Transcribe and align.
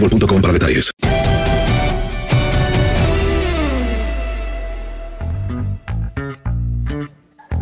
boostmobile.com 0.00 0.40
para 0.40 0.52
detalles. 0.52 0.92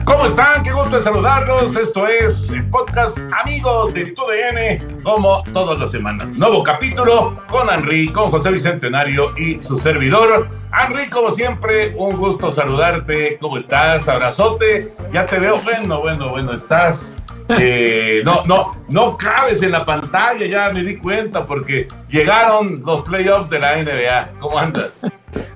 ¿Cómo 0.05 0.27
están? 0.27 0.63
Qué 0.63 0.71
gusto 0.71 0.97
de 0.97 1.03
saludarlos. 1.03 1.77
Esto 1.77 2.07
es 2.07 2.51
el 2.51 2.69
podcast 2.69 3.19
Amigos 3.43 3.95
de 3.95 4.13
TUDN, 4.13 5.03
como 5.03 5.43
todas 5.53 5.79
las 5.79 5.91
semanas. 5.91 6.29
Nuevo 6.31 6.63
capítulo 6.63 7.41
con 7.49 7.71
Henry, 7.71 8.13
con 8.13 8.31
José 8.31 8.51
Bicentenario 8.51 9.37
y 9.39 9.63
su 9.63 9.79
servidor. 9.79 10.49
Henry, 10.79 11.09
como 11.09 11.31
siempre, 11.31 11.95
un 11.97 12.17
gusto 12.17 12.51
saludarte. 12.51 13.39
¿Cómo 13.41 13.57
estás? 13.57 14.09
Abrazote. 14.09 14.95
Ya 15.13 15.25
te 15.25 15.39
veo. 15.39 15.59
Bueno, 15.63 16.01
bueno, 16.01 16.29
bueno, 16.31 16.53
estás. 16.53 17.17
Eh, 17.49 18.23
no, 18.25 18.45
no, 18.47 18.71
no 18.89 19.17
cabes 19.17 19.63
en 19.63 19.73
la 19.73 19.85
pantalla, 19.85 20.47
ya 20.47 20.71
me 20.71 20.83
di 20.83 20.97
cuenta, 20.97 21.47
porque 21.47 21.89
llegaron 22.09 22.83
los 22.85 23.03
playoffs 23.03 23.51
de 23.51 23.61
la 23.61 23.77
NBA. 23.77 24.31
¿Cómo 24.41 24.59
andas? 24.59 25.07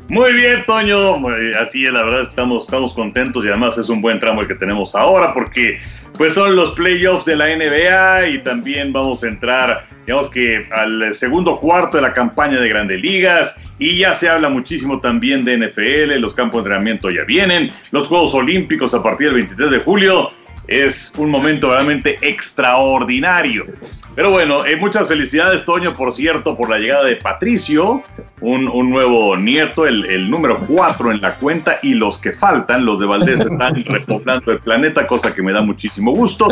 Muy 0.09 0.33
bien, 0.33 0.65
Toño. 0.67 1.17
Así 1.61 1.87
es, 1.87 1.93
la 1.93 2.03
verdad 2.03 2.23
estamos, 2.23 2.65
estamos 2.65 2.95
contentos 2.95 3.45
y 3.45 3.49
además 3.49 3.77
es 3.79 3.89
un 3.89 4.01
buen 4.01 4.19
tramo 4.19 4.41
el 4.41 4.49
que 4.49 4.55
tenemos 4.55 4.95
ahora 4.95 5.35
porque 5.35 5.79
pues 6.17 6.35
son 6.35 6.57
los 6.57 6.73
playoffs 6.73 7.27
de 7.27 7.37
la 7.37 7.55
NBA 7.55 8.29
y 8.29 8.39
también 8.39 8.93
vamos 8.93 9.23
a 9.23 9.29
entrar, 9.29 9.87
digamos 10.07 10.31
que 10.31 10.67
al 10.73 11.15
segundo 11.15 11.61
cuarto 11.61 11.99
de 11.99 12.03
la 12.03 12.13
campaña 12.13 12.59
de 12.59 12.69
Grandes 12.69 13.01
Ligas 13.01 13.57
y 13.79 13.99
ya 13.99 14.15
se 14.15 14.29
habla 14.29 14.49
muchísimo 14.49 14.99
también 14.99 15.45
de 15.45 15.59
NFL, 15.59 16.19
los 16.19 16.35
campos 16.35 16.65
de 16.65 16.71
entrenamiento 16.71 17.11
ya 17.11 17.25
vienen, 17.25 17.71
los 17.93 18.09
Juegos 18.09 18.35
Olímpicos 18.35 18.95
a 18.95 19.03
partir 19.03 19.29
del 19.29 19.37
23 19.37 19.71
de 19.71 19.79
julio. 19.79 20.33
Es 20.69 21.13
un 21.17 21.31
momento 21.31 21.71
realmente 21.71 22.19
extraordinario. 22.23 23.67
Pero 24.15 24.31
bueno, 24.31 24.67
eh, 24.67 24.77
muchas 24.77 25.09
felicidades, 25.09 25.65
Toño, 25.65 25.95
por 25.95 26.15
cierto, 26.15 26.57
por 26.57 26.69
la 26.69 26.79
llegada 26.79 27.05
de 27.05 27.17
Patricio, 27.17 28.03
un, 28.41 28.69
un 28.69 28.91
nuevo 28.91 29.37
nieto, 29.37 29.87
el, 29.87 30.05
el 30.07 30.31
número 30.31 30.59
4 30.59 31.13
en 31.13 31.21
la 31.21 31.35
cuenta, 31.35 31.79
y 31.83 31.95
los 31.95 32.19
que 32.19 32.33
faltan, 32.33 32.85
los 32.85 33.01
de 33.01 33.07
Valdés, 33.07 33.41
están 33.41 33.83
repoblando 33.87 34.53
el 34.53 34.59
planeta, 34.59 35.07
cosa 35.07 35.35
que 35.35 35.43
me 35.43 35.53
da 35.53 35.63
muchísimo 35.63 36.13
gusto. 36.13 36.49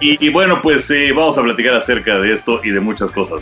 Y, 0.00 0.24
y 0.24 0.28
bueno, 0.30 0.62
pues 0.62 0.90
eh, 0.90 1.12
vamos 1.12 1.36
a 1.38 1.42
platicar 1.42 1.74
acerca 1.74 2.18
de 2.18 2.32
esto 2.32 2.60
y 2.62 2.70
de 2.70 2.80
muchas 2.80 3.10
cosas. 3.10 3.40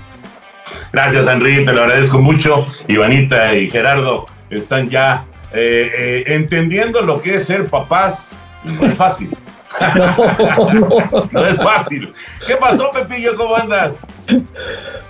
Gracias, 0.93 1.27
Henry, 1.27 1.65
te 1.65 1.73
lo 1.73 1.83
agradezco 1.83 2.19
mucho. 2.21 2.67
Ivanita 2.89 3.55
y 3.55 3.69
Gerardo 3.69 4.27
están 4.51 4.89
ya 4.89 5.25
eh, 5.53 5.91
eh, 5.93 6.25
entendiendo 6.27 7.03
lo 7.03 7.21
que 7.21 7.37
es 7.37 7.47
ser 7.47 7.67
papás. 7.67 8.35
No 8.65 8.87
es 8.87 8.95
fácil. 8.95 9.31
No 11.33 11.47
es 11.47 11.57
fácil. 11.57 12.13
¿Qué 12.47 12.57
pasó, 12.57 12.91
Pepillo? 12.93 13.37
¿Cómo 13.37 13.55
andas? 13.55 14.07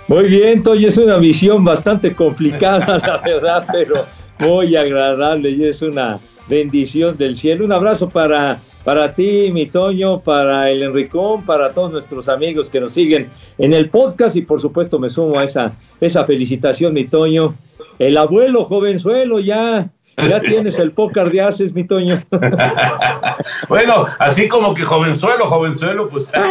Muy 0.07 0.25
bien, 0.25 0.63
Toño, 0.63 0.87
es 0.87 0.97
una 0.97 1.17
visión 1.17 1.63
bastante 1.63 2.13
complicada, 2.13 2.97
la 2.99 3.17
verdad, 3.17 3.65
pero 3.71 4.05
muy 4.39 4.75
agradable 4.75 5.49
y 5.51 5.65
es 5.65 5.81
una 5.81 6.19
bendición 6.47 7.17
del 7.17 7.35
cielo. 7.35 7.65
Un 7.65 7.73
abrazo 7.73 8.09
para, 8.09 8.57
para 8.83 9.13
ti, 9.13 9.49
mi 9.51 9.65
Toño, 9.65 10.21
para 10.21 10.69
el 10.69 10.83
Enricón, 10.83 11.45
para 11.45 11.73
todos 11.73 11.91
nuestros 11.91 12.29
amigos 12.29 12.69
que 12.69 12.79
nos 12.79 12.93
siguen 12.93 13.29
en 13.57 13.73
el 13.73 13.89
podcast 13.89 14.35
y 14.35 14.41
por 14.41 14.61
supuesto 14.61 14.99
me 14.99 15.09
sumo 15.09 15.39
a 15.39 15.43
esa, 15.43 15.73
esa 15.99 16.25
felicitación, 16.25 16.93
mi 16.93 17.05
Toño. 17.05 17.55
El 17.99 18.15
abuelo 18.17 18.63
jovenzuelo 18.63 19.39
ya, 19.39 19.89
ya 20.17 20.41
tienes 20.41 20.79
el 20.79 20.91
pócar 20.91 21.29
de 21.31 21.41
haces, 21.41 21.73
mi 21.73 21.83
Toño. 21.83 22.21
Bueno, 23.69 24.05
así 24.19 24.47
como 24.47 24.73
que 24.73 24.83
jovenzuelo, 24.83 25.45
jovenzuelo, 25.45 26.09
pues. 26.09 26.31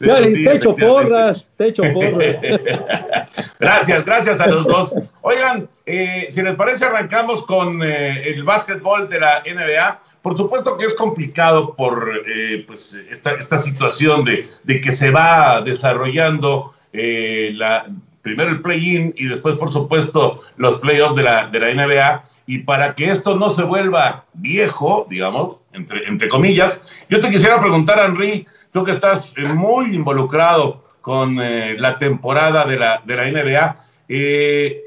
Ya, 0.00 0.22
Sí, 0.24 0.42
te 0.44 0.56
echo 0.56 0.74
porras, 0.76 1.50
te 1.56 1.68
echo 1.68 1.82
porras. 1.94 2.36
Gracias, 3.60 4.04
gracias 4.04 4.40
a 4.40 4.48
los 4.48 4.66
dos. 4.66 4.92
Oigan, 5.22 5.68
eh, 5.86 6.28
si 6.30 6.42
les 6.42 6.54
parece, 6.56 6.84
arrancamos 6.84 7.46
con 7.46 7.80
eh, 7.82 8.28
el 8.28 8.42
básquetbol 8.42 9.08
de 9.08 9.20
la 9.20 9.42
NBA. 9.46 10.00
Por 10.20 10.36
supuesto 10.36 10.76
que 10.76 10.86
es 10.86 10.94
complicado 10.94 11.74
por 11.74 12.10
eh, 12.26 12.64
pues, 12.66 13.00
esta, 13.10 13.32
esta 13.32 13.56
situación 13.56 14.24
de, 14.24 14.48
de 14.64 14.80
que 14.80 14.92
se 14.92 15.10
va 15.10 15.62
desarrollando 15.62 16.74
eh, 16.92 17.52
la, 17.54 17.86
primero 18.22 18.50
el 18.50 18.62
play-in 18.62 19.14
y 19.16 19.26
después, 19.26 19.54
por 19.56 19.70
supuesto, 19.70 20.42
los 20.56 20.80
playoffs 20.80 21.16
de 21.16 21.22
la, 21.22 21.46
de 21.46 21.60
la 21.60 21.74
NBA. 21.74 22.24
Y 22.46 22.58
para 22.58 22.94
que 22.94 23.10
esto 23.10 23.36
no 23.36 23.50
se 23.50 23.62
vuelva 23.62 24.24
viejo, 24.34 25.06
digamos, 25.08 25.56
entre, 25.72 26.06
entre 26.06 26.28
comillas, 26.28 26.82
yo 27.08 27.20
te 27.20 27.28
quisiera 27.28 27.58
preguntar, 27.58 27.98
Henry, 28.04 28.46
tú 28.72 28.84
que 28.84 28.92
estás 28.92 29.32
eh, 29.36 29.44
muy 29.44 29.94
involucrado 29.94 30.84
con 31.00 31.40
eh, 31.40 31.76
la 31.78 31.98
temporada 31.98 32.64
de 32.64 32.78
la, 32.78 33.02
de 33.04 33.16
la 33.16 33.26
NBA, 33.26 33.76
eh, 34.08 34.82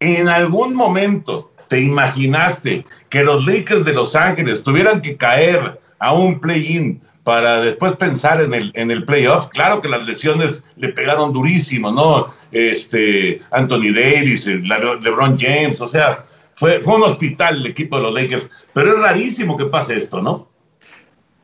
¿en 0.00 0.28
algún 0.28 0.74
momento 0.74 1.52
te 1.68 1.80
imaginaste 1.80 2.84
que 3.08 3.22
los 3.22 3.46
Lakers 3.46 3.84
de 3.84 3.92
Los 3.92 4.16
Ángeles 4.16 4.62
tuvieran 4.62 5.00
que 5.00 5.16
caer 5.16 5.80
a 5.98 6.12
un 6.12 6.40
play-in 6.40 7.00
para 7.22 7.60
después 7.60 7.94
pensar 7.96 8.40
en 8.40 8.54
el, 8.54 8.72
en 8.74 8.90
el 8.90 9.04
playoff? 9.04 9.48
Claro 9.48 9.80
que 9.80 9.88
las 9.88 10.04
lesiones 10.06 10.64
le 10.76 10.88
pegaron 10.88 11.32
durísimo, 11.32 11.92
¿no? 11.92 12.34
Este, 12.50 13.40
Anthony 13.50 13.92
Davis, 13.94 14.46
LeBron 14.46 15.38
James, 15.38 15.80
o 15.80 15.86
sea, 15.86 16.24
fue, 16.60 16.80
fue 16.84 16.96
un 16.96 17.04
hospital 17.04 17.56
el 17.56 17.66
equipo 17.66 17.96
de 17.96 18.02
los 18.02 18.12
Lakers, 18.12 18.50
pero 18.74 18.92
es 18.92 18.98
rarísimo 18.98 19.56
que 19.56 19.64
pase 19.64 19.96
esto, 19.96 20.20
¿no? 20.20 20.46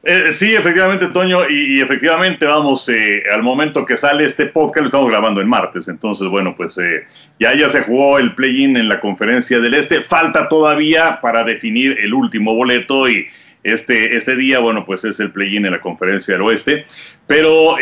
Eh, 0.03 0.31
sí, 0.35 0.55
efectivamente, 0.55 1.07
Toño, 1.07 1.49
y, 1.49 1.81
efectivamente, 1.81 2.45
vamos, 2.45 2.87
eh, 2.91 3.23
al 3.33 3.43
momento 3.43 3.87
que 3.87 3.97
sale 3.97 4.27
este 4.27 4.45
podcast, 4.45 4.81
lo 4.83 4.87
estamos 4.87 5.09
grabando 5.09 5.41
en 5.41 5.49
martes, 5.49 5.89
entonces, 5.89 6.29
bueno, 6.29 6.55
pues 6.55 6.77
eh, 6.77 7.07
ya, 7.41 7.55
ya 7.55 7.71
se 7.71 7.81
jugó 7.81 8.19
el 8.19 8.35
play-in 8.35 8.77
en 8.77 8.91
la 8.91 9.01
conferencia 9.01 9.59
del 9.59 9.73
Este, 9.73 10.03
falta 10.03 10.51
todavía 10.51 11.19
para 11.23 11.45
definir 11.45 11.99
el 11.99 12.13
último 12.13 12.55
boleto 12.55 13.09
y 13.09 13.27
este, 13.65 14.15
este 14.19 14.37
día, 14.37 14.59
bueno, 14.59 14.85
pues 14.85 15.03
es 15.07 15.19
el 15.19 15.33
play-in 15.33 15.65
en 15.65 15.73
la 15.73 15.81
conferencia 15.81 16.35
del 16.35 16.43
Oeste, 16.43 16.85
pero 17.27 17.77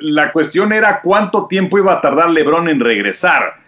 la 0.00 0.32
cuestión 0.32 0.72
era 0.72 1.02
cuánto 1.02 1.48
tiempo 1.48 1.76
iba 1.76 1.92
a 1.92 2.00
tardar 2.00 2.30
Lebron 2.30 2.70
en 2.70 2.80
regresar. 2.80 3.65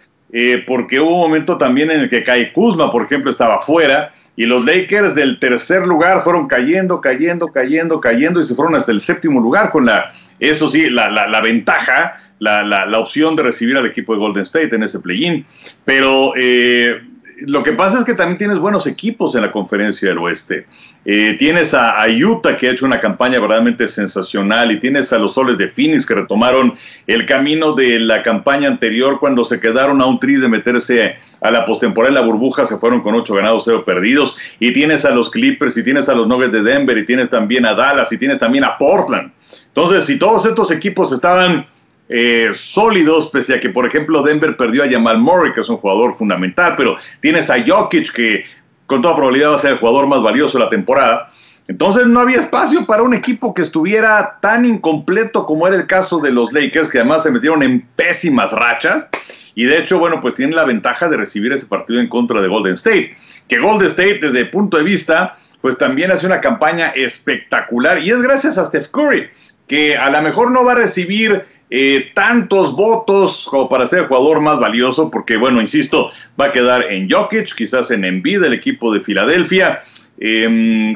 Porque 0.67 0.99
hubo 0.99 1.15
un 1.15 1.21
momento 1.21 1.57
también 1.57 1.89
en 1.91 2.01
el 2.01 2.09
que 2.09 2.23
Kai 2.23 2.51
Kuzma, 2.53 2.91
por 2.91 3.03
ejemplo, 3.03 3.31
estaba 3.31 3.61
fuera, 3.61 4.13
y 4.35 4.45
los 4.45 4.63
Lakers 4.63 5.15
del 5.15 5.39
tercer 5.39 5.85
lugar 5.85 6.21
fueron 6.21 6.47
cayendo, 6.47 7.01
cayendo, 7.01 7.47
cayendo, 7.49 7.99
cayendo 7.99 8.39
y 8.39 8.45
se 8.45 8.55
fueron 8.55 8.75
hasta 8.75 8.91
el 8.91 9.01
séptimo 9.01 9.41
lugar 9.41 9.71
con 9.71 9.85
la, 9.85 10.09
eso 10.39 10.69
sí, 10.69 10.89
la, 10.89 11.09
la, 11.09 11.27
la 11.27 11.41
ventaja, 11.41 12.15
la, 12.39 12.63
la, 12.63 12.99
opción 12.99 13.35
de 13.35 13.43
recibir 13.43 13.75
al 13.75 13.85
equipo 13.85 14.13
de 14.13 14.19
Golden 14.19 14.43
State 14.43 14.73
en 14.73 14.83
ese 14.83 14.99
play-in. 14.99 15.45
Pero 15.83 16.33
eh, 16.37 17.01
lo 17.45 17.63
que 17.63 17.73
pasa 17.73 17.99
es 17.99 18.05
que 18.05 18.13
también 18.13 18.37
tienes 18.37 18.57
buenos 18.59 18.87
equipos 18.87 19.35
en 19.35 19.41
la 19.41 19.51
conferencia 19.51 20.09
del 20.09 20.17
oeste. 20.17 20.65
Eh, 21.05 21.35
tienes 21.39 21.73
a, 21.73 22.05
Utah 22.07 22.55
que 22.55 22.67
ha 22.67 22.71
hecho 22.71 22.85
una 22.85 22.99
campaña 22.99 23.39
verdaderamente 23.39 23.87
sensacional 23.87 24.71
y 24.71 24.79
tienes 24.79 25.11
a 25.13 25.17
los 25.17 25.33
soles 25.33 25.57
de 25.57 25.69
Phoenix 25.69 26.05
que 26.05 26.15
retomaron 26.15 26.73
el 27.07 27.25
camino 27.25 27.73
de 27.73 27.99
la 27.99 28.23
campaña 28.23 28.67
anterior 28.67 29.19
cuando 29.19 29.43
se 29.43 29.59
quedaron 29.59 30.01
a 30.01 30.05
un 30.05 30.19
tris 30.19 30.41
de 30.41 30.47
meterse 30.47 31.15
a 31.41 31.51
la 31.51 31.65
postemporada 31.65 32.09
en 32.09 32.15
la 32.15 32.21
burbuja, 32.21 32.65
se 32.65 32.77
fueron 32.77 33.01
con 33.01 33.15
ocho 33.15 33.35
ganados, 33.35 33.65
cero 33.65 33.83
perdidos. 33.85 34.35
Y 34.59 34.73
tienes 34.73 35.05
a 35.05 35.11
los 35.11 35.29
Clippers 35.29 35.77
y 35.77 35.83
tienes 35.83 36.09
a 36.09 36.15
los 36.15 36.27
Nuggets 36.27 36.53
de 36.53 36.63
Denver 36.63 36.97
y 36.97 37.05
tienes 37.05 37.29
también 37.29 37.65
a 37.65 37.73
Dallas 37.73 38.11
y 38.11 38.17
tienes 38.17 38.39
también 38.39 38.63
a 38.63 38.77
Portland. 38.77 39.31
Entonces, 39.67 40.05
si 40.05 40.19
todos 40.19 40.45
estos 40.45 40.71
equipos 40.71 41.11
estaban 41.13 41.65
eh, 42.09 42.51
sólidos, 42.55 43.29
pese 43.29 43.53
a 43.53 43.59
que, 43.59 43.69
por 43.69 43.85
ejemplo, 43.85 44.23
Denver 44.23 44.57
perdió 44.57 44.83
a 44.83 44.89
Jamal 44.89 45.19
Murray, 45.19 45.53
que 45.53 45.61
es 45.61 45.69
un 45.69 45.77
jugador 45.77 46.15
fundamental, 46.15 46.73
pero 46.75 46.95
tienes 47.21 47.49
a 47.51 47.63
Jokic, 47.65 48.11
que 48.11 48.45
con 48.87 49.03
toda 49.03 49.15
probabilidad 49.15 49.51
va 49.51 49.55
a 49.55 49.59
ser 49.59 49.73
el 49.73 49.77
jugador 49.77 50.07
más 50.07 50.23
valioso 50.23 50.57
de 50.57 50.63
la 50.63 50.69
temporada. 50.71 51.27
Entonces 51.67 52.07
no 52.07 52.21
había 52.21 52.39
espacio 52.39 52.87
para 52.87 53.03
un 53.03 53.13
equipo 53.13 53.53
que 53.53 53.61
estuviera 53.61 54.39
tan 54.41 54.65
incompleto 54.65 55.45
como 55.45 55.67
era 55.67 55.75
el 55.77 55.85
caso 55.85 56.17
de 56.19 56.31
los 56.31 56.51
Lakers, 56.51 56.89
que 56.89 56.97
además 56.97 57.21
se 57.21 57.29
metieron 57.29 57.61
en 57.61 57.87
pésimas 57.95 58.53
rachas. 58.53 59.07
Y 59.53 59.65
de 59.65 59.77
hecho, 59.77 59.99
bueno, 59.99 60.19
pues 60.19 60.33
tienen 60.33 60.55
la 60.55 60.65
ventaja 60.65 61.07
de 61.09 61.17
recibir 61.17 61.53
ese 61.53 61.67
partido 61.67 61.99
en 61.99 62.09
contra 62.09 62.41
de 62.41 62.47
Golden 62.47 62.73
State. 62.73 63.15
Que 63.47 63.59
Golden 63.59 63.85
State, 63.85 64.17
desde 64.19 64.39
el 64.39 64.49
punto 64.49 64.77
de 64.77 64.83
vista, 64.83 65.37
pues 65.61 65.77
también 65.77 66.11
hace 66.11 66.25
una 66.25 66.41
campaña 66.41 66.87
espectacular. 66.87 67.99
Y 67.99 68.09
es 68.09 68.19
gracias 68.23 68.57
a 68.57 68.65
Steph 68.65 68.87
Curry, 68.89 69.29
que 69.67 69.95
a 69.95 70.09
lo 70.09 70.23
mejor 70.23 70.49
no 70.49 70.65
va 70.65 70.71
a 70.71 70.75
recibir 70.75 71.43
eh, 71.71 72.11
tantos 72.15 72.75
votos 72.75 73.47
como 73.49 73.69
para 73.69 73.85
ser 73.85 73.99
el 73.99 74.07
jugador 74.07 74.41
más 74.41 74.59
valioso, 74.59 75.11
porque 75.11 75.37
bueno, 75.37 75.61
insisto, 75.61 76.11
va 76.39 76.45
a 76.45 76.51
quedar 76.51 76.91
en 76.91 77.09
Jokic, 77.09 77.53
quizás 77.55 77.91
en 77.91 78.05
Embiid, 78.05 78.43
el 78.43 78.53
equipo 78.53 78.91
de 78.91 79.01
Filadelfia. 79.01 79.79
Em, 80.21 80.95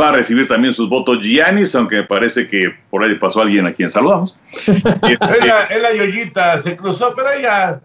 va 0.00 0.10
a 0.10 0.12
recibir 0.12 0.46
también 0.46 0.72
sus 0.72 0.88
votos 0.88 1.18
Giannis, 1.22 1.74
aunque 1.74 1.96
me 1.96 2.02
parece 2.04 2.48
que 2.48 2.72
por 2.88 3.02
ahí 3.02 3.16
pasó 3.16 3.42
alguien 3.42 3.66
a 3.66 3.72
quien 3.72 3.90
saludamos. 3.90 4.36
Este, 5.02 5.38
es, 5.70 5.82
la, 5.82 5.94
yoyita, 5.94 6.58
se 6.58 6.76
cruzó, 6.76 7.12
pero 7.14 7.32
ella 7.32 7.80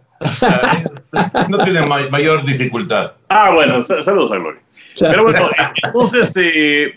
no 1.50 1.58
tiene 1.58 1.82
mayor 1.82 2.46
dificultad. 2.46 3.14
Ah, 3.30 3.52
bueno, 3.54 3.82
saludos 3.82 4.32
a 4.32 4.38
Gloria. 4.38 4.62
Pero 5.00 5.24
bueno, 5.24 5.50
entonces, 5.84 6.34
eh, 6.38 6.94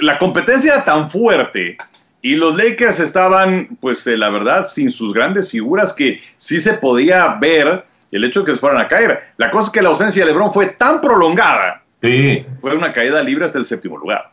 la 0.00 0.18
competencia 0.18 0.84
tan 0.84 1.08
fuerte 1.08 1.76
y 2.22 2.36
los 2.36 2.56
Lakers 2.56 3.00
estaban, 3.00 3.76
pues 3.80 4.06
eh, 4.06 4.16
la 4.16 4.30
verdad, 4.30 4.64
sin 4.64 4.92
sus 4.92 5.12
grandes 5.12 5.50
figuras 5.50 5.92
que 5.92 6.20
sí 6.36 6.60
se 6.60 6.74
podía 6.74 7.34
ver 7.40 7.84
el 8.12 8.24
hecho 8.24 8.40
de 8.40 8.46
que 8.46 8.52
se 8.52 8.60
fueran 8.60 8.80
a 8.80 8.88
caer. 8.88 9.20
La 9.38 9.50
cosa 9.50 9.66
es 9.66 9.72
que 9.72 9.82
la 9.82 9.88
ausencia 9.88 10.24
de 10.24 10.30
LeBron 10.30 10.52
fue 10.52 10.66
tan 10.66 11.00
prolongada. 11.00 11.82
Sí. 12.00 12.46
Fue 12.60 12.76
una 12.76 12.92
caída 12.92 13.22
libre 13.22 13.44
hasta 13.44 13.58
el 13.58 13.64
séptimo 13.64 13.98
lugar. 13.98 14.30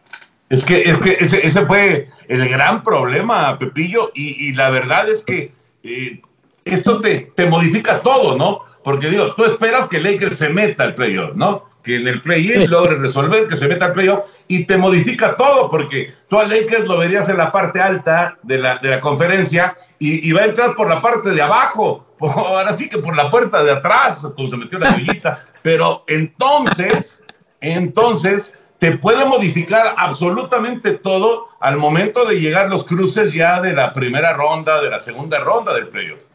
Es 0.49 0.63
que, 0.63 0.81
es 0.81 0.97
que 0.99 1.17
ese, 1.19 1.45
ese 1.45 1.65
fue 1.65 2.07
el 2.27 2.47
gran 2.47 2.83
problema, 2.83 3.57
Pepillo, 3.57 4.11
y, 4.15 4.53
la 4.53 4.69
verdad 4.69 5.07
es 5.09 5.23
que 5.23 5.51
eh, 5.83 6.21
esto 6.65 6.99
te, 6.99 7.31
te 7.35 7.45
modifica 7.45 8.01
todo, 8.01 8.37
¿no? 8.37 8.61
Porque 8.83 9.09
digo, 9.09 9.33
tú 9.35 9.45
esperas 9.45 9.87
que 9.87 9.99
Lakers 9.99 10.37
se 10.37 10.49
meta 10.49 10.83
al 10.83 10.95
playoff, 10.95 11.35
¿no? 11.35 11.68
Que 11.89 11.95
en 11.95 12.07
el 12.07 12.21
play-in 12.21 12.69
logre 12.69 12.95
resolver, 12.95 13.47
que 13.47 13.55
se 13.55 13.67
meta 13.67 13.85
al 13.85 13.93
playoff 13.93 14.25
y 14.47 14.65
te 14.65 14.77
modifica 14.77 15.35
todo, 15.35 15.71
porque 15.71 16.13
tú 16.27 16.39
a 16.39 16.45
Lakers 16.45 16.87
lo 16.87 16.99
verías 16.99 17.27
en 17.29 17.37
la 17.37 17.51
parte 17.51 17.81
alta 17.81 18.37
de 18.43 18.59
la, 18.59 18.77
de 18.77 18.89
la 18.89 19.01
conferencia 19.01 19.75
y, 19.97 20.31
va 20.31 20.41
a 20.41 20.45
entrar 20.45 20.75
por 20.75 20.87
la 20.87 21.01
parte 21.01 21.31
de 21.31 21.41
abajo, 21.41 22.05
ahora 22.19 22.77
sí 22.77 22.87
que 22.87 22.99
por 22.99 23.17
la 23.17 23.31
puerta 23.31 23.63
de 23.63 23.71
atrás, 23.71 24.31
como 24.35 24.47
se 24.47 24.57
metió 24.57 24.77
la 24.77 24.91
villita, 24.91 25.43
pero 25.63 26.03
entonces, 26.07 27.23
entonces 27.59 28.55
te 28.77 28.91
puede 28.97 29.25
modificar 29.25 29.95
absolutamente 29.97 30.91
todo 30.91 31.47
al 31.59 31.77
momento 31.77 32.23
de 32.23 32.39
llegar 32.39 32.69
los 32.69 32.83
cruces 32.83 33.33
ya 33.33 33.59
de 33.61 33.73
la 33.73 33.93
primera 33.93 34.33
ronda, 34.33 34.79
de 34.79 34.91
la 34.91 34.99
segunda 34.99 35.39
ronda 35.39 35.73
del 35.73 35.87
playoff. 35.87 36.25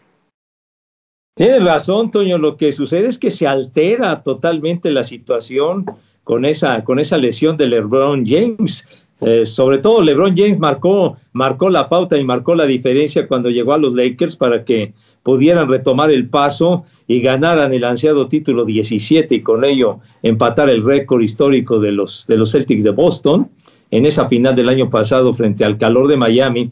Tienes 1.37 1.65
razón, 1.65 2.13
Toño. 2.13 2.39
Lo 2.39 2.57
que 2.57 2.73
sucede 2.73 3.09
es 3.09 3.19
que 3.19 3.33
se 3.33 3.49
altera 3.49 4.23
totalmente 4.23 4.93
la 4.93 5.03
situación 5.03 5.85
con 6.23 6.45
esa, 6.45 6.85
con 6.85 7.01
esa 7.01 7.19
lesión 7.19 7.57
de 7.57 7.67
LeBron 7.67 8.25
James. 8.25 8.87
Eh, 9.21 9.45
sobre 9.45 9.79
todo, 9.79 10.01
LeBron 10.01 10.37
James 10.37 10.61
marcó, 10.61 11.17
marcó 11.33 11.71
la 11.71 11.89
pauta 11.89 12.17
y 12.17 12.25
marcó 12.25 12.55
la 12.55 12.67
diferencia 12.67 13.27
cuando 13.27 13.51
llegó 13.51 13.73
a 13.73 13.79
los 13.79 13.95
Lakers 13.95 14.37
para 14.37 14.65
que 14.65 14.95
pudieran 15.25 15.69
retomar 15.69 16.13
el 16.13 16.29
paso 16.29 16.85
y 17.09 17.21
ganaran 17.21 17.73
el 17.75 17.83
ansiado 17.83 18.29
título 18.29 18.65
17 18.65 19.35
y 19.35 19.43
con 19.43 19.65
ello 19.65 19.99
empatar 20.23 20.71
el 20.71 20.85
récord 20.85 21.21
histórico 21.21 21.81
de 21.81 21.91
los, 21.91 22.29
de 22.29 22.37
los 22.37 22.53
Celtics 22.53 22.85
de 22.85 22.91
Boston 22.91 23.51
en 23.91 24.07
esa 24.07 24.29
final 24.29 24.55
del 24.55 24.69
año 24.69 24.89
pasado 24.89 25.35
frente 25.35 25.65
al 25.65 25.79
calor 25.79 26.07
de 26.07 26.17
Miami. 26.17 26.71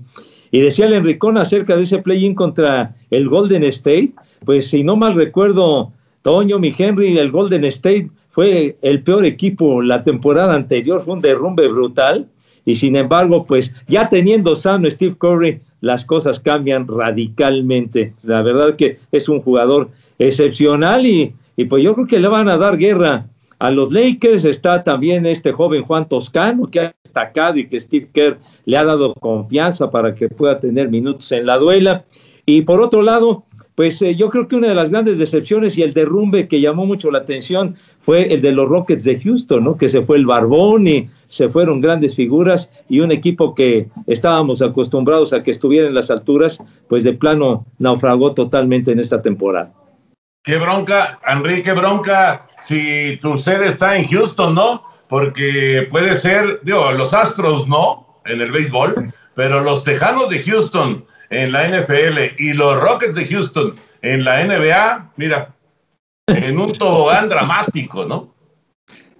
Y 0.52 0.60
decía 0.60 0.86
el 0.86 0.92
Enricón 0.92 1.36
acerca 1.36 1.74
de 1.74 1.82
ese 1.82 1.98
play-in 1.98 2.36
contra 2.36 2.94
el 3.10 3.28
Golden 3.28 3.64
State, 3.64 4.12
pues 4.44 4.68
si 4.68 4.84
no 4.84 4.96
mal 4.96 5.14
recuerdo, 5.14 5.92
Toño, 6.22 6.58
mi 6.58 6.74
Henry, 6.76 7.18
el 7.18 7.30
Golden 7.30 7.64
State 7.64 8.10
fue 8.30 8.76
el 8.82 9.02
peor 9.02 9.24
equipo 9.24 9.82
la 9.82 10.04
temporada 10.04 10.54
anterior, 10.54 11.02
fue 11.02 11.14
un 11.14 11.20
derrumbe 11.20 11.68
brutal. 11.68 12.28
Y 12.64 12.76
sin 12.76 12.94
embargo, 12.94 13.44
pues 13.44 13.74
ya 13.88 14.08
teniendo 14.08 14.54
sano 14.54 14.88
Steve 14.88 15.16
Curry, 15.18 15.60
las 15.80 16.04
cosas 16.04 16.38
cambian 16.38 16.86
radicalmente. 16.86 18.14
La 18.22 18.40
verdad 18.42 18.76
que 18.76 18.98
es 19.10 19.28
un 19.28 19.42
jugador 19.42 19.90
excepcional 20.18 21.04
y, 21.04 21.34
y 21.56 21.64
pues 21.64 21.82
yo 21.82 21.94
creo 21.94 22.06
que 22.06 22.20
le 22.20 22.28
van 22.28 22.48
a 22.48 22.56
dar 22.56 22.78
guerra 22.78 23.26
a 23.58 23.70
los 23.70 23.90
Lakers. 23.90 24.44
Está 24.44 24.82
también 24.82 25.26
este 25.26 25.52
joven 25.52 25.82
Juan 25.82 26.08
Toscano 26.08 26.70
que 26.70 26.80
ha 26.80 26.94
destacado 27.02 27.58
y 27.58 27.66
que 27.66 27.80
Steve 27.80 28.08
Kerr 28.12 28.38
le 28.64 28.76
ha 28.76 28.84
dado 28.84 29.12
confianza 29.14 29.90
para 29.90 30.14
que 30.14 30.28
pueda 30.28 30.58
tener 30.60 30.88
minutos 30.88 31.30
en 31.32 31.46
la 31.46 31.58
duela. 31.58 32.04
Y 32.46 32.62
por 32.62 32.80
otro 32.80 33.02
lado, 33.02 33.44
pues 33.74 34.00
eh, 34.02 34.14
yo 34.14 34.28
creo 34.28 34.48
que 34.48 34.56
una 34.56 34.68
de 34.68 34.74
las 34.74 34.90
grandes 34.90 35.18
decepciones 35.18 35.78
y 35.78 35.82
el 35.82 35.94
derrumbe 35.94 36.48
que 36.48 36.60
llamó 36.60 36.84
mucho 36.84 37.10
la 37.10 37.18
atención 37.18 37.76
fue 38.00 38.32
el 38.32 38.42
de 38.42 38.52
los 38.52 38.68
Rockets 38.68 39.04
de 39.04 39.18
Houston, 39.18 39.64
¿no? 39.64 39.76
Que 39.76 39.88
se 39.88 40.02
fue 40.02 40.18
el 40.18 40.26
Barbón 40.26 40.86
y 40.86 41.08
se 41.26 41.48
fueron 41.48 41.80
grandes 41.80 42.14
figuras 42.14 42.70
y 42.88 43.00
un 43.00 43.12
equipo 43.12 43.54
que 43.54 43.88
estábamos 44.06 44.60
acostumbrados 44.60 45.32
a 45.32 45.42
que 45.42 45.50
estuviera 45.50 45.88
en 45.88 45.94
las 45.94 46.10
alturas, 46.10 46.62
pues 46.88 47.04
de 47.04 47.14
plano 47.14 47.64
naufragó 47.78 48.34
totalmente 48.34 48.92
en 48.92 49.00
esta 49.00 49.22
temporada. 49.22 49.72
Qué 50.44 50.58
bronca, 50.58 51.20
Enrique, 51.26 51.62
qué 51.62 51.72
bronca 51.72 52.46
si 52.60 53.16
tu 53.22 53.38
ser 53.38 53.62
está 53.62 53.96
en 53.96 54.06
Houston, 54.08 54.54
¿no? 54.54 54.82
Porque 55.08 55.86
puede 55.88 56.16
ser, 56.16 56.60
digo, 56.64 56.90
los 56.92 57.14
Astros 57.14 57.68
no, 57.68 58.20
en 58.26 58.40
el 58.40 58.50
béisbol, 58.50 59.12
pero 59.34 59.60
los 59.60 59.84
Tejanos 59.84 60.28
de 60.30 60.42
Houston 60.42 61.04
en 61.32 61.50
la 61.50 61.66
NFL 61.66 62.34
y 62.38 62.52
los 62.52 62.78
Rockets 62.78 63.14
de 63.14 63.26
Houston 63.26 63.74
en 64.02 64.24
la 64.24 64.44
NBA, 64.44 65.12
mira, 65.16 65.54
en 66.26 66.58
un 66.58 66.72
tobogán 66.72 67.28
dramático, 67.28 68.04
¿no? 68.04 68.34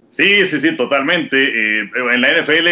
Sí, 0.09 0.45
sí, 0.45 0.59
sí, 0.59 0.75
totalmente. 0.75 1.37
Eh, 1.37 1.89
en 2.13 2.21
la 2.21 2.41
NFL, 2.41 2.67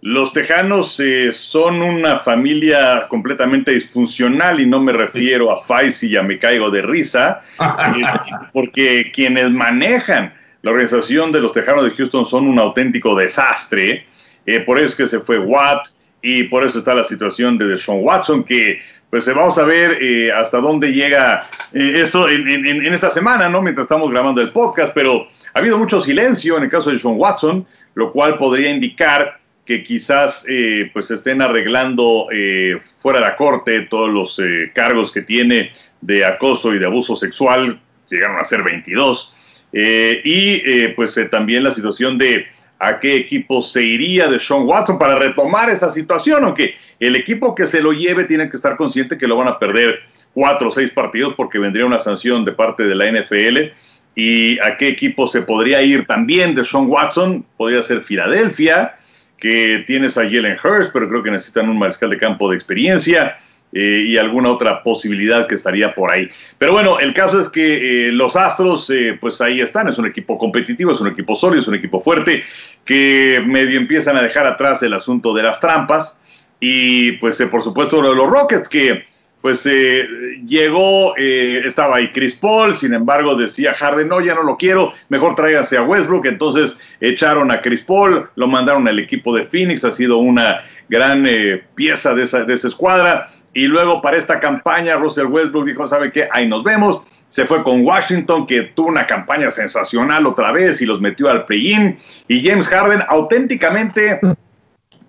los 0.00 0.32
Tejanos 0.32 0.98
eh, 0.98 1.32
son 1.32 1.82
una 1.82 2.18
familia 2.18 3.06
completamente 3.08 3.70
disfuncional 3.70 4.58
y 4.58 4.66
no 4.66 4.80
me 4.80 4.92
refiero 4.92 5.52
a 5.52 5.60
Faisy, 5.60 6.10
ya 6.10 6.22
me 6.22 6.38
caigo 6.38 6.70
de 6.70 6.82
risa, 6.82 7.42
porque 8.52 9.12
quienes 9.14 9.50
manejan 9.50 10.34
la 10.62 10.72
organización 10.72 11.30
de 11.30 11.40
los 11.40 11.52
Tejanos 11.52 11.84
de 11.84 11.92
Houston 11.92 12.26
son 12.26 12.48
un 12.48 12.58
auténtico 12.58 13.14
desastre. 13.14 14.04
Eh, 14.46 14.60
por 14.60 14.78
eso 14.78 14.88
es 14.88 14.96
que 14.96 15.06
se 15.06 15.20
fue 15.20 15.38
Watts, 15.38 15.96
y 16.22 16.44
por 16.44 16.64
eso 16.64 16.78
está 16.78 16.94
la 16.94 17.04
situación 17.04 17.58
de 17.58 17.76
Sean 17.76 17.98
Watson, 18.00 18.44
que 18.44 18.80
pues 19.08 19.26
vamos 19.34 19.58
a 19.58 19.64
ver 19.64 19.98
eh, 20.00 20.30
hasta 20.32 20.60
dónde 20.60 20.92
llega 20.92 21.40
eh, 21.72 22.00
esto 22.02 22.28
en, 22.28 22.46
esta 22.94 23.10
semana, 23.10 23.48
¿no? 23.48 23.60
Mientras 23.62 23.84
estamos 23.84 24.10
grabando 24.10 24.40
el 24.40 24.50
podcast, 24.50 24.92
pero 24.94 25.26
ha 25.52 25.58
habido 25.58 25.78
mucho 25.78 26.00
silencio 26.00 26.56
en 26.56 26.64
el 26.64 26.70
caso 26.70 26.90
de 26.90 26.98
Sean 26.98 27.14
Watson, 27.16 27.66
lo 27.94 28.12
cual 28.12 28.38
podría 28.38 28.70
indicar 28.70 29.40
que 29.70 29.84
quizás 29.84 30.44
eh, 30.48 30.90
pues 30.92 31.12
estén 31.12 31.40
arreglando 31.40 32.26
eh, 32.32 32.80
fuera 32.82 33.20
de 33.20 33.26
la 33.26 33.36
corte 33.36 33.82
todos 33.82 34.10
los 34.10 34.36
eh, 34.40 34.72
cargos 34.74 35.12
que 35.12 35.22
tiene 35.22 35.70
de 36.00 36.24
acoso 36.24 36.74
y 36.74 36.80
de 36.80 36.86
abuso 36.86 37.14
sexual, 37.14 37.80
llegaron 38.10 38.38
a 38.40 38.42
ser 38.42 38.64
22, 38.64 39.64
y 39.72 40.88
pues 40.96 41.16
también 41.30 41.62
la 41.62 41.70
situación 41.70 42.18
de 42.18 42.46
a 42.80 42.98
qué 42.98 43.14
equipo 43.14 43.60
se 43.60 43.82
iría 43.82 44.26
de 44.28 44.40
Sean 44.40 44.62
Watson 44.62 44.98
para 44.98 45.14
retomar 45.14 45.68
esa 45.68 45.90
situación, 45.90 46.44
aunque 46.44 46.74
el 46.98 47.14
equipo 47.14 47.54
que 47.54 47.66
se 47.66 47.82
lo 47.82 47.92
lleve 47.92 48.24
tiene 48.24 48.48
que 48.48 48.56
estar 48.56 48.76
consciente 48.76 49.18
que 49.18 49.26
lo 49.26 49.36
van 49.36 49.48
a 49.48 49.58
perder 49.58 50.00
cuatro 50.32 50.70
o 50.70 50.72
seis 50.72 50.90
partidos 50.90 51.34
porque 51.36 51.58
vendría 51.58 51.84
una 51.84 51.98
sanción 51.98 52.44
de 52.44 52.52
parte 52.52 52.84
de 52.84 52.94
la 52.94 53.12
NFL. 53.12 53.72
¿Y 54.14 54.58
a 54.60 54.76
qué 54.78 54.88
equipo 54.88 55.28
se 55.28 55.42
podría 55.42 55.82
ir 55.82 56.06
también 56.06 56.54
de 56.54 56.64
Sean 56.64 56.86
Watson? 56.86 57.44
Podría 57.58 57.82
ser 57.82 58.00
Filadelfia, 58.00 58.94
que 59.36 59.84
tienes 59.86 60.16
a 60.16 60.22
Jalen 60.22 60.56
Hurst, 60.62 60.90
pero 60.92 61.08
creo 61.08 61.22
que 61.22 61.30
necesitan 61.30 61.68
un 61.68 61.78
mariscal 61.78 62.10
de 62.10 62.18
campo 62.18 62.50
de 62.50 62.56
experiencia. 62.56 63.36
Eh, 63.72 64.04
y 64.08 64.16
alguna 64.16 64.50
otra 64.50 64.82
posibilidad 64.82 65.46
que 65.46 65.54
estaría 65.54 65.94
por 65.94 66.10
ahí. 66.10 66.28
Pero 66.58 66.72
bueno, 66.72 66.98
el 66.98 67.14
caso 67.14 67.40
es 67.40 67.48
que 67.48 68.08
eh, 68.08 68.12
los 68.12 68.34
Astros, 68.34 68.90
eh, 68.90 69.16
pues 69.20 69.40
ahí 69.40 69.60
están, 69.60 69.86
es 69.88 69.96
un 69.96 70.06
equipo 70.06 70.36
competitivo, 70.38 70.90
es 70.90 71.00
un 71.00 71.06
equipo 71.06 71.36
sólido, 71.36 71.60
es 71.60 71.68
un 71.68 71.76
equipo 71.76 72.00
fuerte, 72.00 72.42
que 72.84 73.40
medio 73.46 73.78
empiezan 73.78 74.16
a 74.16 74.22
dejar 74.22 74.44
atrás 74.46 74.82
el 74.82 74.92
asunto 74.92 75.32
de 75.34 75.44
las 75.44 75.60
trampas. 75.60 76.18
Y 76.58 77.12
pues 77.12 77.40
por 77.42 77.62
supuesto 77.62 78.02
los 78.02 78.28
Rockets, 78.28 78.68
que 78.68 79.04
pues 79.40 79.66
eh, 79.66 80.06
llegó, 80.46 81.16
eh, 81.16 81.62
estaba 81.64 81.96
ahí 81.96 82.10
Chris 82.12 82.34
Paul, 82.34 82.76
sin 82.76 82.92
embargo 82.92 83.34
decía 83.34 83.72
Harden, 83.72 84.08
no, 84.08 84.20
ya 84.20 84.34
no 84.34 84.42
lo 84.42 84.56
quiero, 84.56 84.92
mejor 85.08 85.34
tráigase 85.34 85.78
a 85.78 85.82
Westbrook, 85.82 86.26
entonces 86.26 86.78
echaron 87.00 87.50
a 87.50 87.62
Chris 87.62 87.82
Paul, 87.82 88.28
lo 88.34 88.46
mandaron 88.46 88.86
al 88.86 88.98
equipo 88.98 89.34
de 89.34 89.44
Phoenix, 89.44 89.84
ha 89.84 89.92
sido 89.92 90.18
una 90.18 90.60
gran 90.88 91.26
eh, 91.26 91.62
pieza 91.74 92.14
de 92.14 92.24
esa, 92.24 92.44
de 92.44 92.52
esa 92.52 92.68
escuadra, 92.68 93.28
y 93.52 93.66
luego 93.66 94.00
para 94.00 94.16
esta 94.16 94.38
campaña 94.38 94.96
Russell 94.96 95.26
Westbrook 95.26 95.66
dijo, 95.66 95.86
¿sabe 95.86 96.12
qué? 96.12 96.28
Ahí 96.32 96.46
nos 96.48 96.62
vemos, 96.62 97.02
se 97.28 97.46
fue 97.46 97.62
con 97.62 97.84
Washington, 97.84 98.46
que 98.46 98.62
tuvo 98.62 98.88
una 98.88 99.06
campaña 99.06 99.50
sensacional 99.50 100.26
otra 100.26 100.52
vez 100.52 100.80
y 100.82 100.86
los 100.86 101.00
metió 101.00 101.28
al 101.30 101.46
play-in, 101.46 101.96
y 102.28 102.48
James 102.48 102.68
Harden 102.68 103.02
auténticamente 103.08 104.20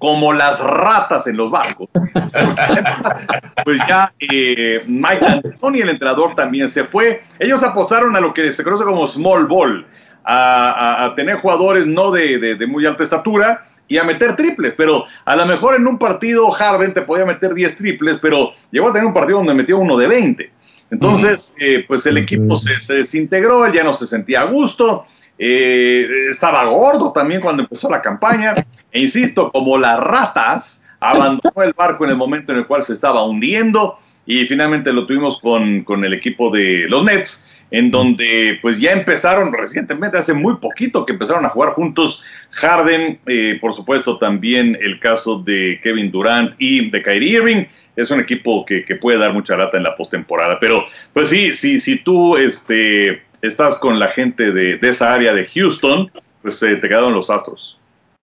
como 0.02 0.34
las 0.34 0.60
ratas 0.60 1.28
en 1.28 1.38
los 1.38 1.52
barcos. 1.52 1.88
pues 3.64 3.80
ya 3.88 4.12
eh, 4.20 4.80
Mike 4.88 5.24
Anthony, 5.24 5.82
el 5.84 5.90
entrenador, 5.90 6.34
también 6.34 6.70
se 6.70 6.84
fue. 6.84 7.22
Ellos 7.38 7.62
apostaron 7.62 8.16
a 8.16 8.20
lo 8.20 8.34
que 8.34 8.52
se 8.52 8.64
conoce 8.64 8.84
como 8.84 9.08
small 9.08 9.46
ball, 9.46 9.86
a, 10.24 11.14
tener 11.16 11.38
jugadores 11.38 11.86
no 11.86 12.12
de, 12.12 12.58
muy 12.68 12.86
alta 12.86 13.04
estatura 13.04 13.64
y 13.88 13.98
a 13.98 14.04
meter 14.04 14.36
triples, 14.36 14.74
pero 14.78 15.06
a 15.26 15.36
lo 15.36 15.46
mejor 15.46 15.76
en 15.76 15.86
un 15.86 15.98
partido 15.98 16.50
Harden 16.52 16.94
te 16.94 17.02
podía 17.02 17.26
meter 17.26 17.54
10 17.54 17.78
triples, 17.78 18.20
pero 18.22 18.54
llegó 18.72 18.90
a 18.90 18.94
tener 18.94 19.06
un 19.06 19.14
partido 19.14 19.40
donde 19.40 19.54
metió 19.54 19.78
uno 19.78 19.98
de 19.98 20.08
20. 20.08 20.52
Entonces, 20.92 21.54
eh, 21.58 21.86
pues 21.88 22.06
el 22.06 22.18
equipo 22.18 22.56
se, 22.56 22.80
se, 22.80 22.96
desintegró, 22.96 23.66
él 23.66 23.74
ya 23.74 23.84
no 23.84 23.94
se 23.94 24.08
sentía 24.08 24.42
a 24.42 24.46
gusto, 24.46 25.06
eh, 25.38 26.08
estaba 26.30 26.66
gordo 26.66 27.12
también 27.12 27.42
cuando 27.42 27.64
empezó 27.64 27.90
la 27.90 28.02
campaña, 28.02 28.56
e 28.92 29.00
insisto, 29.00 29.52
como 29.52 29.78
las 29.78 30.00
ratas, 30.00 30.84
abandonó 31.00 31.64
el 31.64 31.74
barco 31.74 32.04
en 32.04 32.12
el 32.12 32.18
momento 32.18 32.52
en 32.52 32.60
el 32.60 32.68
cual 32.68 32.84
se 32.84 32.94
estaba 32.94 33.24
hundiendo 33.24 33.98
y 34.26 34.46
finalmente 34.46 34.94
lo 34.94 35.08
tuvimos 35.08 35.40
con, 35.40 35.84
con 35.84 36.06
el 36.06 36.14
equipo 36.14 36.52
de 36.52 36.86
los 36.88 37.04
Nets, 37.04 37.48
en 37.72 37.90
donde 37.90 38.60
pues 38.62 38.80
ya 38.80 38.92
empezaron 38.92 39.54
recientemente, 39.54 40.18
hace 40.18 40.34
muy 40.34 40.58
poquito 40.58 41.06
que 41.06 41.14
empezaron 41.14 41.46
a 41.46 41.50
jugar 41.50 41.74
juntos 41.74 42.22
Harden, 42.52 43.20
eh, 43.26 43.58
por 43.60 43.74
supuesto 43.74 44.18
también 44.18 44.78
el 44.82 45.00
caso 45.00 45.40
de 45.40 45.80
Kevin 45.82 46.12
Durant 46.12 46.54
y 46.60 46.90
de 46.90 47.02
Kyrie 47.02 47.38
Irving, 47.38 47.66
es 47.96 48.12
un 48.12 48.20
equipo 48.20 48.66
que, 48.66 48.86
que 48.86 48.96
puede 48.96 49.18
dar 49.18 49.34
mucha 49.34 49.56
lata 49.56 49.78
en 49.78 49.84
la 49.84 49.96
postemporada, 49.96 50.60
pero 50.60 50.86
pues 51.14 51.30
sí, 51.30 51.54
sí, 51.54 51.80
si 51.80 51.98
tú 51.98 52.38
este, 52.38 53.24
estás 53.42 53.76
con 53.76 54.00
la 54.00 54.10
gente 54.10 54.52
de, 54.52 54.78
de 54.78 54.90
esa 54.90 55.14
área 55.14 55.34
de 55.34 55.46
Houston, 55.46 56.12
pues 56.42 56.62
eh, 56.64 56.76
te 56.76 56.88
quedaron 56.88 57.14
los 57.14 57.30
astros. 57.30 57.80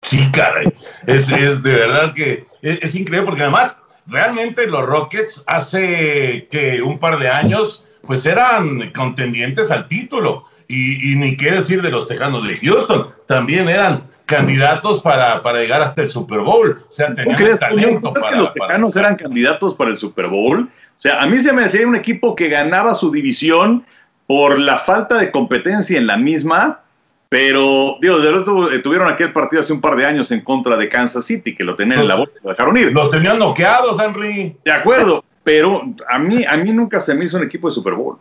Sí, 0.03 0.29
caray. 0.31 0.67
Es, 1.05 1.31
es 1.31 1.61
de 1.63 1.73
verdad 1.73 2.13
que 2.13 2.45
es, 2.61 2.95
increíble 2.95 3.25
porque 3.25 3.41
además 3.41 3.79
realmente 4.05 4.67
los 4.67 4.85
Rockets 4.85 5.43
hace 5.47 6.47
que 6.49 6.81
un 6.81 6.99
par 6.99 7.19
de 7.19 7.29
años 7.29 7.83
pues 8.07 8.25
eran 8.25 8.91
contendientes 8.91 9.69
al 9.69 9.87
título. 9.87 10.45
Y, 10.69 11.15
ni 11.15 11.37
qué 11.37 11.51
decir 11.51 11.81
de 11.81 11.91
los 11.91 12.07
Tejanos 12.07 12.45
de 12.45 12.57
Houston, 12.57 13.07
también 13.25 13.69
eran 13.69 14.03
candidatos 14.25 15.01
para, 15.01 15.41
para 15.41 15.59
llegar 15.59 15.81
hasta 15.81 16.01
el 16.01 16.09
Super 16.09 16.39
Bowl. 16.39 16.83
O 16.89 16.93
sea, 16.93 17.15
tenían 17.15 17.37
crees, 17.37 17.59
talento 17.59 18.13
que 18.13 18.35
los 18.35 18.53
Tejanos 18.53 18.95
eran 18.97 19.15
candidatos 19.15 19.75
para 19.75 19.91
el 19.91 19.97
Super 19.97 20.27
Bowl? 20.27 20.63
O 20.63 20.99
sea, 20.99 21.21
a 21.21 21.27
mí 21.27 21.37
se 21.37 21.53
me 21.53 21.63
decía 21.63 21.87
un 21.87 21.95
equipo 21.95 22.35
que 22.35 22.49
ganaba 22.49 22.95
su 22.95 23.11
división 23.11 23.85
por 24.25 24.59
la 24.59 24.77
falta 24.77 25.17
de 25.17 25.31
competencia 25.31 25.97
en 25.97 26.07
la 26.07 26.17
misma 26.17 26.81
pero, 27.29 27.97
digo, 28.01 28.19
de 28.19 28.31
verdad 28.31 28.73
eh, 28.73 28.79
tuvieron 28.79 29.09
aquel 29.09 29.33
partido 29.33 29.59
hace 29.59 29.73
un 29.73 29.81
par 29.81 29.95
de 29.97 30.05
años 30.05 30.31
en 30.31 30.41
contra 30.41 30.77
de 30.77 30.87
Kansas 30.87 31.25
City, 31.25 31.55
que 31.55 31.63
lo 31.63 31.75
tenían 31.75 32.01
en 32.01 32.07
la 32.07 32.15
bolsa 32.15 32.33
y 32.39 32.43
lo 32.43 32.49
dejaron 32.51 32.77
ir. 32.77 32.93
Los 32.93 33.11
tenían 33.11 33.39
noqueados, 33.39 33.99
Henry. 33.99 34.55
De 34.63 34.71
acuerdo, 34.71 35.23
pero 35.47 35.81
a 36.09 36.19
mí, 36.19 36.43
a 36.43 36.57
mí 36.57 36.73
nunca 36.73 36.99
se 36.99 37.15
me 37.15 37.23
hizo 37.23 37.37
un 37.37 37.45
equipo 37.45 37.69
de 37.69 37.75
Super 37.75 37.93
Bowl. 37.93 38.17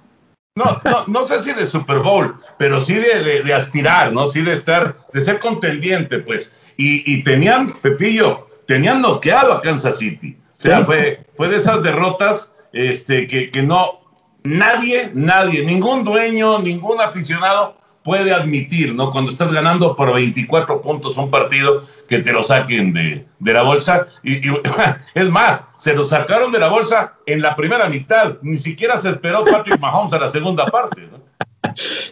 No, 0.55 0.81
no, 0.85 1.05
no 1.09 1.25
sé 1.25 1.41
si 1.41 1.53
de 1.53 1.67
Super 1.67 1.99
Bowl, 1.99 2.33
pero 2.57 2.81
sí 2.81 2.95
de, 2.95 3.43
de, 3.43 3.53
aspirar, 3.53 4.13
¿no? 4.13 4.29
Sí 4.29 4.43
de 4.43 4.53
estar, 4.53 4.97
de 5.13 5.21
ser 5.21 5.41
contendiente, 5.41 6.21
pues. 6.21 6.55
Y, 6.77 7.03
y, 7.13 7.25
tenían, 7.25 7.67
Pepillo, 7.83 8.47
tenían 8.69 9.03
noqueado 9.03 9.55
a 9.55 9.61
Kansas 9.61 9.99
City. 9.99 10.39
O 10.57 10.61
sea, 10.61 10.85
fue, 10.85 11.27
fue 11.35 11.49
de 11.49 11.57
esas 11.57 11.83
derrotas 11.83 12.55
este, 12.73 13.27
que, 13.27 13.51
que 13.51 13.61
no, 13.61 13.99
nadie, 14.45 15.11
nadie, 15.13 15.65
ningún 15.65 16.05
dueño, 16.05 16.61
ningún 16.61 17.01
aficionado 17.01 17.77
puede 18.07 18.33
admitir, 18.33 18.95
¿no? 18.95 19.11
Cuando 19.11 19.33
estás 19.33 19.51
ganando 19.51 19.97
por 19.97 20.15
24 20.15 20.81
puntos 20.81 21.19
un 21.19 21.29
partido, 21.29 21.83
que 22.07 22.21
te 22.21 22.33
lo 22.33 22.45
saquen 22.45 22.93
de, 22.93 23.27
la 23.41 23.63
bolsa. 23.63 24.07
Y, 24.23 24.41
es 25.15 25.29
más, 25.29 25.67
se 25.77 25.93
lo 25.93 26.05
sacaron 26.05 26.53
de 26.53 26.61
la 26.61 26.69
bolsa 26.69 27.15
en 27.27 27.43
la 27.43 27.57
primera 27.57 27.89
mitad. 27.89 28.37
Ni 28.43 28.57
siquiera 28.59 28.97
se 28.97 29.11
esperó 29.11 29.45
Patrick 29.45 29.81
Mahomes 29.81 30.13
a 30.13 30.21
la 30.21 30.29
segunda 30.29 30.67
parte, 30.67 31.09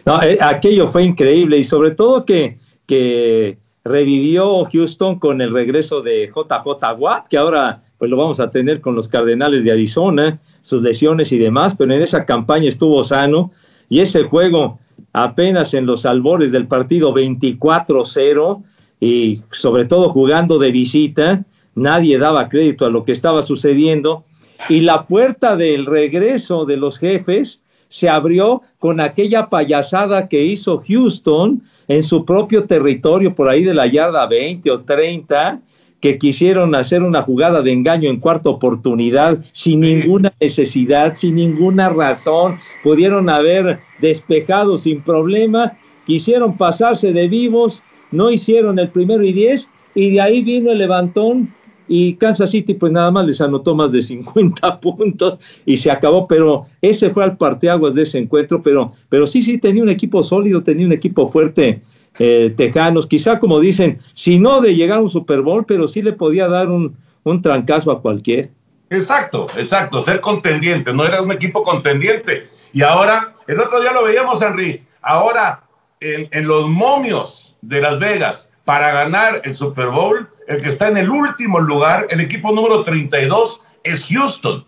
¿no? 0.05 0.21
Eh, 0.21 0.37
aquello 0.41 0.85
fue 0.85 1.03
increíble 1.03 1.59
y 1.59 1.63
sobre 1.63 1.91
todo 1.91 2.25
que, 2.25 2.59
que 2.85 3.57
revivió 3.85 4.65
Houston 4.65 5.17
con 5.17 5.39
el 5.39 5.53
regreso 5.53 6.01
de 6.01 6.27
JJ 6.27 6.93
Watt, 6.97 7.29
que 7.29 7.37
ahora 7.37 7.83
pues 7.97 8.11
lo 8.11 8.17
vamos 8.17 8.41
a 8.41 8.51
tener 8.51 8.81
con 8.81 8.95
los 8.95 9.07
Cardenales 9.07 9.63
de 9.63 9.71
Arizona, 9.71 10.41
sus 10.61 10.83
lesiones 10.83 11.31
y 11.31 11.37
demás, 11.37 11.73
pero 11.73 11.93
en 11.93 12.01
esa 12.01 12.25
campaña 12.25 12.67
estuvo 12.67 13.01
sano 13.01 13.53
y 13.87 14.01
ese 14.01 14.23
juego 14.23 14.77
apenas 15.13 15.73
en 15.73 15.85
los 15.85 16.05
albores 16.05 16.51
del 16.51 16.67
partido 16.67 17.13
24-0 17.13 18.63
y 18.99 19.41
sobre 19.51 19.85
todo 19.85 20.09
jugando 20.09 20.59
de 20.59 20.71
visita, 20.71 21.45
nadie 21.75 22.17
daba 22.17 22.49
crédito 22.49 22.85
a 22.85 22.89
lo 22.89 23.03
que 23.03 23.11
estaba 23.11 23.43
sucediendo. 23.43 24.25
Y 24.69 24.81
la 24.81 25.05
puerta 25.05 25.55
del 25.55 25.85
regreso 25.85 26.65
de 26.65 26.77
los 26.77 26.97
jefes 26.97 27.61
se 27.89 28.09
abrió 28.09 28.61
con 28.79 28.99
aquella 28.99 29.49
payasada 29.49 30.27
que 30.27 30.43
hizo 30.43 30.81
Houston 30.85 31.61
en 31.87 32.03
su 32.03 32.25
propio 32.25 32.65
territorio 32.65 33.35
por 33.35 33.47
ahí 33.47 33.63
de 33.63 33.73
la 33.73 33.87
yarda 33.87 34.27
20 34.27 34.71
o 34.71 34.81
30 34.81 35.61
que 36.05 36.19
quisieron 36.19 36.75
hacer 36.75 37.01
una 37.01 37.23
jugada 37.23 37.63
de 37.63 37.71
engaño 37.71 38.11
en 38.11 38.19
cuarta 38.19 38.51
oportunidad 38.51 39.39
sin 39.53 39.79
ninguna 39.79 40.31
necesidad, 40.39 41.15
sin 41.15 41.33
ninguna 41.33 41.89
razón, 41.89 42.59
pudieron 42.83 43.27
haber 43.27 43.79
despejado 43.99 44.77
sin 44.77 45.01
problema, 45.01 45.73
quisieron 46.05 46.57
pasarse 46.57 47.11
de 47.11 47.27
vivos, 47.27 47.81
no 48.11 48.29
hicieron 48.29 48.77
el 48.77 48.89
primero 48.89 49.23
y 49.23 49.33
diez, 49.33 49.67
y 49.95 50.11
de 50.11 50.21
ahí 50.21 50.43
vino 50.43 50.71
el 50.71 50.77
levantón 50.77 51.51
y 51.87 52.13
Kansas 52.13 52.51
City 52.51 52.75
pues 52.75 52.91
nada 52.91 53.09
más 53.09 53.25
les 53.25 53.41
anotó 53.41 53.73
más 53.73 53.91
de 53.91 54.03
50 54.03 54.79
puntos 54.81 55.39
y 55.65 55.75
se 55.77 55.89
acabó, 55.89 56.27
pero 56.27 56.67
ese 56.83 57.09
fue 57.09 57.23
al 57.23 57.35
parteaguas 57.35 57.95
de 57.95 58.03
ese 58.03 58.19
encuentro, 58.19 58.61
pero, 58.61 58.93
pero 59.09 59.25
sí, 59.25 59.41
sí, 59.41 59.57
tenía 59.57 59.81
un 59.81 59.89
equipo 59.89 60.21
sólido, 60.21 60.61
tenía 60.61 60.85
un 60.85 60.93
equipo 60.93 61.27
fuerte 61.27 61.81
eh, 62.19 62.53
Tejanos, 62.55 63.07
quizá 63.07 63.39
como 63.39 63.59
dicen, 63.59 63.99
si 64.13 64.39
no 64.39 64.61
de 64.61 64.75
llegar 64.75 64.99
a 64.99 65.01
un 65.01 65.09
Super 65.09 65.41
Bowl, 65.41 65.65
pero 65.65 65.87
sí 65.87 66.01
le 66.01 66.13
podía 66.13 66.47
dar 66.47 66.69
un, 66.69 66.95
un 67.23 67.41
trancazo 67.41 67.91
a 67.91 68.01
cualquier. 68.01 68.49
Exacto, 68.89 69.47
exacto, 69.57 70.01
ser 70.01 70.21
contendiente, 70.21 70.93
no 70.93 71.05
era 71.05 71.21
un 71.21 71.31
equipo 71.31 71.63
contendiente. 71.63 72.47
Y 72.73 72.81
ahora, 72.81 73.33
el 73.47 73.59
otro 73.59 73.81
día 73.81 73.91
lo 73.91 74.03
veíamos, 74.03 74.41
Henry, 74.41 74.83
ahora 75.01 75.63
en, 75.99 76.27
en 76.31 76.47
los 76.47 76.69
momios 76.69 77.55
de 77.61 77.81
Las 77.81 77.99
Vegas 77.99 78.53
para 78.63 78.91
ganar 78.91 79.41
el 79.43 79.55
Super 79.55 79.87
Bowl, 79.87 80.27
el 80.47 80.61
que 80.61 80.69
está 80.69 80.87
en 80.87 80.97
el 80.97 81.09
último 81.09 81.59
lugar, 81.59 82.07
el 82.09 82.19
equipo 82.19 82.51
número 82.51 82.83
32, 82.83 83.61
es 83.83 84.05
Houston. 84.07 84.65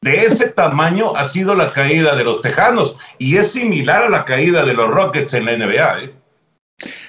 De 0.00 0.26
ese 0.26 0.48
tamaño 0.48 1.16
ha 1.16 1.24
sido 1.24 1.54
la 1.54 1.70
caída 1.72 2.14
de 2.14 2.24
los 2.24 2.42
Tejanos 2.42 2.96
y 3.18 3.36
es 3.36 3.52
similar 3.52 4.02
a 4.02 4.10
la 4.10 4.24
caída 4.26 4.64
de 4.64 4.74
los 4.74 4.90
Rockets 4.90 5.32
en 5.32 5.46
la 5.46 5.56
NBA. 5.56 5.98
¿eh? 6.00 6.13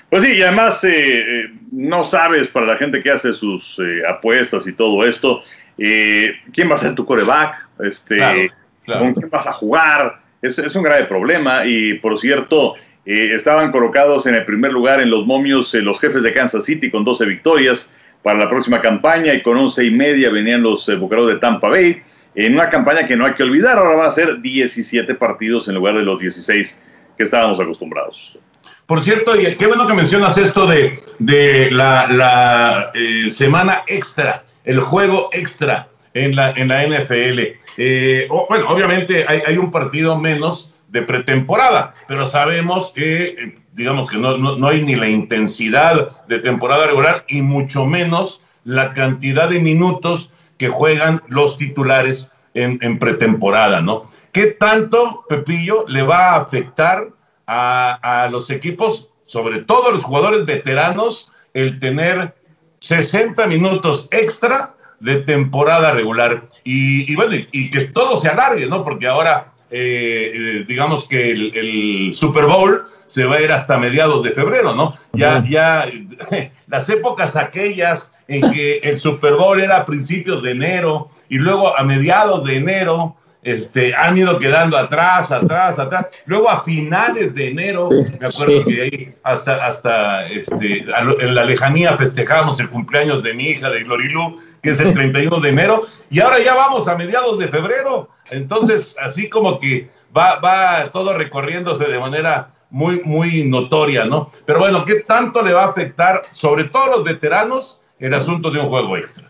Pues 0.09 0.23
sí, 0.23 0.33
y 0.33 0.41
además 0.41 0.83
eh, 0.83 0.89
eh, 0.91 1.53
no 1.71 2.03
sabes 2.03 2.47
para 2.47 2.65
la 2.65 2.77
gente 2.77 3.01
que 3.01 3.11
hace 3.11 3.33
sus 3.33 3.79
eh, 3.79 4.03
apuestas 4.07 4.67
y 4.67 4.73
todo 4.73 5.05
esto, 5.05 5.43
quién 5.77 6.69
va 6.69 6.75
a 6.75 6.77
ser 6.77 6.95
tu 6.95 7.05
coreback, 7.05 7.67
este, 7.83 8.51
con 8.85 9.13
quién 9.13 9.29
vas 9.29 9.47
a 9.47 9.51
jugar. 9.51 10.21
Es, 10.41 10.59
es, 10.59 10.75
un 10.75 10.83
grave 10.83 11.05
problema 11.05 11.65
y 11.65 11.95
por 11.95 12.17
cierto, 12.19 12.75
estaban 13.03 13.71
colocados 13.71 14.25
en 14.27 14.35
el 14.35 14.45
primer 14.45 14.71
lugar 14.71 15.01
en 15.01 15.09
los 15.09 15.25
momios 15.25 15.73
los 15.73 15.99
jefes 15.99 16.23
de 16.23 16.33
Kansas 16.33 16.65
City 16.65 16.89
con 16.89 17.03
12 17.03 17.25
victorias 17.25 17.91
para 18.21 18.39
la 18.39 18.49
próxima 18.49 18.79
campaña 18.81 19.33
y 19.33 19.41
con 19.41 19.57
11 19.57 19.85
y 19.85 19.91
media 19.91 20.29
venían 20.29 20.61
los 20.61 20.87
bucaros 20.99 21.27
de 21.27 21.35
Tampa 21.37 21.69
Bay 21.69 22.01
en 22.35 22.53
una 22.53 22.69
campaña 22.69 23.07
que 23.07 23.15
no 23.15 23.25
hay 23.25 23.33
que 23.33 23.43
olvidar, 23.43 23.77
ahora 23.77 23.95
van 23.95 24.07
a 24.07 24.11
ser 24.11 24.41
17 24.41 25.15
partidos 25.15 25.67
en 25.67 25.75
lugar 25.75 25.95
de 25.95 26.03
los 26.03 26.19
16 26.19 26.81
que 27.17 27.23
estábamos 27.23 27.59
acostumbrados. 27.59 28.37
Por 28.85 29.03
cierto, 29.03 29.39
y 29.39 29.55
qué 29.55 29.65
bueno 29.65 29.87
que 29.87 29.93
mencionas 29.93 30.37
esto 30.37 30.67
de, 30.67 30.99
de 31.17 31.71
la, 31.71 32.91
eh, 32.93 33.31
semana 33.31 33.83
extra, 33.87 34.43
el 34.63 34.79
juego 34.79 35.29
extra 35.33 35.87
en 36.13 36.35
la, 36.35 36.51
en 36.51 36.67
la 36.67 36.85
NFL. 36.85 37.39
Eh, 37.77 38.27
bueno, 38.47 38.67
obviamente 38.69 39.25
hay, 39.27 39.41
hay, 39.45 39.57
un 39.57 39.71
partido 39.71 40.19
menos 40.19 40.71
de 40.89 41.01
pretemporada, 41.01 41.95
pero 42.07 42.27
sabemos 42.27 42.91
que, 42.95 43.25
eh, 43.25 43.57
digamos 43.73 44.09
que 44.09 44.17
no, 44.17 44.37
no, 44.37 44.55
no, 44.55 44.67
hay 44.67 44.83
ni 44.83 44.95
la 44.95 45.09
intensidad 45.09 46.23
de 46.27 46.39
temporada 46.39 46.85
regular 46.85 47.25
y 47.27 47.41
mucho 47.41 47.85
menos 47.85 48.43
la 48.65 48.93
cantidad 48.93 49.49
de 49.49 49.59
minutos 49.59 50.31
que 50.57 50.69
juegan 50.69 51.23
los 51.27 51.57
titulares 51.57 52.31
en, 52.53 52.77
en 52.81 52.99
pretemporada, 52.99 53.81
¿no? 53.81 54.11
¿Qué 54.31 54.47
tanto, 54.47 55.25
Pepillo, 55.27 55.85
le 55.87 56.03
va 56.03 56.31
a 56.31 56.35
afectar 56.35 57.14
a, 57.47 58.27
los 58.31 58.49
equipos, 58.49 59.09
sobre 59.25 59.59
todo 59.59 59.89
a 59.89 59.91
los 59.91 60.03
jugadores 60.03 60.45
veteranos, 60.45 61.31
el 61.53 61.79
tener 61.79 62.35
60 62.79 63.47
minutos 63.47 64.07
extra 64.11 64.73
de 64.99 65.17
temporada 65.17 65.91
regular. 65.91 66.47
Y, 66.63 67.15
bueno, 67.15 67.35
y, 67.51 67.69
que 67.69 67.85
todo 67.85 68.17
se 68.17 68.29
alargue, 68.29 68.67
¿no? 68.67 68.83
Porque 68.83 69.07
ahora, 69.07 69.51
eh, 69.71 70.31
eh, 70.33 70.65
digamos 70.67 71.07
que 71.07 71.31
el, 71.31 72.11
Super 72.13 72.45
Bowl 72.45 72.85
se 73.07 73.25
va 73.25 73.35
a 73.35 73.41
ir 73.41 73.51
hasta 73.51 73.77
mediados 73.77 74.23
de 74.23 74.31
febrero, 74.31 74.73
¿no? 74.73 74.97
Ya, 75.13 75.43
ya, 75.47 75.87
las 76.67 76.89
épocas 76.89 77.35
aquellas 77.35 78.11
en 78.27 78.49
que 78.51 78.77
el 78.77 78.97
Super 78.97 79.35
Bowl 79.35 79.61
era 79.61 79.77
a 79.77 79.85
principios 79.85 80.41
de 80.41 80.51
enero 80.51 81.09
y 81.29 81.37
luego 81.37 81.77
a 81.77 81.83
mediados 81.83 82.43
de 82.43 82.57
enero 82.57 83.15
este, 83.45 83.93
han 83.93 84.17
ido 84.17 84.39
quedando 84.39 84.75
atrás, 84.75 85.31
atrás, 85.31 85.77
atrás. 85.77 86.07
Luego 86.25 86.49
a 86.49 86.63
finales 86.63 87.35
de 87.35 87.51
enero, 87.51 87.89
me 88.19 88.25
acuerdo 88.27 88.65
que 88.65 88.81
ahí 88.81 89.15
hasta, 89.21 89.63
hasta 89.63 90.25
este, 90.27 90.79
en 90.79 91.35
la 91.35 91.45
lejanía 91.45 91.95
festejamos 91.95 92.59
el 92.59 92.69
cumpleaños 92.69 93.21
de 93.21 93.35
mi 93.35 93.49
hija, 93.49 93.69
de 93.69 93.83
Glorilú, 93.83 94.41
que 94.63 94.71
es 94.71 94.79
el 94.79 94.93
31 94.93 95.39
de 95.39 95.49
enero, 95.49 95.83
y 96.09 96.21
ahora 96.21 96.39
ya 96.39 96.55
vamos 96.55 96.87
a 96.87 96.95
mediados 96.95 97.37
de 97.37 97.47
febrero. 97.47 98.09
Entonces, 98.31 98.95
así 98.99 99.29
como 99.29 99.59
que 99.59 99.91
va, 100.15 100.39
va 100.39 100.89
todo 100.91 101.13
recorriéndose 101.13 101.85
de 101.85 101.99
manera 101.99 102.49
muy, 102.71 103.01
muy 103.05 103.43
notoria, 103.43 104.05
¿no? 104.05 104.31
Pero 104.47 104.57
bueno, 104.57 104.83
¿qué 104.85 105.01
tanto 105.01 105.43
le 105.43 105.53
va 105.53 105.65
a 105.65 105.69
afectar, 105.69 106.23
sobre 106.31 106.63
todo 106.63 106.85
a 106.85 106.89
los 106.97 107.03
veteranos, 107.03 107.79
el 107.99 108.15
asunto 108.15 108.49
de 108.49 108.59
un 108.59 108.69
juego 108.69 108.97
extra? 108.97 109.29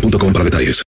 para 0.00 0.44
detalles. 0.44 0.82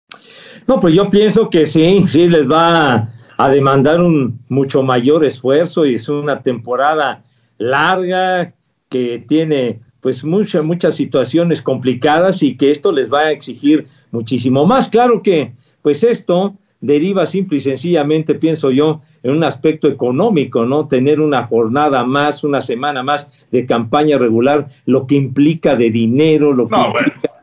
No, 0.66 0.80
pues 0.80 0.94
yo 0.94 1.10
pienso 1.10 1.50
que 1.50 1.66
sí, 1.66 2.04
sí 2.08 2.28
les 2.28 2.50
va 2.50 3.08
a 3.36 3.48
demandar 3.50 4.00
un 4.00 4.40
mucho 4.48 4.82
mayor 4.82 5.24
esfuerzo 5.24 5.84
y 5.84 5.96
es 5.96 6.08
una 6.08 6.42
temporada 6.42 7.22
larga 7.58 8.54
que 8.88 9.24
tiene 9.26 9.80
pues 10.00 10.22
muchas 10.22 10.64
muchas 10.64 10.94
situaciones 10.94 11.62
complicadas 11.62 12.42
y 12.42 12.56
que 12.56 12.70
esto 12.70 12.92
les 12.92 13.12
va 13.12 13.20
a 13.20 13.30
exigir 13.30 13.86
muchísimo 14.10 14.64
más. 14.66 14.88
Claro 14.88 15.22
que 15.22 15.52
pues 15.82 16.02
esto 16.02 16.54
deriva 16.80 17.24
simple 17.24 17.58
y 17.58 17.60
sencillamente, 17.60 18.34
pienso 18.34 18.70
yo, 18.70 19.00
en 19.22 19.32
un 19.32 19.44
aspecto 19.44 19.88
económico, 19.88 20.66
¿no? 20.66 20.86
Tener 20.86 21.18
una 21.18 21.42
jornada 21.42 22.04
más, 22.04 22.44
una 22.44 22.60
semana 22.60 23.02
más 23.02 23.46
de 23.50 23.64
campaña 23.64 24.18
regular, 24.18 24.68
lo 24.84 25.06
que 25.06 25.14
implica 25.14 25.76
de 25.76 25.90
dinero, 25.90 26.52
lo 26.52 26.68
que 26.68 26.76
implica 26.76 27.33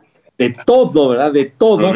de 0.41 0.55
todo, 0.65 1.09
¿verdad? 1.09 1.31
De 1.31 1.45
todo. 1.45 1.93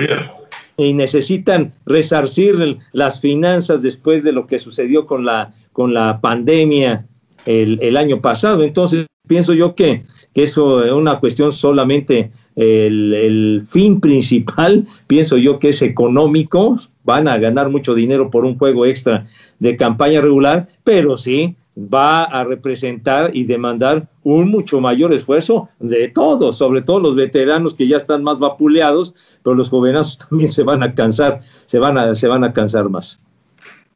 Y 0.77 0.93
necesitan 0.93 1.73
resarcir 1.85 2.77
las 2.91 3.19
finanzas 3.19 3.81
después 3.81 4.23
de 4.23 4.33
lo 4.33 4.45
que 4.45 4.59
sucedió 4.59 5.07
con 5.07 5.25
la, 5.25 5.53
con 5.73 5.95
la 5.95 6.21
pandemia 6.21 7.07
el, 7.47 7.97
año 7.97 8.21
pasado. 8.21 8.63
Entonces, 8.63 9.07
pienso 9.27 9.53
yo 9.53 9.73
que, 9.73 10.03
que 10.33 10.43
eso 10.43 10.85
es 10.85 10.91
una 10.91 11.19
cuestión 11.19 11.51
solamente 11.51 12.31
el, 12.55 13.13
el, 13.13 13.61
fin 13.67 13.99
principal, 13.99 14.85
pienso 15.07 15.37
yo 15.37 15.57
que 15.57 15.69
es 15.69 15.81
económico, 15.81 16.77
van 17.03 17.27
a 17.27 17.39
ganar 17.39 17.69
mucho 17.69 17.95
dinero 17.95 18.29
por 18.29 18.45
un 18.45 18.59
juego 18.59 18.85
extra 18.85 19.25
de 19.57 19.75
campaña 19.75 20.21
regular, 20.21 20.67
pero 20.83 21.17
sí 21.17 21.55
va 21.77 22.23
a 22.23 22.43
representar 22.43 23.31
y 23.33 23.43
demandar 23.43 24.07
un 24.23 24.49
mucho 24.49 24.79
mayor 24.79 25.13
esfuerzo 25.13 25.69
de 25.79 26.07
todos, 26.07 26.57
sobre 26.57 26.81
todo 26.81 26.99
los 26.99 27.15
veteranos 27.15 27.75
que 27.75 27.87
ya 27.87 27.97
están 27.97 28.23
más 28.23 28.39
vapuleados, 28.39 29.13
pero 29.43 29.55
los 29.55 29.69
jóvenes 29.69 30.17
también 30.29 30.51
se 30.51 30.63
van 30.63 30.83
a 30.83 30.93
cansar, 30.93 31.41
se 31.67 31.79
van 31.79 31.97
a, 31.97 32.15
se 32.15 32.27
van 32.27 32.43
a 32.43 32.53
cansar 32.53 32.89
más. 32.89 33.19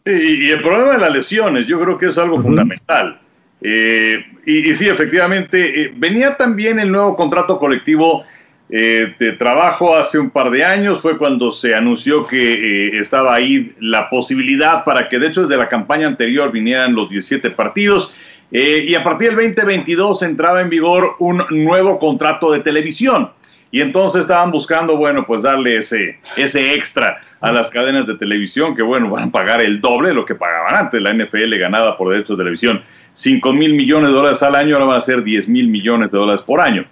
Y, 0.06 0.50
el 0.50 0.62
problema 0.62 0.94
de 0.94 1.00
las 1.00 1.14
lesiones, 1.14 1.68
yo 1.68 1.80
creo 1.80 1.98
que 1.98 2.08
es 2.08 2.18
algo 2.18 2.40
fundamental. 2.40 3.20
Eh, 3.62 4.24
y, 4.46 4.74
sí, 4.76 4.88
efectivamente, 4.88 5.84
eh, 5.84 5.94
venía 5.96 6.36
también 6.38 6.80
el 6.80 6.92
nuevo 6.92 7.16
contrato 7.16 7.60
colectivo 7.60 8.24
eh, 8.70 9.16
de 9.20 9.32
trabajo 9.34 9.96
hace 9.96 10.20
un 10.20 10.30
par 10.30 10.52
de 10.52 10.64
años, 10.64 11.02
fue 11.02 11.18
cuando 11.18 11.52
se 11.52 11.74
anunció 11.74 12.26
que 12.26 13.00
estaba 13.00 13.34
ahí 13.34 13.74
la 13.80 14.10
posibilidad 14.10 14.84
para 14.84 15.10
que, 15.10 15.20
de 15.20 15.28
hecho, 15.28 15.42
desde 15.42 15.58
la 15.58 15.68
campaña 15.68 16.08
anterior 16.08 16.52
vinieran 16.52 16.94
los 16.94 17.10
17 17.10 17.52
partidos. 17.52 18.12
y 18.52 18.96
a 18.96 19.04
partir 19.04 19.36
del 19.36 19.54
2022 19.54 20.24
entraba 20.24 20.62
en 20.62 20.70
vigor 20.70 21.16
un 21.20 21.44
nuevo 21.50 22.00
contrato 22.00 22.52
de 22.52 22.60
televisión. 22.60 23.30
Y 23.72 23.82
entonces 23.82 24.22
estaban 24.22 24.52
buscando, 24.52 24.98
bueno, 24.98 25.26
pues 25.28 25.44
darle 25.44 25.78
ese, 25.78 26.18
ese 26.38 26.74
extra 26.74 27.22
a 27.40 27.52
las 27.52 27.70
cadenas 27.70 28.08
de 28.08 28.16
televisión 28.16 28.76
que, 28.76 28.82
bueno, 28.82 29.12
van 29.12 29.30
a 29.30 29.32
pagar 29.32 29.62
el 29.62 29.80
doble 29.80 30.10
de 30.10 30.16
lo 30.16 30.26
que 30.26 30.34
pagaban 30.34 30.76
antes. 30.76 31.02
La 31.02 31.14
NFL 31.14 31.56
ganaba 31.58 31.96
por 31.96 32.12
derechos 32.12 32.38
de 32.38 32.44
televisión 32.44 32.82
5 33.14 33.54
mil 33.54 33.76
millones 33.76 34.10
de 34.10 34.16
dólares 34.16 34.42
al 34.44 34.56
año, 34.56 34.76
ahora 34.76 34.88
van 34.88 34.98
a 34.98 35.02
ser 35.02 35.24
10 35.24 35.50
mil 35.50 35.68
millones 35.68 36.10
de 36.10 36.18
dólares 36.18 36.42
por 36.42 36.62
año. 36.62 36.86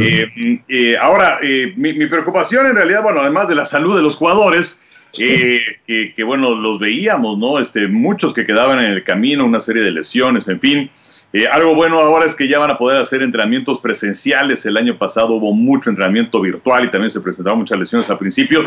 Eh, 0.00 0.62
eh, 0.68 0.96
ahora, 1.00 1.38
eh, 1.42 1.74
mi, 1.76 1.92
preocupación 2.06 2.66
en 2.66 2.76
realidad, 2.76 3.02
bueno, 3.02 3.20
además 3.20 3.46
de 3.46 3.54
la 3.54 3.66
salud 3.66 3.94
de 3.94 4.02
los 4.02 4.16
jugadores, 4.16 4.80
que, 5.16 5.60
que, 5.86 6.24
bueno, 6.24 6.54
los 6.54 6.78
veíamos, 6.78 7.38
¿no? 7.38 7.58
Este, 7.58 7.88
muchos 7.88 8.34
que 8.34 8.44
quedaban 8.44 8.78
en 8.80 8.92
el 8.92 9.04
camino, 9.04 9.46
una 9.46 9.60
serie 9.60 9.82
de 9.82 9.90
lesiones, 9.90 10.48
en 10.48 10.60
fin. 10.60 10.90
Eh, 11.36 11.46
algo 11.46 11.74
bueno 11.74 12.00
ahora 12.00 12.24
es 12.24 12.34
que 12.34 12.48
ya 12.48 12.58
van 12.58 12.70
a 12.70 12.78
poder 12.78 12.96
hacer 12.96 13.22
entrenamientos 13.22 13.78
presenciales. 13.78 14.64
El 14.64 14.78
año 14.78 14.96
pasado 14.96 15.34
hubo 15.34 15.52
mucho 15.52 15.90
entrenamiento 15.90 16.40
virtual 16.40 16.86
y 16.86 16.90
también 16.90 17.10
se 17.10 17.20
presentaron 17.20 17.58
muchas 17.58 17.78
lesiones 17.78 18.08
al 18.08 18.16
principio. 18.16 18.62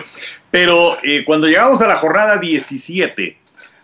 Pero 0.51 0.95
eh, 1.01 1.23
cuando 1.25 1.47
llegamos 1.47 1.82
a 1.82 1.88
la 1.88 1.95
jornada 1.95 2.38
17, 2.38 3.36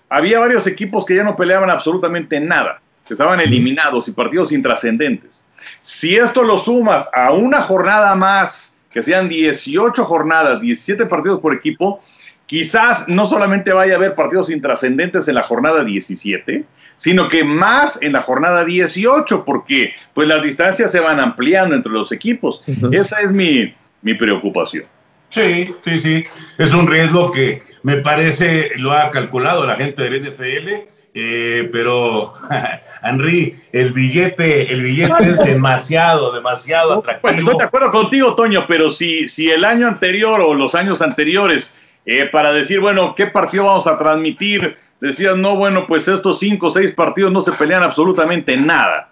había 0.07 0.37
varios 0.37 0.67
equipos 0.67 1.03
que 1.03 1.15
ya 1.15 1.23
no 1.23 1.35
peleaban 1.35 1.71
absolutamente 1.71 2.39
nada, 2.39 2.79
que 3.07 3.15
estaban 3.15 3.39
eliminados 3.39 4.07
y 4.07 4.11
partidos 4.11 4.51
intrascendentes. 4.51 5.43
Si 5.81 6.15
esto 6.15 6.43
lo 6.43 6.59
sumas 6.59 7.09
a 7.11 7.31
una 7.31 7.61
jornada 7.61 8.13
más, 8.13 8.77
que 8.91 9.01
sean 9.01 9.27
18 9.27 10.05
jornadas, 10.05 10.61
17 10.61 11.07
partidos 11.07 11.39
por 11.39 11.55
equipo, 11.55 12.01
quizás 12.45 13.07
no 13.07 13.25
solamente 13.25 13.73
vaya 13.73 13.93
a 13.93 13.97
haber 13.97 14.15
partidos 14.15 14.49
intrascendentes 14.49 15.27
en 15.27 15.35
la 15.35 15.43
jornada 15.43 15.83
17, 15.83 16.63
sino 16.97 17.29
que 17.29 17.43
más 17.43 18.01
en 18.01 18.13
la 18.13 18.21
jornada 18.21 18.63
18, 18.65 19.43
porque 19.45 19.93
pues 20.13 20.27
las 20.27 20.43
distancias 20.43 20.91
se 20.91 20.99
van 20.99 21.19
ampliando 21.19 21.75
entre 21.75 21.91
los 21.91 22.11
equipos. 22.11 22.61
Esa 22.91 23.21
es 23.21 23.31
mi, 23.31 23.73
mi 24.01 24.13
preocupación. 24.13 24.85
Sí, 25.29 25.73
sí, 25.81 25.99
sí. 25.99 26.23
Es 26.57 26.73
un 26.73 26.87
riesgo 26.87 27.31
que 27.31 27.61
me 27.83 27.97
parece 27.97 28.71
lo 28.77 28.93
ha 28.93 29.11
calculado 29.11 29.65
la 29.65 29.75
gente 29.75 30.03
del 30.03 30.21
NFL, 30.21 30.69
eh, 31.13 31.69
pero 31.71 32.33
Henry, 33.03 33.57
el 33.71 33.91
billete, 33.91 34.71
el 34.71 34.83
billete 34.83 35.31
es 35.31 35.37
demasiado, 35.39 36.33
demasiado 36.33 36.99
atractivo. 36.99 37.39
estoy 37.39 37.57
de 37.57 37.63
acuerdo 37.63 37.91
contigo, 37.91 38.35
Toño, 38.35 38.65
pero 38.67 38.91
si, 38.91 39.27
si 39.27 39.49
el 39.49 39.65
año 39.65 39.87
anterior 39.87 40.39
o 40.41 40.53
los 40.53 40.75
años 40.75 41.01
anteriores, 41.01 41.73
eh, 42.05 42.27
para 42.31 42.51
decir, 42.51 42.79
bueno, 42.79 43.15
¿qué 43.15 43.27
partido 43.27 43.65
vamos 43.65 43.87
a 43.87 43.97
transmitir? 43.97 44.77
decían, 44.99 45.41
no, 45.41 45.55
bueno, 45.55 45.85
pues 45.87 46.07
estos 46.07 46.39
cinco 46.39 46.67
o 46.67 46.71
seis 46.71 46.91
partidos 46.91 47.31
no 47.31 47.41
se 47.41 47.51
pelean 47.51 47.83
absolutamente 47.83 48.57
nada. 48.57 49.09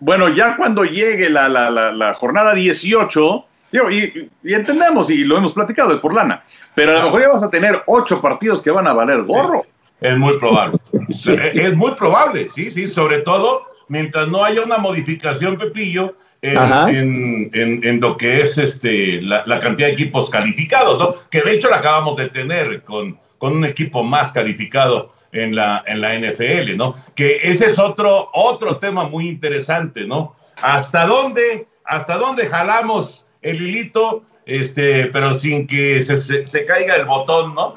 Bueno, 0.00 0.28
ya 0.28 0.56
cuando 0.56 0.84
llegue 0.84 1.30
la, 1.30 1.48
la, 1.48 1.70
la, 1.70 2.14
jornada 2.14 2.54
18, 2.54 3.44
y, 3.90 4.52
entendemos, 4.52 5.10
y 5.10 5.24
lo 5.24 5.36
hemos 5.36 5.52
platicado, 5.52 5.94
es 5.94 6.00
por 6.00 6.14
lana, 6.14 6.42
pero 6.74 6.92
a 6.92 6.94
lo 6.94 7.04
mejor 7.04 7.20
ya 7.20 7.28
vas 7.28 7.42
a 7.42 7.50
tener 7.50 7.82
ocho 7.86 8.20
partidos 8.20 8.62
que 8.62 8.70
van 8.70 8.86
a 8.86 8.92
valer 8.92 9.22
gorro. 9.22 9.62
Es 10.00 10.16
muy 10.18 10.36
probable. 10.38 10.78
es 11.08 11.74
muy 11.74 11.92
probable, 11.92 12.48
sí, 12.48 12.70
sí, 12.70 12.86
sobre 12.86 13.18
todo 13.18 13.64
mientras 13.88 14.28
no 14.28 14.44
haya 14.44 14.62
una 14.62 14.78
modificación, 14.78 15.56
Pepillo, 15.56 16.16
en, 16.42 17.50
en, 17.52 17.80
en, 17.82 18.00
lo 18.00 18.16
que 18.16 18.42
es 18.42 18.58
este, 18.58 19.20
la, 19.22 19.42
la, 19.46 19.58
cantidad 19.58 19.88
de 19.88 19.94
equipos 19.94 20.30
calificados, 20.30 20.98
¿no? 20.98 21.14
Que 21.30 21.42
de 21.42 21.52
hecho 21.52 21.70
la 21.70 21.78
acabamos 21.78 22.16
de 22.16 22.28
tener 22.28 22.82
con, 22.82 23.18
con 23.38 23.56
un 23.56 23.64
equipo 23.64 24.02
más 24.02 24.32
calificado 24.32 25.12
en 25.32 25.54
la, 25.54 25.84
en 25.86 26.00
la 26.00 26.18
NFL, 26.18 26.76
¿no? 26.76 26.96
Que 27.14 27.40
ese 27.42 27.66
es 27.66 27.78
otro, 27.78 28.30
otro 28.32 28.76
tema 28.78 29.08
muy 29.08 29.28
interesante, 29.28 30.06
¿no? 30.06 30.34
¿Hasta 30.62 31.06
dónde, 31.06 31.66
hasta 31.84 32.16
dónde 32.16 32.46
jalamos 32.46 33.26
el 33.42 33.60
hilito, 33.60 34.24
este, 34.46 35.06
pero 35.06 35.34
sin 35.34 35.66
que 35.66 36.02
se, 36.02 36.46
se, 36.46 36.64
caiga 36.64 36.96
el 36.96 37.04
botón, 37.04 37.54
¿no? 37.54 37.74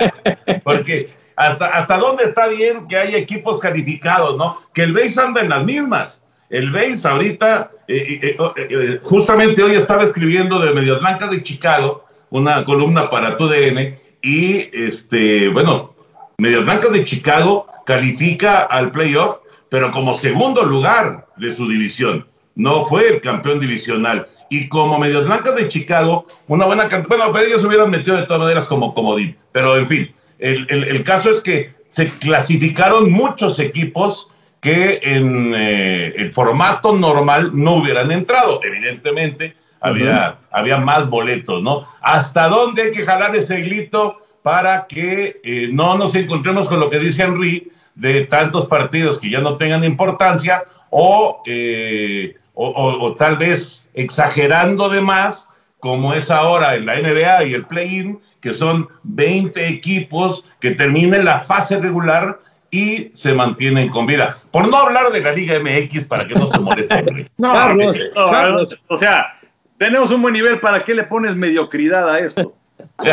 Porque 0.64 1.10
hasta, 1.36 1.66
hasta 1.66 1.96
dónde 1.96 2.24
está 2.24 2.48
bien 2.48 2.86
que 2.86 2.96
haya 2.96 3.18
equipos 3.18 3.60
calificados, 3.60 4.36
¿no? 4.36 4.60
Que 4.74 4.82
el 4.82 4.92
base 4.92 5.20
anda 5.20 5.40
en 5.40 5.48
las 5.48 5.64
mismas. 5.64 6.26
El 6.52 6.70
base 6.70 7.08
ahorita, 7.08 7.70
eh, 7.88 8.20
eh, 8.22 8.36
eh, 8.56 9.00
justamente 9.02 9.62
hoy 9.62 9.72
estaba 9.72 10.04
escribiendo 10.04 10.58
de 10.58 10.74
Medias 10.74 11.00
Blancas 11.00 11.30
de 11.30 11.42
Chicago, 11.42 12.04
una 12.28 12.62
columna 12.66 13.08
para 13.08 13.38
tu 13.38 13.48
DN, 13.48 13.98
y 14.20 14.68
este, 14.74 15.48
bueno, 15.48 15.94
Medias 16.36 16.62
Blancas 16.62 16.92
de 16.92 17.04
Chicago 17.04 17.66
califica 17.86 18.60
al 18.64 18.90
playoff, 18.90 19.38
pero 19.70 19.90
como 19.90 20.12
segundo 20.12 20.62
lugar 20.62 21.26
de 21.38 21.52
su 21.52 21.66
división. 21.66 22.26
No 22.54 22.82
fue 22.82 23.08
el 23.08 23.22
campeón 23.22 23.58
divisional. 23.58 24.26
Y 24.50 24.68
como 24.68 24.98
Medias 24.98 25.24
Blancas 25.24 25.56
de 25.56 25.68
Chicago, 25.68 26.26
una 26.48 26.66
buena 26.66 26.86
Bueno, 27.08 27.32
pero 27.32 27.46
ellos 27.46 27.64
hubieran 27.64 27.90
metido 27.90 28.18
de 28.18 28.24
todas 28.24 28.42
maneras 28.42 28.68
como 28.68 28.92
comodín. 28.92 29.34
Pero 29.52 29.78
en 29.78 29.86
fin, 29.86 30.14
el, 30.38 30.70
el, 30.70 31.02
caso 31.02 31.30
es 31.30 31.40
que 31.40 31.72
se 31.88 32.10
clasificaron 32.18 33.10
muchos 33.10 33.58
equipos 33.58 34.28
que 34.62 35.00
en 35.02 35.52
eh, 35.56 36.14
el 36.16 36.32
formato 36.32 36.96
normal 36.96 37.50
no 37.52 37.74
hubieran 37.74 38.12
entrado. 38.12 38.60
Evidentemente, 38.62 39.56
había, 39.80 40.38
había 40.52 40.78
más 40.78 41.10
boletos, 41.10 41.60
¿no? 41.64 41.88
¿Hasta 42.00 42.46
dónde 42.48 42.82
hay 42.82 42.90
que 42.92 43.02
jalar 43.02 43.34
ese 43.34 43.60
glito 43.60 44.22
para 44.42 44.86
que 44.86 45.40
eh, 45.42 45.68
no 45.72 45.98
nos 45.98 46.14
encontremos 46.14 46.68
con 46.68 46.78
lo 46.78 46.88
que 46.88 47.00
dice 47.00 47.24
Henry 47.24 47.72
de 47.96 48.22
tantos 48.26 48.66
partidos 48.66 49.18
que 49.18 49.30
ya 49.30 49.40
no 49.40 49.56
tengan 49.56 49.82
importancia 49.82 50.62
o, 50.90 51.42
eh, 51.44 52.36
o, 52.54 53.16
tal 53.18 53.38
vez 53.38 53.90
exagerando 53.94 54.88
de 54.88 55.00
más, 55.00 55.48
como 55.80 56.14
es 56.14 56.30
ahora 56.30 56.76
en 56.76 56.86
la 56.86 57.00
NBA 57.00 57.44
y 57.46 57.54
el 57.54 57.66
play-in, 57.66 58.20
que 58.40 58.54
son 58.54 58.88
20 59.02 59.66
equipos 59.66 60.44
que 60.60 60.70
terminen 60.70 61.24
la 61.24 61.40
fase 61.40 61.80
regular 61.80 62.38
y 62.72 63.10
se 63.12 63.34
mantienen 63.34 63.90
con 63.90 64.06
vida. 64.06 64.38
Por 64.50 64.66
no 64.66 64.76
hablar 64.78 65.12
de 65.12 65.20
la 65.20 65.32
Liga 65.32 65.60
MX 65.60 66.06
para 66.06 66.26
que 66.26 66.34
no 66.34 66.46
se 66.46 66.58
moleste. 66.58 67.04
no, 67.36 67.52
o 68.88 68.96
sea, 68.96 69.38
tenemos 69.76 70.10
un 70.10 70.22
buen 70.22 70.32
nivel, 70.32 70.58
¿para 70.58 70.82
qué 70.82 70.94
le 70.94 71.04
pones 71.04 71.36
mediocridad 71.36 72.10
a 72.10 72.18
esto? 72.18 72.56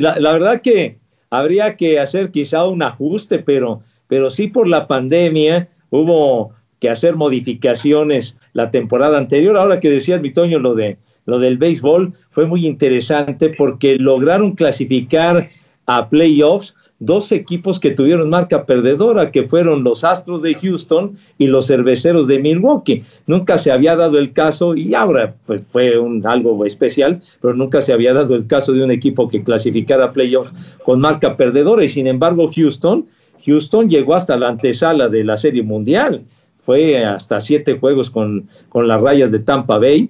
la, 0.00 0.32
verdad 0.32 0.60
que 0.60 0.98
habría 1.30 1.76
que 1.76 2.00
hacer 2.00 2.32
quizá 2.32 2.64
un 2.64 2.82
ajuste, 2.82 3.38
pero, 3.38 3.82
pero 4.08 4.28
sí 4.30 4.48
por 4.48 4.66
la 4.66 4.88
pandemia 4.88 5.68
hubo 5.90 6.52
que 6.80 6.90
hacer 6.90 7.14
modificaciones 7.14 8.36
la 8.52 8.72
temporada 8.72 9.16
anterior. 9.16 9.56
Ahora 9.56 9.78
que 9.78 9.90
decía 9.90 10.18
mi 10.18 10.32
Toño 10.32 10.58
lo 10.58 10.74
de 10.74 10.98
lo 11.26 11.38
del 11.38 11.56
béisbol 11.56 12.12
fue 12.30 12.46
muy 12.46 12.66
interesante 12.66 13.48
porque 13.48 13.96
lograron 13.96 14.52
clasificar 14.52 15.48
a 15.86 16.08
playoffs 16.08 16.74
dos 16.98 17.32
equipos 17.32 17.80
que 17.80 17.90
tuvieron 17.90 18.30
marca 18.30 18.64
perdedora, 18.64 19.30
que 19.30 19.42
fueron 19.42 19.84
los 19.84 20.04
Astros 20.04 20.42
de 20.42 20.54
Houston 20.54 21.18
y 21.38 21.46
los 21.46 21.66
Cerveceros 21.66 22.26
de 22.26 22.38
Milwaukee. 22.38 23.02
Nunca 23.26 23.58
se 23.58 23.72
había 23.72 23.96
dado 23.96 24.18
el 24.18 24.32
caso, 24.32 24.74
y 24.74 24.94
ahora 24.94 25.34
pues, 25.46 25.66
fue 25.66 25.94
algo 26.24 26.64
especial, 26.64 27.20
pero 27.40 27.54
nunca 27.54 27.82
se 27.82 27.92
había 27.92 28.14
dado 28.14 28.34
el 28.34 28.46
caso 28.46 28.72
de 28.72 28.82
un 28.82 28.90
equipo 28.90 29.28
que 29.28 29.42
clasificara 29.42 30.12
playoffs 30.12 30.78
con 30.84 31.00
marca 31.00 31.36
perdedora, 31.36 31.84
y 31.84 31.88
sin 31.88 32.06
embargo 32.06 32.50
Houston, 32.54 33.06
Houston 33.44 33.90
llegó 33.90 34.14
hasta 34.14 34.36
la 34.38 34.48
antesala 34.48 35.08
de 35.08 35.24
la 35.24 35.36
Serie 35.36 35.62
Mundial, 35.62 36.24
fue 36.58 37.04
hasta 37.04 37.40
siete 37.42 37.78
juegos 37.78 38.08
con, 38.08 38.48
con 38.70 38.88
las 38.88 39.00
rayas 39.02 39.30
de 39.30 39.40
Tampa 39.40 39.78
Bay, 39.78 40.08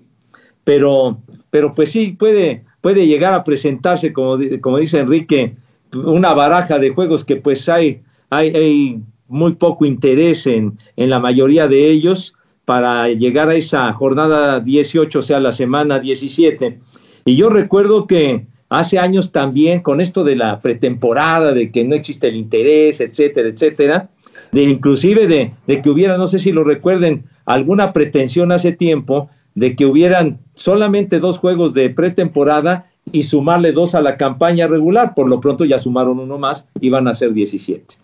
pero, 0.62 1.18
pero 1.50 1.74
pues 1.74 1.90
sí, 1.90 2.14
puede, 2.16 2.64
puede 2.80 3.06
llegar 3.06 3.34
a 3.34 3.42
presentarse, 3.42 4.12
como, 4.12 4.38
como 4.60 4.78
dice 4.78 5.00
Enrique, 5.00 5.56
una 5.94 6.34
baraja 6.34 6.78
de 6.78 6.90
juegos 6.90 7.24
que 7.24 7.36
pues 7.36 7.68
hay, 7.68 8.02
hay, 8.30 9.00
muy 9.26 9.54
poco 9.54 9.86
interés 9.86 10.46
en, 10.46 10.78
en, 10.96 11.10
la 11.10 11.18
mayoría 11.18 11.66
de 11.66 11.88
ellos 11.88 12.34
para 12.64 13.08
llegar 13.08 13.48
a 13.48 13.54
esa 13.54 13.92
jornada 13.92 14.60
18, 14.60 15.18
o 15.18 15.22
sea, 15.22 15.40
la 15.40 15.52
semana 15.52 15.98
17. 15.98 16.78
Y 17.24 17.36
yo 17.36 17.48
recuerdo 17.48 18.06
que 18.06 18.46
hace 18.68 18.98
años 18.98 19.32
también, 19.32 19.80
con 19.80 20.00
esto 20.00 20.24
de 20.24 20.36
la 20.36 20.60
pretemporada, 20.60 21.52
de 21.52 21.70
que 21.70 21.84
no 21.84 21.94
existe 21.94 22.28
el 22.28 22.36
interés, 22.36 23.00
etcétera, 23.00 23.48
etcétera, 23.48 24.10
de 24.52 24.62
inclusive 24.62 25.26
de, 25.26 25.52
de 25.66 25.82
que 25.82 25.90
hubiera, 25.90 26.16
no 26.16 26.26
sé 26.26 26.38
si 26.38 26.52
lo 26.52 26.64
recuerden, 26.64 27.24
alguna 27.44 27.92
pretensión 27.92 28.52
hace 28.52 28.72
tiempo 28.72 29.30
de 29.54 29.76
que 29.76 29.86
hubieran 29.86 30.38
solamente 30.54 31.20
dos 31.20 31.38
juegos 31.38 31.74
de 31.74 31.90
pretemporada 31.90 32.86
y 33.12 33.22
sumarle 33.22 33.72
dos 33.72 33.94
a 33.94 34.02
la 34.02 34.16
campaña 34.16 34.66
regular. 34.66 35.14
Por 35.14 35.28
lo 35.28 35.40
pronto 35.40 35.64
ya 35.64 35.78
sumaron 35.78 36.18
uno 36.18 36.38
más 36.38 36.66
y 36.80 36.90
van 36.90 37.08
a 37.08 37.14
ser 37.14 37.32
17. 37.32 37.96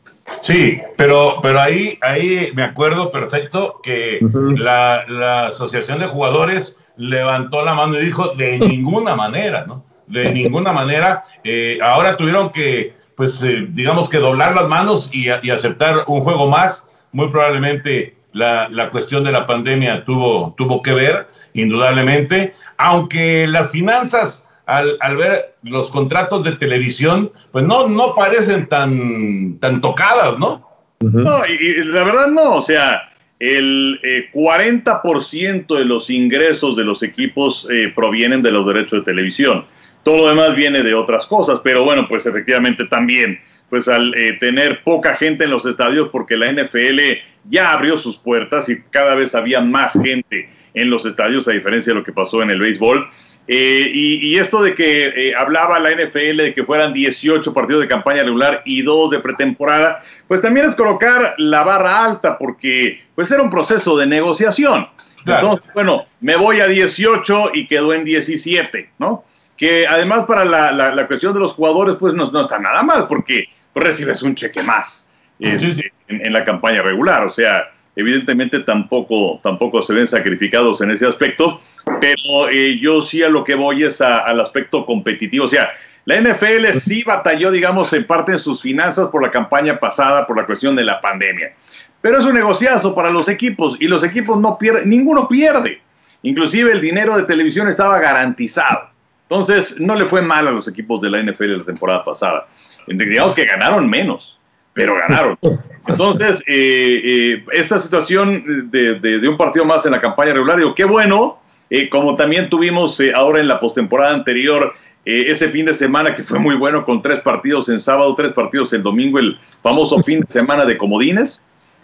Sí, 0.43 0.79
pero, 0.97 1.39
pero 1.43 1.61
ahí, 1.61 1.99
ahí 2.03 2.51
me 2.55 2.63
acuerdo 2.63 3.11
perfecto 3.11 3.81
que 3.83 4.21
la, 4.57 5.05
la 5.09 5.49
Asociación 5.49 5.99
de 5.99 6.07
Jugadores 6.07 6.79
levantó 6.97 7.65
la 7.65 7.75
mano 7.75 7.99
y 7.99 8.05
dijo, 8.05 8.29
de 8.35 8.59
ninguna 8.61 9.17
manera, 9.17 9.65
¿no? 9.67 9.85
De 10.07 10.33
ninguna 10.33 10.73
manera. 10.73 11.25
Eh, 11.45 11.79
ahora 11.83 12.17
tuvieron 12.17 12.51
que, 12.51 12.95
pues, 13.17 13.43
eh, 13.43 13.67
digamos 13.71 14.09
que 14.09 14.19
doblar 14.19 14.55
las 14.55 14.69
manos 14.69 15.11
y, 15.13 15.27
y, 15.43 15.51
aceptar 15.51 16.05
un 16.07 16.21
juego 16.21 16.49
más. 16.49 16.91
Muy 17.13 17.29
probablemente 17.29 18.17
la, 18.33 18.69
la 18.69 18.91
cuestión 18.91 19.25
de 19.25 19.33
la 19.33 19.47
pandemia 19.47 20.05
tuvo, 20.05 20.55
tuvo 20.57 20.83
que 20.83 20.95
ver, 20.95 21.29
indudablemente, 21.55 22.55
aunque 22.77 23.47
las 23.47 23.71
finanzas 23.71 24.49
al, 24.71 24.97
al, 25.01 25.17
ver 25.17 25.55
los 25.63 25.91
contratos 25.91 26.45
de 26.45 26.53
televisión, 26.53 27.33
pues 27.51 27.65
no, 27.65 27.89
no 27.89 28.15
parecen 28.15 28.69
tan, 28.69 29.59
tan 29.59 29.81
tocadas, 29.81 30.39
¿no? 30.39 30.69
No, 31.01 31.47
y, 31.47 31.53
y, 31.53 31.85
la 31.85 32.05
verdad 32.05 32.29
no, 32.29 32.57
o 32.57 32.63
sea, 32.63 33.11
el 33.41 33.99
eh, 34.03 34.29
40% 34.33 35.77
de 35.77 35.85
los 35.85 36.11
ingresos 36.11 36.77
de 36.77 36.85
los 36.85 37.03
equipos 37.03 37.67
eh, 37.71 37.91
provienen 37.95 38.43
de 38.43 38.53
los 38.53 38.67
derechos 38.67 39.01
de 39.01 39.05
televisión. 39.13 39.65
Todo 40.05 40.19
lo 40.19 40.29
demás 40.29 40.55
viene 40.55 40.83
de 40.83 40.95
otras 40.95 41.27
cosas, 41.27 41.61
pero 41.65 41.85
bueno, 41.85 42.07
pues 42.09 42.27
efectivamente 42.27 42.85
también, 42.85 43.41
pues 43.71 43.89
al 43.89 44.15
eh, 44.15 44.37
tener 44.41 44.83
poca 44.85 45.15
gente 45.15 45.45
en 45.45 45.51
los 45.51 45.67
estadios, 45.67 46.11
porque 46.11 46.37
la 46.37 46.53
NFL 46.53 47.01
ya 47.49 47.73
abrió 47.73 47.97
sus 47.97 48.19
puertas 48.19 48.69
y 48.69 48.83
cada 48.91 49.15
vez 49.15 49.35
había 49.35 49.61
más 49.61 49.95
gente 50.01 50.51
en 50.75 50.91
los 50.91 51.07
estadios, 51.07 51.49
a 51.49 51.53
diferencia 51.53 51.93
de 51.93 51.99
lo 51.99 52.05
que 52.05 52.13
pasó 52.13 52.43
en 52.43 52.51
el 52.51 52.61
béisbol, 52.61 53.09
eh, 53.53 53.91
y, 53.93 54.29
y, 54.29 54.39
esto 54.39 54.63
de 54.63 54.77
que 54.77 55.09
eh, 55.09 55.35
hablaba 55.35 55.81
la 55.81 55.91
NFL 55.91 56.37
de 56.37 56.55
que 56.55 56.63
fueran 56.63 56.93
18 56.95 57.53
partidos 57.53 57.83
de 57.83 57.89
campaña 57.89 58.23
regular 58.23 58.63
y 58.65 58.83
dos 58.83 59.11
de 59.11 59.19
pretemporada, 59.19 59.99
pues 60.29 60.41
también 60.41 60.67
es 60.67 60.77
colocar 60.77 61.35
la 61.37 61.65
barra 61.65 62.05
alta 62.05 62.39
porque 62.39 63.03
pues 63.17 63.29
era 63.33 63.43
un 63.43 63.51
proceso 63.51 63.97
de 63.97 64.07
negociación. 64.07 64.89
Claro. 65.25 65.41
Entonces, 65.41 65.75
bueno, 65.75 66.07
me 66.21 66.37
voy 66.37 66.61
a 66.61 66.69
18 66.69 67.51
y 67.55 67.67
quedó 67.67 67.93
en 67.93 68.05
17, 68.05 68.91
¿no? 69.01 69.25
Que 69.57 69.85
además 69.85 70.27
para 70.27 70.45
la, 70.45 70.71
la, 70.71 70.95
la 70.95 71.09
cuestión 71.09 71.35
de 71.35 71.41
los 71.41 71.55
jugadores 71.55 71.97
pues 71.99 72.15
no, 72.15 72.31
no, 72.31 72.43
está 72.43 72.61
nada 72.61 72.85
mal 72.85 73.09
porque 73.09 73.49
recibes 73.75 74.23
un 74.23 74.37
cheque 74.37 74.63
más 74.63 75.11
este, 75.41 75.93
en, 76.07 76.25
en 76.25 76.33
la 76.33 76.45
campaña 76.45 76.83
regular, 76.83 77.27
o 77.27 77.31
sea, 77.31 77.69
evidentemente 78.01 78.61
tampoco, 78.61 79.41
tampoco 79.43 79.83
se 79.83 79.95
ven 79.95 80.07
sacrificados 80.07 80.81
en 80.81 80.91
ese 80.91 81.07
aspecto, 81.07 81.61
pero 82.01 82.49
eh, 82.51 82.79
yo 82.81 83.03
sí 83.03 83.23
a 83.23 83.29
lo 83.29 83.45
que 83.45 83.55
voy 83.55 83.85
es 83.85 84.01
al 84.01 84.41
aspecto 84.41 84.85
competitivo, 84.85 85.45
o 85.45 85.49
sea, 85.49 85.71
la 86.07 86.21
NFL 86.21 86.73
sí 86.73 87.05
batalló, 87.05 87.51
digamos, 87.51 87.93
en 87.93 88.07
parte 88.07 88.33
en 88.33 88.39
sus 88.39 88.63
finanzas 88.63 89.09
por 89.11 89.23
la 89.23 89.31
campaña 89.31 89.79
pasada, 89.79 90.27
por 90.27 90.37
la 90.37 90.47
cuestión 90.47 90.75
de 90.75 90.85
la 90.85 91.01
pandemia, 91.01 91.53
pero 92.01 92.19
es 92.19 92.25
un 92.25 92.35
negociazo 92.35 92.95
para 92.95 93.11
los 93.11 93.29
equipos 93.29 93.77
y 93.79 93.87
los 93.87 94.03
equipos 94.03 94.41
no 94.41 94.59
pierden, 94.59 94.89
ninguno 94.89 95.29
pierde, 95.29 95.81
inclusive 96.23 96.73
el 96.73 96.81
dinero 96.81 97.17
de 97.17 97.25
televisión 97.25 97.69
estaba 97.69 98.01
garantizado, 98.01 98.89
entonces 99.29 99.79
no 99.79 99.95
le 99.95 100.07
fue 100.07 100.23
mal 100.23 100.49
a 100.49 100.51
los 100.51 100.67
equipos 100.67 101.01
de 101.01 101.11
la 101.11 101.23
NFL 101.23 101.59
la 101.59 101.65
temporada 101.65 102.05
pasada, 102.05 102.49
digamos 102.87 103.35
que 103.35 103.45
ganaron 103.45 103.89
menos, 103.89 104.40
pero 104.73 104.97
ganaron. 104.97 105.39
Entonces, 105.87 106.43
eh, 106.47 107.01
eh, 107.05 107.45
esta 107.53 107.79
situación 107.79 108.71
de, 108.71 109.01
de, 109.01 109.19
de, 109.19 109.29
un 109.29 109.37
partido 109.37 109.65
más 109.65 109.85
en 109.87 109.93
la 109.93 110.01
campaña 110.01 110.33
regular, 110.33 110.59
digo, 110.59 110.75
qué 110.75 110.85
bueno, 110.85 111.41
eh, 111.71 111.89
como 111.89 112.17
también 112.17 112.51
tuvimos 112.51 112.99
eh, 112.99 113.13
ahora 113.15 113.39
en 113.39 113.47
la 113.47 113.61
postemporada 113.61 114.13
anterior, 114.13 114.75
eh, 115.05 115.27
ese 115.29 115.49
fin 115.49 115.67
de 115.67 115.73
semana 115.73 116.15
que 116.15 116.25
fue 116.25 116.41
muy 116.41 116.57
bueno 116.57 116.85
con 116.85 117.01
tres 117.01 117.21
partidos 117.21 117.69
en 117.69 117.79
sábado, 117.79 118.13
tres 118.17 118.33
partidos 118.33 118.73
el 118.73 118.83
domingo, 118.83 119.21
el 119.21 119.39
famoso 119.63 119.99
fin 120.03 120.21
de 120.21 120.27
semana 120.29 120.67
de 120.67 120.77
comodines. 120.77 121.43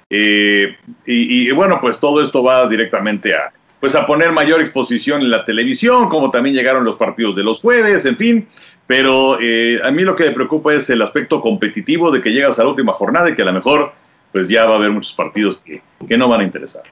Y, 0.09 0.69
y, 1.07 1.51
bueno, 1.51 1.81
pues 1.81 1.99
todo 1.99 2.23
esto 2.23 2.43
va 2.43 2.69
directamente 2.69 3.35
a, 3.35 3.53
pues 3.81 3.97
a 3.97 4.07
poner 4.07 4.31
mayor 4.31 4.61
exposición 4.61 5.21
en 5.21 5.31
la 5.31 5.45
televisión, 5.45 6.09
como 6.09 6.31
también 6.31 6.55
llegaron 6.55 6.85
los 6.85 6.95
partidos 6.95 7.35
de 7.35 7.43
los 7.43 7.61
jueves, 7.61 8.07
en 8.07 8.17
fin, 8.17 8.49
pero 8.87 9.39
eh, 9.41 9.81
a 9.83 9.91
mí 9.91 10.03
lo 10.03 10.15
que 10.15 10.25
me 10.25 10.33
preocupa 10.33 10.75
es 10.75 10.89
el 10.91 11.03
aspecto 11.03 11.41
competitivo 11.41 12.11
de 12.11 12.23
que 12.23 12.33
llegas 12.33 12.59
a 12.59 12.63
la 12.63 12.71
última 12.71 12.93
jornada 12.93 13.29
y 13.29 13.35
que 13.35 13.43
a 13.43 13.47
lo 13.47 13.53
mejor 13.53 13.93
pues 14.33 14.49
ya 14.49 14.67
va 14.67 14.75
a 14.75 14.77
haber 14.77 14.91
muchos 14.91 15.13
partidos 15.15 15.61
que, 15.65 15.83
no 16.17 16.29
van 16.29 16.41
a 16.41 16.45
interesar. 16.45 16.83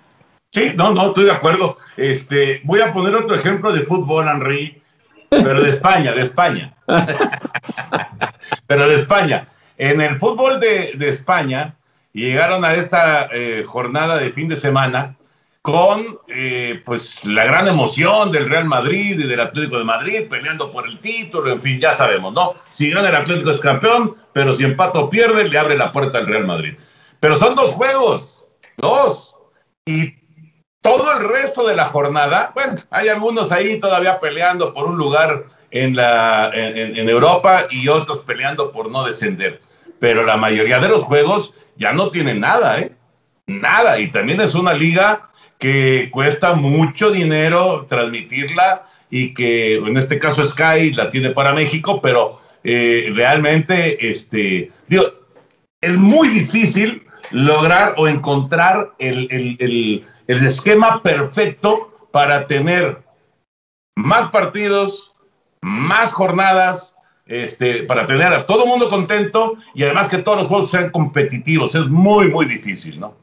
Sí, 0.51 0.73
no, 0.77 0.93
no, 0.93 1.09
estoy 1.09 1.25
de 1.25 1.33
acuerdo. 1.33 1.77
Este, 1.97 2.61
voy 2.65 2.81
a 2.81 2.93
poner 2.93 3.15
otro 3.15 3.35
ejemplo 3.35 3.73
de 3.73 3.81
fútbol, 3.81 4.27
Henry, 4.27 4.81
pero 5.29 5.61
de 5.61 5.71
España, 5.71 6.13
de 6.13 6.23
España. 6.23 6.75
pero 8.67 8.89
de 8.89 8.95
España. 8.95 9.49
En 9.77 10.01
el 10.01 10.17
fútbol 10.17 10.61
de, 10.61 10.93
de 10.97 11.09
España 11.09 11.75
llegaron 12.13 12.65
a 12.65 12.75
esta 12.75 13.29
eh, 13.33 13.65
jornada 13.67 14.17
de 14.19 14.33
fin 14.33 14.49
de 14.49 14.57
semana 14.57 15.17
con 15.65 16.19
eh, 16.29 16.83
pues 16.85 17.25
la 17.25 17.47
gran 17.47 17.67
emoción 17.67 18.31
del 18.31 18.51
Real 18.51 18.67
Madrid 18.67 19.19
y 19.19 19.27
del 19.27 19.41
Atlético 19.41 19.79
de 19.79 19.85
Madrid 19.85 20.29
peleando 20.29 20.71
por 20.71 20.87
el 20.87 20.99
título, 20.99 21.51
en 21.51 21.63
fin, 21.63 21.81
ya 21.81 21.95
sabemos, 21.95 22.35
¿no? 22.35 22.53
Si 22.69 22.91
gana 22.91 23.09
el 23.09 23.17
Atlético 23.17 23.51
es 23.51 23.61
campeón, 23.61 24.15
pero 24.35 24.53
si 24.53 24.63
empata 24.63 25.09
pierde, 25.09 25.49
le 25.49 25.59
abre 25.59 25.79
la 25.79 25.91
puerta 25.91 26.19
al 26.19 26.27
Real 26.27 26.45
Madrid. 26.45 26.75
Pero 27.19 27.35
son 27.37 27.55
dos 27.55 27.71
juegos, 27.73 28.45
dos. 28.77 29.35
Y 29.87 30.13
todo 30.83 31.11
el 31.13 31.27
resto 31.31 31.67
de 31.67 31.75
la 31.75 31.87
jornada, 31.87 32.53
bueno, 32.55 32.75
hay 32.91 33.09
algunos 33.09 33.51
ahí 33.51 33.81
todavía 33.81 34.21
peleando 34.21 34.75
por 34.75 34.85
un 34.85 34.99
lugar 34.99 35.45
en, 35.71 35.97
la, 35.97 36.51
en 36.53 37.09
Europa 37.09 37.69
y 37.71 37.89
otros 37.89 38.21
peleando 38.21 38.71
por 38.71 38.91
no 38.91 39.03
descender. 39.03 39.63
Pero 39.99 40.25
la 40.25 40.37
mayoría 40.37 40.79
de 40.79 40.91
los 40.91 41.05
juegos 41.05 41.55
ya 41.77 41.95
no 41.95 42.11
tienen 42.11 42.41
nada, 42.41 42.81
¿eh? 42.81 42.95
Nada. 43.47 43.99
Y 43.99 44.11
también 44.11 44.43
es 44.43 44.55
una 44.55 44.75
liga 44.75 45.31
que 45.65 46.11
cuesta 46.11 46.53
mucho 46.53 47.11
dinero 47.11 47.87
transmitirla 47.89 48.87
y 49.09 49.33
que 49.33 49.77
en 49.77 49.97
este 49.97 50.19
caso 50.19 50.45
Sky 50.45 50.93
la 50.93 51.09
tiene 51.09 51.31
para 51.31 51.55
México, 51.55 52.03
pero 52.03 52.39
eh, 52.63 53.11
realmente 53.15 54.11
este, 54.11 54.71
digo, 54.89 55.07
es 55.81 55.97
muy 55.97 56.29
difícil 56.29 57.07
lograr 57.31 57.95
o 57.97 58.07
encontrar 58.07 58.93
el, 58.99 59.27
el, 59.31 59.57
el, 59.59 60.05
el 60.27 60.47
esquema 60.47 61.03
perfecto 61.03 62.09
para 62.13 62.47
tener 62.47 62.99
más 63.97 64.29
partidos, 64.31 65.15
más 65.63 66.13
jornadas, 66.13 66.95
este, 67.25 67.85
para 67.85 68.07
tener 68.07 68.35
a 68.35 68.45
todo 68.45 68.65
el 68.65 68.69
mundo 68.69 68.91
contento 68.91 69.55
y 69.75 69.85
además 69.85 70.11
que 70.11 70.19
todos 70.19 70.41
los 70.41 70.49
juegos 70.49 70.71
sean 70.71 70.91
competitivos. 70.91 71.75
Es 71.75 71.87
muy, 71.87 72.29
muy 72.29 72.45
difícil, 72.45 73.01
¿no? 73.01 73.15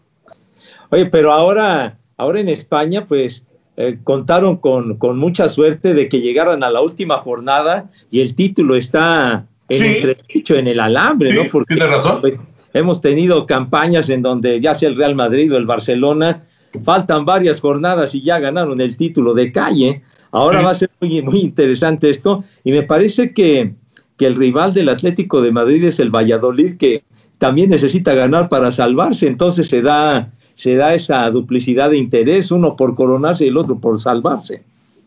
Oye, 0.90 1.06
pero 1.06 1.32
ahora 1.32 2.00
Ahora 2.22 2.40
en 2.40 2.50
España, 2.50 3.08
pues 3.08 3.48
eh, 3.78 3.98
contaron 4.04 4.58
con, 4.58 4.98
con, 4.98 5.18
mucha 5.18 5.50
suerte 5.50 5.96
de 5.96 6.08
que 6.08 6.22
llegaran 6.22 6.64
a 6.64 6.70
la 6.70 6.80
última 6.80 7.18
jornada 7.18 7.90
y 8.12 8.22
el 8.22 8.36
título 8.36 8.76
está 8.76 9.48
en 9.68 9.80
sí. 9.80 9.88
entredicho 9.88 10.54
en 10.54 10.68
el 10.68 10.80
alambre, 10.80 11.32
sí, 11.32 11.36
¿no? 11.36 11.50
Porque 11.52 11.74
tiene 11.74 11.90
razón. 11.90 12.22
Pues, 12.22 12.40
hemos 12.76 13.02
tenido 13.02 13.48
campañas 13.48 14.08
en 14.12 14.22
donde 14.22 14.62
ya 14.62 14.76
sea 14.76 14.90
el 14.90 14.98
Real 14.98 15.16
Madrid 15.16 15.52
o 15.52 15.58
el 15.58 15.66
Barcelona, 15.66 16.44
faltan 16.84 17.26
varias 17.26 17.60
jornadas 17.60 18.14
y 18.14 18.22
ya 18.22 18.38
ganaron 18.38 18.80
el 18.82 18.98
título 18.98 19.34
de 19.34 19.52
calle. 19.52 20.04
Ahora 20.30 20.60
sí. 20.60 20.66
va 20.66 20.72
a 20.72 20.76
ser 20.76 20.92
muy, 21.00 21.24
muy 21.24 21.40
interesante 21.40 22.12
esto 22.12 22.44
y 22.64 22.72
me 22.72 22.84
parece 22.84 23.34
que, 23.34 23.74
que 24.18 24.28
el 24.28 24.36
rival 24.36 24.76
del 24.76 24.90
Atlético 24.90 25.42
de 25.42 25.52
Madrid 25.52 25.86
es 25.86 26.00
el 26.00 26.12
Valladolid, 26.12 26.78
que 26.78 27.04
también 27.40 27.72
necesita 27.72 28.14
ganar 28.14 28.48
para 28.48 28.72
salvarse, 28.72 29.26
entonces 29.26 29.70
se 29.70 29.82
da 29.82 30.32
se 30.62 30.76
da 30.76 30.94
esa 30.94 31.28
duplicidad 31.32 31.90
de 31.90 31.98
interés, 31.98 32.52
uno 32.52 32.76
por 32.76 32.94
coronarse 32.96 33.46
y 33.46 33.48
el 33.48 33.58
otro 33.58 33.80
por 33.80 34.00
salvarse. 34.00 34.62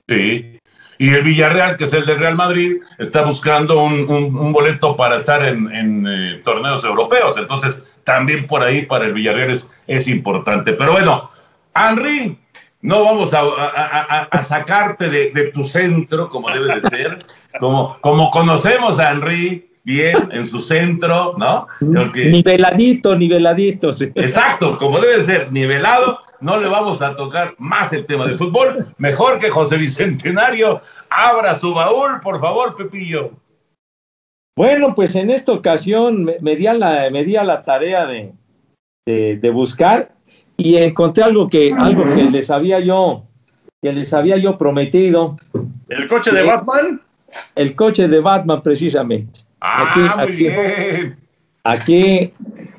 Sí, 0.08 0.58
y 0.98 1.10
el 1.10 1.22
Villarreal, 1.22 1.76
que 1.76 1.84
es 1.84 1.92
el 1.92 2.04
del 2.06 2.18
Real 2.18 2.34
Madrid, 2.34 2.78
está 2.98 3.22
buscando 3.22 3.80
un, 3.80 4.10
un, 4.10 4.36
un 4.36 4.52
boleto 4.52 4.96
para 4.96 5.14
estar 5.14 5.44
en, 5.44 5.70
en 5.70 6.06
eh, 6.08 6.40
torneos 6.42 6.84
europeos, 6.84 7.38
entonces 7.38 7.84
también 8.02 8.48
por 8.48 8.64
ahí 8.64 8.84
para 8.84 9.04
el 9.04 9.12
Villarreal 9.12 9.52
es, 9.52 9.70
es 9.86 10.08
importante. 10.08 10.72
Pero 10.72 10.90
bueno, 10.90 11.30
Henry, 11.76 12.36
no 12.82 13.04
vamos 13.04 13.32
a, 13.32 13.42
a, 13.42 14.22
a 14.32 14.42
sacarte 14.42 15.08
de, 15.08 15.30
de, 15.30 15.52
tu 15.52 15.62
centro 15.62 16.30
como 16.30 16.50
debe 16.50 16.80
de 16.80 16.90
ser, 16.90 17.18
como, 17.60 17.96
como 18.00 18.28
conocemos 18.32 18.98
a 18.98 19.12
Henry, 19.12 19.70
bien 19.84 20.16
en 20.32 20.46
su 20.46 20.60
centro, 20.60 21.34
¿no? 21.36 21.66
Porque... 21.78 22.26
Niveladito, 22.26 23.14
niveladito. 23.14 23.92
Sí. 23.92 24.10
Exacto, 24.14 24.78
como 24.78 24.98
debe 24.98 25.22
ser, 25.22 25.52
nivelado, 25.52 26.20
no 26.40 26.58
le 26.58 26.68
vamos 26.68 27.02
a 27.02 27.14
tocar 27.14 27.54
más 27.58 27.92
el 27.92 28.06
tema 28.06 28.26
de 28.26 28.36
fútbol. 28.36 28.92
Mejor 28.98 29.38
que 29.38 29.50
José 29.50 29.76
Bicentenario 29.76 30.80
abra 31.10 31.54
su 31.54 31.72
baúl, 31.72 32.20
por 32.20 32.40
favor, 32.40 32.76
Pepillo. 32.76 33.30
Bueno, 34.56 34.94
pues 34.94 35.14
en 35.16 35.30
esta 35.30 35.52
ocasión 35.52 36.24
me, 36.24 36.36
me 36.40 36.56
di, 36.56 36.66
a 36.66 36.74
la, 36.74 37.10
me 37.10 37.24
di 37.24 37.36
a 37.36 37.44
la 37.44 37.62
tarea 37.62 38.06
de, 38.06 38.32
de, 39.06 39.36
de, 39.36 39.50
buscar 39.50 40.12
y 40.56 40.76
encontré 40.76 41.24
algo 41.24 41.48
que, 41.48 41.72
algo 41.72 42.04
que 42.14 42.30
les 42.30 42.50
había 42.50 42.78
yo, 42.78 43.24
que 43.82 43.92
les 43.92 44.12
había 44.14 44.36
yo 44.36 44.56
prometido. 44.56 45.36
¿El 45.88 46.06
coche 46.06 46.30
de 46.30 46.44
Batman? 46.44 47.02
El 47.56 47.74
coche 47.74 48.06
de 48.06 48.20
Batman, 48.20 48.62
precisamente. 48.62 49.40
Ah, 49.66 49.88
aquí, 49.90 50.00
muy 50.00 50.10
aquí, 50.24 50.32
bien. 50.36 51.16
Aquí 51.64 52.34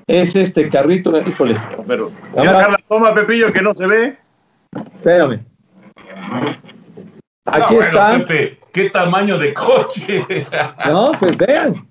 es 0.06 0.36
este 0.36 0.70
carrito, 0.70 1.18
híjole. 1.28 1.60
Pero, 1.88 2.12
¿Quieres 2.34 2.52
dejar 2.52 2.72
la 2.72 2.78
toma, 2.88 3.14
Pepillo, 3.16 3.52
que 3.52 3.62
no 3.64 3.74
se 3.74 3.88
ve? 3.88 4.18
Espérame. 4.98 5.44
Aquí 7.48 7.60
No, 7.60 7.68
bueno, 7.76 7.82
está. 7.88 8.18
Pepe, 8.20 8.60
¿qué 8.72 8.90
tamaño 8.92 9.38
de 9.40 9.54
coche? 9.54 10.26
No, 10.86 11.12
pues 11.20 11.36
vean. 11.38 11.88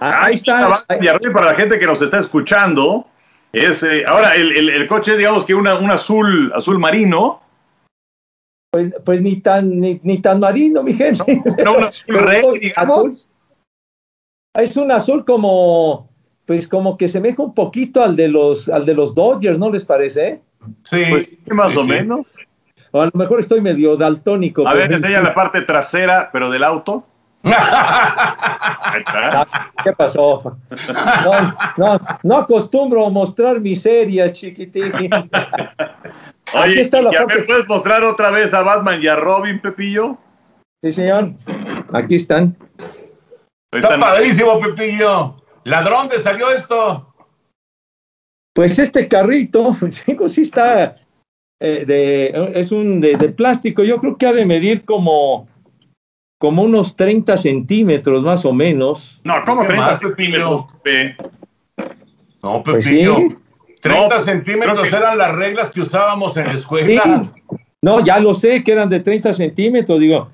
Ahí 0.00 0.36
está. 0.36 0.70
Y 0.98 1.30
para 1.30 1.46
la 1.46 1.54
gente 1.54 1.78
que 1.78 1.86
nos 1.86 2.00
está 2.00 2.18
escuchando. 2.20 3.06
Es, 3.52 3.82
eh, 3.82 4.04
ahora, 4.06 4.34
el, 4.34 4.50
el- 4.56 4.70
el 4.70 4.88
coche, 4.88 5.14
digamos 5.18 5.44
que 5.44 5.54
una, 5.54 5.74
un 5.74 5.90
azul, 5.90 6.50
azul 6.56 6.78
marino. 6.78 7.42
Pues, 8.72 8.94
pues 9.04 9.20
ni 9.20 9.36
tan 9.42 9.78
ni, 9.78 10.00
ni 10.02 10.18
tan 10.22 10.40
marino, 10.40 10.82
mi 10.82 10.94
gente. 10.94 11.42
No, 11.62 11.76
un 11.76 11.84
azul 11.84 12.14
rey, 12.18 12.40
azul- 12.40 12.58
digamos. 12.58 13.26
Es 14.54 14.76
un 14.76 14.90
azul 14.92 15.24
como, 15.24 16.10
pues 16.46 16.68
como 16.68 16.96
que 16.98 17.08
semeja 17.08 17.42
un 17.42 17.54
poquito 17.54 18.02
al 18.02 18.16
de 18.16 18.28
los, 18.28 18.68
al 18.68 18.84
de 18.84 18.94
los 18.94 19.14
Dodgers, 19.14 19.58
¿no 19.58 19.70
les 19.70 19.84
parece? 19.84 20.42
Sí. 20.82 21.02
Pues 21.08 21.30
sí, 21.30 21.38
más 21.52 21.72
Sí, 21.72 21.78
o 21.78 21.84
sí. 21.84 21.88
menos. 21.90 22.26
O 22.90 23.00
a 23.00 23.06
lo 23.06 23.12
mejor 23.14 23.40
estoy 23.40 23.62
medio 23.62 23.96
daltónico. 23.96 24.68
A 24.68 24.74
ver, 24.74 24.92
enseña 24.92 25.22
la 25.22 25.32
parte 25.34 25.62
trasera, 25.62 26.28
pero 26.30 26.50
del 26.50 26.62
auto. 26.64 27.04
Ahí 27.44 29.00
está. 29.00 29.46
¿Qué 29.82 29.92
pasó? 29.94 30.58
No, 31.24 31.56
no, 31.78 32.00
no 32.22 32.36
acostumbro 32.36 33.06
a 33.06 33.10
mostrar 33.10 33.58
miserias, 33.60 34.34
chiquitín. 34.34 34.92
Aquí 34.94 35.30
Oye, 36.54 36.80
está 36.82 37.00
la 37.00 37.10
¿y 37.12 37.16
a 37.16 37.18
parte- 37.20 37.34
ver, 37.36 37.46
puedes 37.46 37.66
mostrar 37.68 38.04
otra 38.04 38.30
vez 38.30 38.52
a 38.52 38.62
Batman 38.62 39.00
y 39.02 39.06
a 39.08 39.16
Robin, 39.16 39.58
Pepillo? 39.60 40.18
Sí, 40.82 40.92
señor. 40.92 41.32
Aquí 41.94 42.16
están. 42.16 42.54
Está 43.72 43.98
padrísimo, 43.98 44.60
Pepillo. 44.60 45.36
¿Ladrón 45.64 46.08
de 46.08 46.18
salió 46.18 46.50
esto? 46.50 47.14
Pues 48.54 48.78
este 48.78 49.08
carrito, 49.08 49.76
chico, 49.90 50.28
sí 50.28 50.42
está 50.42 50.96
eh, 51.60 51.84
de, 51.86 52.50
es 52.54 52.70
un 52.72 53.00
de, 53.00 53.16
de 53.16 53.28
plástico. 53.30 53.82
Yo 53.82 53.98
creo 53.98 54.16
que 54.18 54.26
ha 54.26 54.32
de 54.32 54.44
medir 54.44 54.84
como, 54.84 55.48
como 56.38 56.62
unos 56.64 56.96
30 56.96 57.36
centímetros 57.36 58.22
más 58.22 58.44
o 58.44 58.52
menos. 58.52 59.20
No, 59.24 59.34
¿cómo 59.46 59.62
¿Qué 59.62 59.68
30 59.68 59.86
más, 59.86 60.00
Pepillo? 60.00 60.66
centímetros, 60.66 60.80
Pe? 60.82 61.16
No, 62.42 62.62
Pues 62.62 62.84
Pepillo. 62.84 63.16
sí. 63.16 63.36
30 63.80 64.14
No, 64.16 64.20
centímetros 64.20 64.90
que- 64.90 64.96
eran 64.96 65.16
las 65.18 65.34
reglas 65.34 65.70
que 65.70 65.80
usábamos 65.80 66.36
en 66.36 66.46
la 66.46 66.52
Sí. 66.52 66.58
escuela. 66.58 67.32
No, 67.80 68.04
ya 68.04 68.20
lo 68.20 68.32
sé 68.34 68.62
que 68.62 68.70
eran 68.72 68.88
de 68.88 69.00
30 69.00 69.32
centímetros. 69.32 69.98
Digo, 69.98 70.30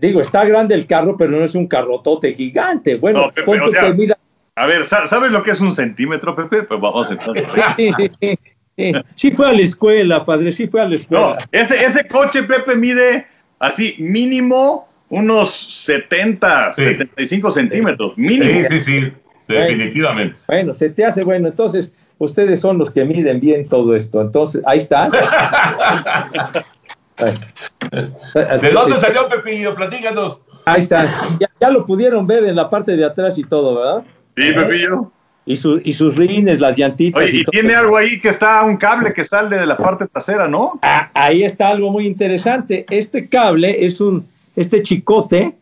digo, 0.00 0.20
está 0.20 0.44
grande 0.44 0.74
el 0.74 0.86
carro, 0.86 1.16
pero 1.16 1.30
no 1.32 1.44
es 1.44 1.54
un 1.54 1.66
carrotote 1.66 2.34
gigante. 2.34 2.96
Bueno, 2.96 3.26
No, 3.26 3.32
Pepe, 3.32 3.60
o 3.60 3.64
tú 3.66 3.70
sea- 3.70 3.82
que 3.86 3.94
mida- 3.94 4.18
A 4.54 4.66
ver, 4.66 4.84
¿sa- 4.84 5.06
¿sabes 5.06 5.32
lo 5.32 5.42
que 5.42 5.50
es 5.50 5.60
un 5.60 5.74
centímetro, 5.74 6.34
Pepe? 6.34 6.62
Pues 6.62 6.80
vamos 6.80 7.10
entonces. 7.10 7.44
Sí, 7.76 7.90
sí, 7.96 8.10
sí, 8.20 8.38
sí. 8.76 8.92
Sí 9.14 9.30
fue 9.32 9.48
a 9.48 9.52
la 9.52 9.60
escuela, 9.62 10.24
padre, 10.24 10.50
sí 10.52 10.66
fue 10.66 10.80
a 10.80 10.84
la 10.84 10.90
No, 10.90 10.96
escuela. 10.96 11.38
ese, 11.52 11.84
ese 11.84 12.06
coche, 12.08 12.42
Pepe, 12.42 12.74
mide 12.76 13.26
así 13.58 13.94
mínimo 13.98 14.88
unos 15.08 15.50
70, 15.52 16.72
Sí. 16.74 16.82
75 16.84 17.50
centímetros. 17.50 18.16
Mínimo. 18.16 18.66
Sí, 18.68 18.80
sí, 18.80 19.00
sí. 19.00 19.12
Definitivamente. 19.48 20.40
Bueno, 20.48 20.74
se 20.74 20.90
te 20.90 21.04
hace 21.04 21.22
bueno. 21.22 21.48
Entonces, 21.48 21.92
ustedes 22.18 22.60
son 22.60 22.78
los 22.78 22.90
que 22.90 23.04
miden 23.04 23.38
bien 23.40 23.68
todo 23.68 23.94
esto. 23.94 24.20
Entonces, 24.20 24.60
ahí 24.66 24.78
está. 24.78 25.08
¿De 27.20 28.70
dónde 28.70 29.00
salió 29.00 29.28
Pepillo? 29.28 29.74
Platícanos. 29.74 30.40
Ahí 30.64 30.82
está. 30.82 31.06
Ya, 31.40 31.48
ya 31.60 31.70
lo 31.70 31.86
pudieron 31.86 32.26
ver 32.26 32.44
en 32.44 32.56
la 32.56 32.68
parte 32.68 32.96
de 32.96 33.04
atrás 33.04 33.38
y 33.38 33.44
todo, 33.44 33.76
¿verdad? 33.76 34.02
Sí, 34.36 34.52
Pepillo. 34.52 35.10
Y, 35.48 35.56
su- 35.56 35.80
y 35.84 35.92
sus 35.92 36.16
rines, 36.16 36.60
las 36.60 36.76
llantitas. 36.76 37.22
Oye, 37.22 37.38
y 37.38 37.44
todo. 37.44 37.52
tiene 37.52 37.74
algo 37.74 37.96
ahí 37.96 38.20
que 38.20 38.28
está, 38.30 38.64
un 38.64 38.76
cable 38.76 39.12
que 39.14 39.22
sale 39.22 39.56
de 39.56 39.64
la 39.66 39.76
parte 39.76 40.06
trasera, 40.08 40.48
¿no? 40.48 40.78
Ah, 40.82 41.08
ahí 41.14 41.44
está 41.44 41.68
algo 41.68 41.90
muy 41.90 42.04
interesante. 42.06 42.84
Este 42.90 43.28
cable 43.28 43.86
es 43.86 44.00
un, 44.00 44.26
este 44.56 44.82
chicote, 44.82 45.54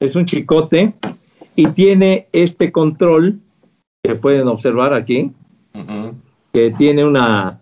es 0.00 0.14
un 0.16 0.26
chicote 0.26 0.92
y 1.54 1.66
tiene 1.68 2.26
este 2.32 2.70
control 2.70 3.38
que 4.04 4.14
pueden 4.16 4.46
observar 4.48 4.92
aquí, 4.92 5.32
que 6.52 6.70
tiene 6.76 7.02
una, 7.02 7.58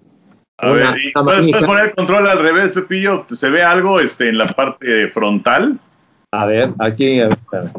A 0.58 0.70
una- 0.70 0.92
ver, 0.92 1.00
¿y 1.04 1.12
una 1.14 1.24
¿puedes, 1.24 1.64
poner 1.64 1.84
el 1.86 1.94
control 1.94 2.28
al 2.28 2.38
revés, 2.38 2.72
Pepillo? 2.72 3.24
¿Se 3.28 3.50
ve 3.50 3.62
algo 3.62 3.98
este, 4.00 4.28
en 4.28 4.38
la 4.38 4.46
parte 4.46 5.08
frontal? 5.08 5.78
A 6.30 6.46
ver, 6.46 6.70
aquí. 6.78 7.20
a 7.20 7.28
ver, 7.28 7.38
espera. 7.38 7.72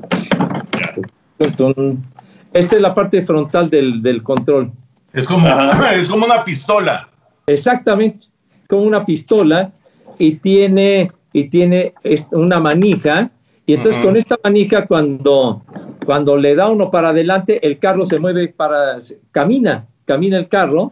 Esta 2.54 2.76
es 2.76 2.82
la 2.82 2.94
parte 2.94 3.24
frontal 3.26 3.70
del, 3.70 4.02
del 4.02 4.24
control. 4.24 4.72
Es 5.14 5.26
como, 5.26 5.48
es 5.94 6.10
como 6.10 6.26
una 6.26 6.44
pistola. 6.44 7.10
Exactamente, 7.48 8.28
como 8.68 8.84
una 8.84 9.06
pistola 9.06 9.72
y 10.18 10.36
tiene, 10.36 11.12
y 11.34 11.46
tiene 11.50 11.94
una 12.32 12.60
manija. 12.60 13.30
Y 13.66 13.74
entonces 13.74 14.02
con 14.04 14.16
esta 14.16 14.38
manija, 14.44 14.86
cuando, 14.86 15.64
cuando 16.06 16.38
le 16.38 16.56
da 16.56 16.70
uno 16.70 16.92
para 16.92 17.10
adelante, 17.10 17.66
el 17.66 17.80
carro 17.80 18.06
se 18.06 18.20
mueve 18.20 18.48
para, 18.50 19.00
camina, 19.32 19.86
camina 20.06 20.38
el 20.38 20.48
carro. 20.48 20.92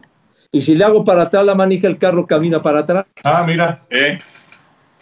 Y 0.54 0.60
si 0.60 0.76
le 0.76 0.84
hago 0.84 1.02
para 1.02 1.22
atrás 1.22 1.44
la 1.44 1.56
manija, 1.56 1.88
el 1.88 1.98
carro 1.98 2.28
camina 2.28 2.62
para 2.62 2.78
atrás. 2.78 3.06
Ah, 3.24 3.44
mira. 3.44 3.82
¿Eh? 3.90 4.16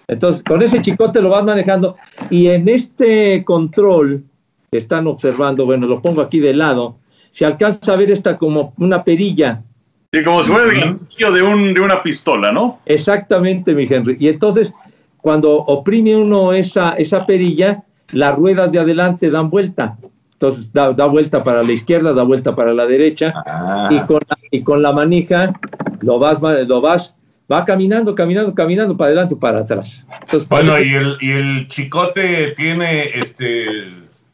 Entonces, 0.08 0.42
con 0.42 0.62
ese 0.62 0.80
chicote 0.80 1.20
lo 1.20 1.28
vas 1.28 1.44
manejando 1.44 1.96
y 2.30 2.48
en 2.48 2.66
este 2.70 3.44
control 3.44 4.24
que 4.70 4.78
están 4.78 5.06
observando, 5.06 5.66
bueno, 5.66 5.86
lo 5.86 6.00
pongo 6.00 6.22
aquí 6.22 6.40
de 6.40 6.54
lado, 6.54 6.96
se 7.32 7.44
alcanza 7.44 7.92
a 7.92 7.96
ver 7.96 8.10
esta 8.10 8.38
como 8.38 8.72
una 8.78 9.04
perilla. 9.04 9.62
Sí, 10.10 10.24
como 10.24 10.42
si 10.42 10.50
fuera 10.50 10.72
el 10.72 10.80
gatillo 10.80 11.32
de, 11.32 11.42
un, 11.42 11.74
de 11.74 11.80
una 11.80 12.02
pistola, 12.02 12.50
¿no? 12.50 12.80
Exactamente, 12.86 13.74
mi 13.74 13.86
Henry. 13.88 14.16
Y 14.18 14.28
entonces, 14.28 14.72
cuando 15.18 15.52
oprime 15.52 16.16
uno 16.16 16.54
esa, 16.54 16.92
esa 16.92 17.26
perilla, 17.26 17.84
las 18.08 18.34
ruedas 18.34 18.72
de 18.72 18.78
adelante 18.78 19.30
dan 19.30 19.50
vuelta. 19.50 19.98
Entonces, 20.42 20.72
da, 20.72 20.92
da 20.92 21.06
vuelta 21.06 21.44
para 21.44 21.62
la 21.62 21.70
izquierda, 21.70 22.12
da 22.12 22.24
vuelta 22.24 22.52
para 22.56 22.74
la 22.74 22.84
derecha. 22.84 23.32
Ah. 23.46 23.88
Y, 23.92 24.00
con 24.06 24.20
la, 24.28 24.38
y 24.50 24.62
con 24.64 24.82
la 24.82 24.90
manija 24.90 25.52
lo 26.00 26.18
vas, 26.18 26.40
lo 26.66 26.80
vas, 26.80 27.14
va 27.50 27.64
caminando, 27.64 28.12
caminando, 28.16 28.52
caminando 28.52 28.96
para 28.96 29.08
adelante 29.10 29.34
y 29.34 29.38
para 29.38 29.60
atrás. 29.60 30.04
Entonces, 30.20 30.48
Bueno, 30.48 30.80
y 30.80 30.94
el, 30.94 31.16
y 31.20 31.30
el 31.30 31.68
chicote 31.68 32.54
tiene 32.56 33.04
este 33.14 33.86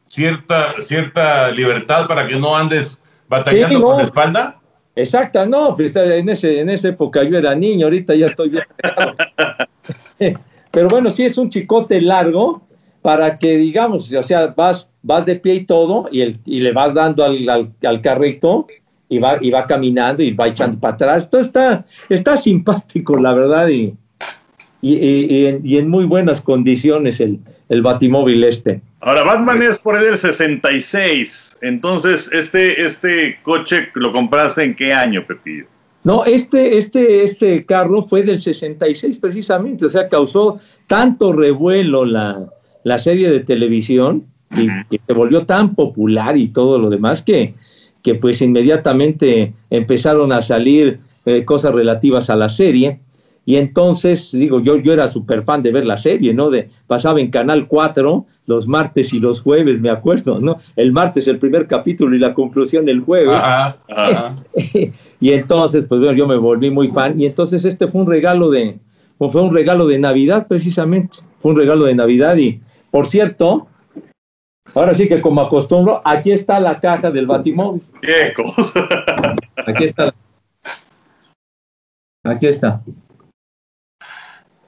cierta, 0.07 0.81
cierta 0.81 1.51
libertad 1.51 2.07
para 2.07 2.27
que 2.27 2.37
no 2.37 2.57
andes 2.57 3.03
batallando 3.29 3.77
Sí, 3.77 3.83
con 3.83 3.97
la 3.99 4.05
espalda. 4.05 4.61
Exacto, 4.97 5.45
no, 5.45 5.77
pues 5.77 5.95
en, 5.95 6.27
ese, 6.31 6.61
en 6.61 6.71
esa 6.71 6.89
época 6.89 7.23
yo 7.23 7.37
era 7.37 7.55
niño, 7.55 7.85
ahorita 7.85 8.15
ya 8.15 8.27
estoy 8.27 8.49
bien. 8.49 8.65
Pero 10.73 10.89
bueno, 10.89 11.11
sí 11.11 11.27
es 11.27 11.37
un 11.37 11.51
chicote 11.51 12.01
largo 12.01 12.63
para 13.03 13.39
que, 13.39 13.59
digamos, 13.59 14.11
o 14.11 14.23
sea, 14.23 14.47
vas, 14.57 14.89
vas 15.09 15.25
de 15.27 15.37
pie 15.37 15.55
y 15.55 15.65
todo 15.65 16.09
y, 16.13 16.21
el, 16.21 16.39
y 16.45 16.61
le 16.61 16.73
vas 16.73 16.93
dando 16.95 17.25
al, 17.25 17.49
al, 17.49 17.73
al 17.83 18.01
carrito 18.03 18.67
y 19.09 19.19
va, 19.19 19.39
y 19.41 19.51
va 19.51 19.67
caminando 19.67 20.23
y 20.23 20.33
va 20.33 20.49
echando 20.49 20.79
para 20.79 20.95
atrás. 20.95 21.23
Esto 21.25 21.41
está, 21.41 21.85
está 22.11 22.37
simpático, 22.37 23.17
la 23.17 23.33
verdad, 23.35 23.67
y, 23.69 23.95
y, 24.83 24.93
y- 24.95 25.27
y 25.35 25.47
en, 25.47 25.61
y 25.67 25.79
en 25.79 25.89
muy 25.89 26.05
buenas 26.05 26.41
condiciones 26.43 27.19
el, 27.21 27.39
el 27.71 27.81
batimóvil 27.83 28.45
este. 28.45 28.83
Ahora, 29.01 29.23
Batman 29.23 29.63
es 29.63 29.79
por 29.79 29.97
ahí 29.97 30.05
del 30.05 30.19
66. 30.19 31.59
Entonces, 31.63 32.31
este, 32.33 32.85
este 32.85 33.39
coche 33.43 33.89
lo 33.95 34.13
compraste 34.13 34.63
en 34.65 34.75
qué 34.77 34.93
año, 34.93 35.25
Pepillo? 35.27 35.65
No, 36.05 36.25
este, 36.25 36.77
este, 36.79 37.23
este 37.25 37.65
carro 37.65 38.03
fue 38.03 38.23
del 38.23 38.41
66 38.41 39.19
precisamente, 39.19 39.87
o 39.87 39.91
sea, 39.91 40.09
causó 40.09 40.61
tanto 40.87 41.33
revuelo 41.33 42.05
la, 42.05 42.47
la 42.85 42.99
serie 42.99 43.31
de 43.31 43.41
televisión 43.41 44.25
y 44.57 44.67
que 44.91 45.01
se 45.07 45.13
volvió 45.13 45.45
tan 45.45 45.75
popular 45.75 46.37
y 46.37 46.49
todo 46.49 46.79
lo 46.79 46.91
demás 46.91 47.23
que, 47.23 47.55
que 48.03 48.15
pues 48.15 48.41
inmediatamente 48.43 49.53
empezaron 49.71 50.33
a 50.33 50.43
salir 50.43 51.01
eh, 51.27 51.45
cosas 51.45 51.75
relativas 51.75 52.31
a 52.31 52.37
la 52.37 52.49
serie. 52.49 53.01
Y 53.45 53.57
entonces, 53.57 54.31
digo, 54.33 54.61
yo, 54.61 54.77
yo 54.77 54.93
era 54.93 55.09
súper 55.09 55.43
fan 55.43 55.63
de 55.63 55.73
ver 55.73 55.87
la 55.87 55.97
serie, 55.97 56.35
¿no? 56.35 56.51
De, 56.51 56.69
pasaba 56.87 57.21
en 57.21 57.31
Canal 57.31 57.67
4 57.67 58.27
los 58.47 58.67
martes 58.67 59.13
y 59.13 59.21
los 59.21 59.43
jueves, 59.43 59.81
me 59.81 59.91
acuerdo, 59.91 60.41
¿no? 60.41 60.57
El 60.75 60.93
martes 60.93 61.29
el 61.29 61.39
primer 61.39 61.67
capítulo 61.67 62.17
y 62.17 62.19
la 62.19 62.33
conclusión 62.35 62.89
el 62.89 63.01
jueves. 63.01 63.37
Ajá, 63.37 63.77
ajá. 63.89 64.35
y 65.21 65.31
entonces, 65.33 65.85
pues 65.85 66.01
bueno, 66.01 66.17
yo 66.17 66.27
me 66.27 66.37
volví 66.37 66.71
muy 66.71 66.89
fan 66.89 67.21
y 67.21 67.27
entonces 67.27 67.65
este 67.65 67.89
fue 67.89 68.01
un 68.03 68.07
regalo 68.07 68.51
de, 68.51 68.79
fue 69.19 69.43
un 69.43 69.53
regalo 69.53 69.87
de 69.87 69.99
Navidad 69.99 70.47
precisamente, 70.47 71.19
fue 71.39 71.53
un 71.53 71.59
regalo 71.59 71.85
de 71.85 71.95
Navidad 71.95 72.37
y, 72.37 72.61
por 72.91 73.09
cierto, 73.09 73.67
ahora 74.75 74.95
sí 74.95 75.09
que 75.09 75.21
como 75.21 75.41
acostumbro, 75.41 76.01
aquí 76.05 76.33
está 76.33 76.61
la 76.61 76.79
caja 76.81 77.11
del 77.11 77.27
Batimóvil, 77.27 77.83
¿Qué 78.03 78.33
cosa? 78.35 78.87
aquí 79.67 79.85
está. 79.85 80.13
Aquí 82.25 82.47
está. 82.47 82.83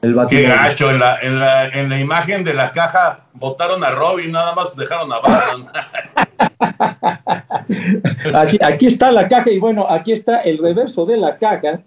El 0.02 0.12
Qué 0.12 0.16
Batimóvil. 0.16 0.48
gacho, 0.48 0.90
en 0.90 0.98
la, 0.98 1.18
en, 1.20 1.38
la, 1.38 1.66
en 1.66 1.90
la 1.90 2.00
imagen 2.00 2.42
de 2.44 2.54
la 2.54 2.72
caja 2.72 3.26
votaron 3.34 3.84
a 3.84 3.90
Robin, 3.90 4.32
nada 4.32 4.54
más 4.54 4.74
dejaron 4.76 5.12
a 5.12 5.18
Batman. 5.20 5.68
Así, 8.34 8.58
aquí 8.62 8.86
está 8.86 9.12
la 9.12 9.28
caja 9.28 9.50
y 9.50 9.58
bueno, 9.58 9.86
aquí 9.88 10.12
está 10.12 10.40
el 10.40 10.58
reverso 10.58 11.04
de 11.06 11.16
la 11.18 11.36
caja 11.38 11.82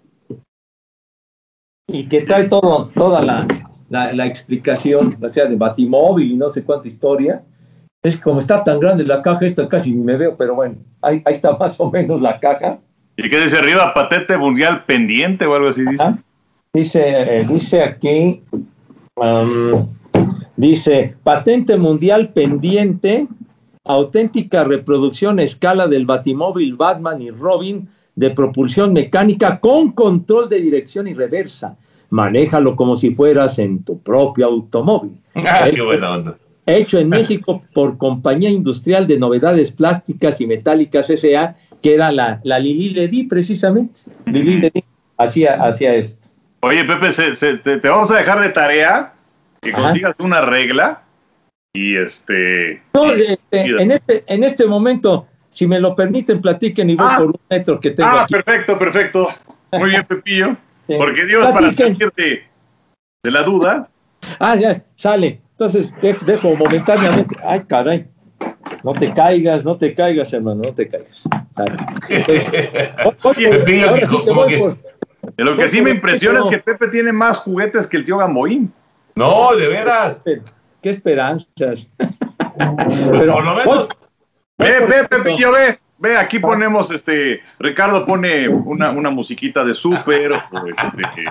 y 1.88 2.08
que 2.08 2.22
trae 2.22 2.48
todo, 2.48 2.88
toda 2.94 3.20
la, 3.22 3.46
la, 3.90 4.12
la 4.12 4.26
explicación, 4.26 5.18
o 5.22 5.28
sea, 5.28 5.46
de 5.46 5.56
Batimóvil 5.56 6.32
y 6.32 6.36
no 6.36 6.48
sé 6.50 6.64
cuánta 6.64 6.88
historia. 6.88 7.42
Es 8.04 8.18
como 8.20 8.38
está 8.38 8.62
tan 8.62 8.78
grande 8.78 9.02
la 9.02 9.22
caja, 9.22 9.44
esta 9.46 9.66
casi 9.68 9.90
ni 9.92 10.02
me 10.04 10.16
veo, 10.16 10.36
pero 10.36 10.54
bueno, 10.54 10.76
ahí, 11.02 11.20
ahí 11.24 11.34
está 11.34 11.56
más 11.58 11.80
o 11.80 11.90
menos 11.90 12.20
la 12.20 12.38
caja. 12.38 12.78
¿Y 13.16 13.28
qué 13.28 13.40
dice 13.40 13.58
arriba? 13.58 13.92
Patente 13.94 14.36
mundial 14.38 14.84
pendiente 14.84 15.46
o 15.46 15.54
algo 15.54 15.68
así 15.68 15.84
dice. 15.84 16.02
Ajá. 16.02 16.18
Dice, 16.72 17.02
eh, 17.06 17.44
dice 17.48 17.82
aquí, 17.82 18.42
um, 19.16 19.86
dice, 20.56 21.14
patente 21.22 21.76
mundial 21.76 22.30
pendiente, 22.32 23.26
auténtica 23.84 24.64
reproducción 24.64 25.38
a 25.38 25.42
escala 25.44 25.86
del 25.86 26.04
batimóvil 26.04 26.74
Batman 26.74 27.22
y 27.22 27.30
Robin 27.30 27.88
de 28.16 28.30
propulsión 28.30 28.92
mecánica 28.92 29.60
con 29.60 29.92
control 29.92 30.48
de 30.48 30.60
dirección 30.60 31.06
y 31.06 31.14
reversa. 31.14 31.76
Manéjalo 32.10 32.76
como 32.76 32.96
si 32.96 33.14
fueras 33.14 33.58
en 33.58 33.82
tu 33.82 33.98
propio 34.00 34.46
automóvil. 34.46 35.12
Ah, 35.36 35.62
qué 35.64 35.70
Hecho- 35.70 35.84
buena 35.86 36.10
onda. 36.12 36.36
Hecho 36.66 36.98
en 36.98 37.08
México 37.10 37.62
por 37.74 37.98
Compañía 37.98 38.48
Industrial 38.50 39.06
de 39.06 39.18
Novedades 39.18 39.70
Plásticas 39.70 40.40
y 40.40 40.46
Metálicas 40.46 41.10
S.A., 41.10 41.56
que 41.82 41.94
era 41.94 42.10
la, 42.10 42.40
la 42.44 42.58
Lili 42.58 42.90
Ledi, 42.90 43.24
precisamente. 43.24 44.02
Lili 44.24 44.58
Ledi 44.58 44.82
hacía, 45.18 45.62
hacía 45.62 45.94
esto. 45.94 46.26
Oye, 46.60 46.82
Pepe, 46.84 47.12
se- 47.12 47.34
se- 47.34 47.58
te, 47.58 47.76
te 47.78 47.88
vamos 47.88 48.10
a 48.10 48.16
dejar 48.16 48.40
de 48.40 48.48
tarea 48.48 49.12
que 49.60 49.70
Ajá. 49.70 49.82
consigas 49.82 50.14
una 50.18 50.40
regla 50.40 51.02
y 51.74 51.96
este. 51.96 52.82
No, 52.94 53.12
este, 53.12 53.38
en, 53.50 53.90
este, 53.92 54.24
en 54.26 54.44
este 54.44 54.66
momento, 54.66 55.26
si 55.50 55.66
me 55.66 55.78
lo 55.78 55.94
permiten, 55.94 56.40
platiquen 56.40 56.88
y 56.88 56.94
voy 56.96 57.06
Ah. 57.10 57.16
por 57.18 57.26
un 57.26 57.40
metro 57.50 57.78
que 57.78 57.90
tengo 57.90 58.08
Ah, 58.08 58.22
aquí. 58.22 58.32
perfecto, 58.32 58.78
perfecto. 58.78 59.28
Muy 59.72 59.90
bien, 59.90 60.04
Pepillo. 60.08 60.56
Sí. 60.86 60.94
Porque 60.96 61.26
Dios, 61.26 61.44
para 61.46 61.58
Platiquen. 61.58 61.96
salir 61.98 62.12
de, 62.16 62.42
de 63.22 63.30
la 63.30 63.42
duda, 63.42 63.88
Ah, 64.38 64.56
ya, 64.56 64.82
sale. 64.96 65.42
Entonces, 65.58 65.94
de- 66.00 66.16
dejo 66.26 66.54
momentáneamente. 66.56 67.36
Ay, 67.46 67.62
caray. 67.64 68.08
No 68.82 68.92
te 68.92 69.12
caigas, 69.12 69.64
no 69.64 69.76
te 69.76 69.94
caigas, 69.94 70.32
hermano, 70.32 70.62
no 70.64 70.74
te 70.74 70.88
caigas. 70.88 71.22
Lo 75.36 75.56
que 75.56 75.68
sí 75.68 75.78
me 75.78 75.84
pero 75.84 75.94
impresiona 75.94 76.40
es 76.40 76.46
que 76.46 76.58
Pepe 76.58 76.88
tiene 76.88 77.12
más 77.12 77.38
juguetes 77.38 77.86
que 77.86 77.96
el 77.96 78.04
tío 78.04 78.18
Gamboín. 78.18 78.72
No, 79.14 79.54
de 79.56 79.68
veras. 79.68 80.22
Qué 80.82 80.90
esperanzas. 80.90 81.88
Por 82.58 83.44
lo 83.44 83.54
menos. 83.54 83.88
Ve, 84.58 84.80
ve, 84.80 85.08
Pepillo, 85.08 85.52
ve. 85.52 85.78
Ve, 85.96 86.16
aquí 86.18 86.38
ponemos, 86.38 86.90
este, 86.90 87.40
Ricardo 87.58 88.04
pone 88.04 88.48
una, 88.48 88.90
una 88.90 89.10
musiquita 89.10 89.64
de 89.64 89.74
súper, 89.74 90.32
o 90.32 90.42
este, 90.66 91.24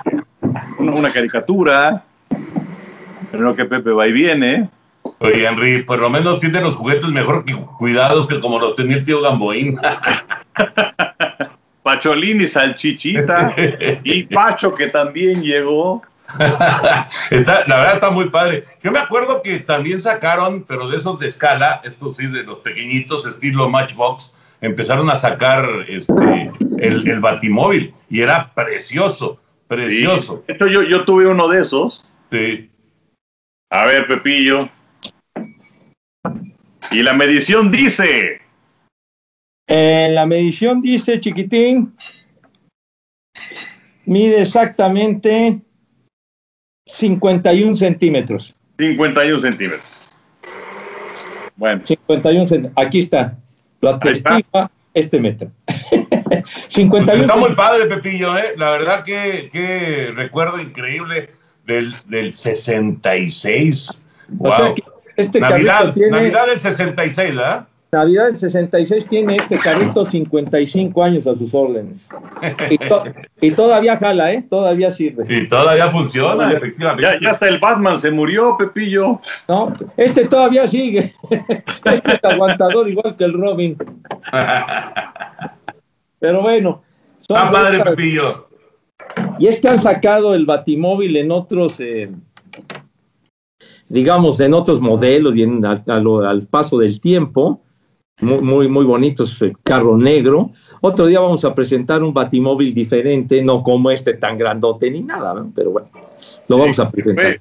una, 0.78 0.92
una 0.92 1.12
caricatura. 1.12 2.02
Pero 3.36 3.56
que 3.56 3.64
Pepe 3.64 3.90
va 3.90 4.06
y 4.06 4.12
viene. 4.12 4.68
Oye, 5.18 5.46
Henry, 5.46 5.82
por 5.82 5.98
lo 6.00 6.08
menos 6.10 6.38
tiene 6.38 6.60
los 6.60 6.76
juguetes 6.76 7.08
mejor 7.08 7.44
cuidados 7.78 8.26
que 8.26 8.40
como 8.40 8.58
los 8.58 8.74
tenía 8.74 8.96
el 8.96 9.04
tío 9.04 9.20
Gamboín. 9.20 9.78
Pacholín 11.82 12.40
y 12.40 12.46
Salchichita. 12.46 13.54
Y 14.04 14.24
Pacho, 14.24 14.74
que 14.74 14.88
también 14.88 15.42
llegó. 15.42 16.02
Está, 17.30 17.64
la 17.66 17.76
verdad 17.76 17.94
está 17.94 18.10
muy 18.10 18.30
padre. 18.30 18.64
Yo 18.82 18.90
me 18.90 18.98
acuerdo 18.98 19.42
que 19.42 19.60
también 19.60 20.00
sacaron, 20.00 20.64
pero 20.66 20.88
de 20.88 20.96
esos 20.96 21.18
de 21.20 21.28
escala, 21.28 21.82
estos 21.84 22.16
sí, 22.16 22.26
de 22.26 22.42
los 22.42 22.60
pequeñitos, 22.60 23.26
estilo 23.26 23.68
Matchbox, 23.68 24.34
empezaron 24.62 25.10
a 25.10 25.16
sacar 25.16 25.68
este, 25.86 26.50
el, 26.78 27.06
el 27.06 27.20
Batimóvil 27.20 27.92
y 28.08 28.22
era 28.22 28.50
precioso, 28.54 29.38
precioso. 29.68 30.42
De 30.46 30.54
hecho, 30.54 30.66
yo, 30.66 30.82
yo 30.82 31.04
tuve 31.04 31.26
uno 31.26 31.46
de 31.48 31.60
esos. 31.60 32.04
Sí. 32.32 32.70
A 33.74 33.86
ver, 33.86 34.06
Pepillo. 34.06 34.70
Y 36.92 37.02
la 37.02 37.12
medición 37.12 37.72
dice. 37.72 38.40
En 39.66 40.14
la 40.14 40.26
medición 40.26 40.80
dice, 40.80 41.18
chiquitín, 41.18 41.92
mide 44.04 44.42
exactamente 44.42 45.60
51 46.86 47.74
centímetros. 47.74 48.54
51 48.78 49.40
centímetros. 49.40 50.12
Bueno, 51.56 51.84
51 51.84 52.46
centímetros. 52.46 52.86
Aquí 52.86 53.00
está. 53.00 53.36
Lo 53.80 53.90
atestigua 53.90 54.70
este 54.92 55.18
metro. 55.18 55.50
51 56.68 57.22
Está 57.22 57.34
muy 57.34 57.56
padre, 57.56 57.86
Pepillo, 57.86 58.38
¿eh? 58.38 58.54
La 58.56 58.70
verdad 58.70 59.02
que, 59.02 59.48
que 59.52 60.12
recuerdo 60.14 60.60
increíble 60.60 61.30
del, 61.66 61.92
del 62.08 62.32
66. 62.34 64.02
O 64.38 64.44
Wow. 64.44 64.52
sea 64.52 64.74
que 64.74 64.82
este 65.16 65.38
Navidad, 65.40 65.78
carrito 65.78 65.94
tiene, 65.94 66.10
Navidad 66.10 66.46
del 66.46 66.60
66, 66.60 67.34
¿verdad? 67.36 67.66
Navidad 67.92 68.24
del 68.24 68.38
66 68.38 69.06
tiene 69.08 69.36
este 69.36 69.56
carrito 69.58 70.04
55 70.04 71.04
años 71.04 71.26
a 71.28 71.36
sus 71.36 71.54
órdenes. 71.54 72.08
Y, 72.68 72.76
to- 72.78 73.04
y 73.40 73.52
todavía 73.52 73.96
jala, 73.96 74.32
¿eh? 74.32 74.44
Todavía 74.50 74.90
sirve. 74.90 75.24
Y 75.28 75.46
todavía 75.46 75.88
funciona, 75.92 76.50
efectivamente. 76.50 77.02
ya, 77.04 77.20
ya 77.20 77.30
hasta 77.30 77.46
el 77.46 77.60
Batman 77.60 77.96
se 78.00 78.10
murió, 78.10 78.56
Pepillo. 78.58 79.20
¿no? 79.46 79.72
Este 79.96 80.24
todavía 80.24 80.66
sigue. 80.66 81.14
Este 81.84 82.12
es 82.14 82.24
aguantador 82.24 82.88
igual 82.88 83.14
que 83.16 83.24
el 83.24 83.34
Robin. 83.34 83.76
Pero 86.18 86.42
bueno. 86.42 86.82
Está 87.20 87.50
padre, 87.50 87.78
estas- 87.78 87.90
Pepillo. 87.94 88.48
Y 89.38 89.46
es 89.46 89.60
que 89.60 89.68
han 89.68 89.78
sacado 89.78 90.34
el 90.34 90.46
Batimóvil 90.46 91.16
en 91.16 91.30
otros, 91.32 91.80
eh, 91.80 92.10
digamos, 93.88 94.40
en 94.40 94.54
otros 94.54 94.80
modelos 94.80 95.36
y 95.36 95.42
en, 95.42 95.64
a- 95.64 95.82
a 95.86 95.98
lo- 96.00 96.26
al 96.26 96.42
paso 96.46 96.78
del 96.78 97.00
tiempo. 97.00 97.60
Muy, 98.20 98.40
muy, 98.42 98.68
muy 98.68 98.84
bonitos, 98.84 99.42
eh, 99.42 99.52
carro 99.64 99.98
negro. 99.98 100.50
Otro 100.80 101.06
día 101.06 101.18
vamos 101.18 101.44
a 101.44 101.52
presentar 101.52 102.00
un 102.02 102.14
Batimóvil 102.14 102.72
diferente, 102.72 103.42
no 103.42 103.60
como 103.62 103.90
este 103.90 104.14
tan 104.14 104.38
grandote 104.38 104.88
ni 104.88 105.00
nada, 105.00 105.34
¿no? 105.34 105.50
pero 105.54 105.70
bueno, 105.72 105.88
lo 106.46 106.58
vamos 106.58 106.78
a 106.78 106.88
presentar. 106.90 107.40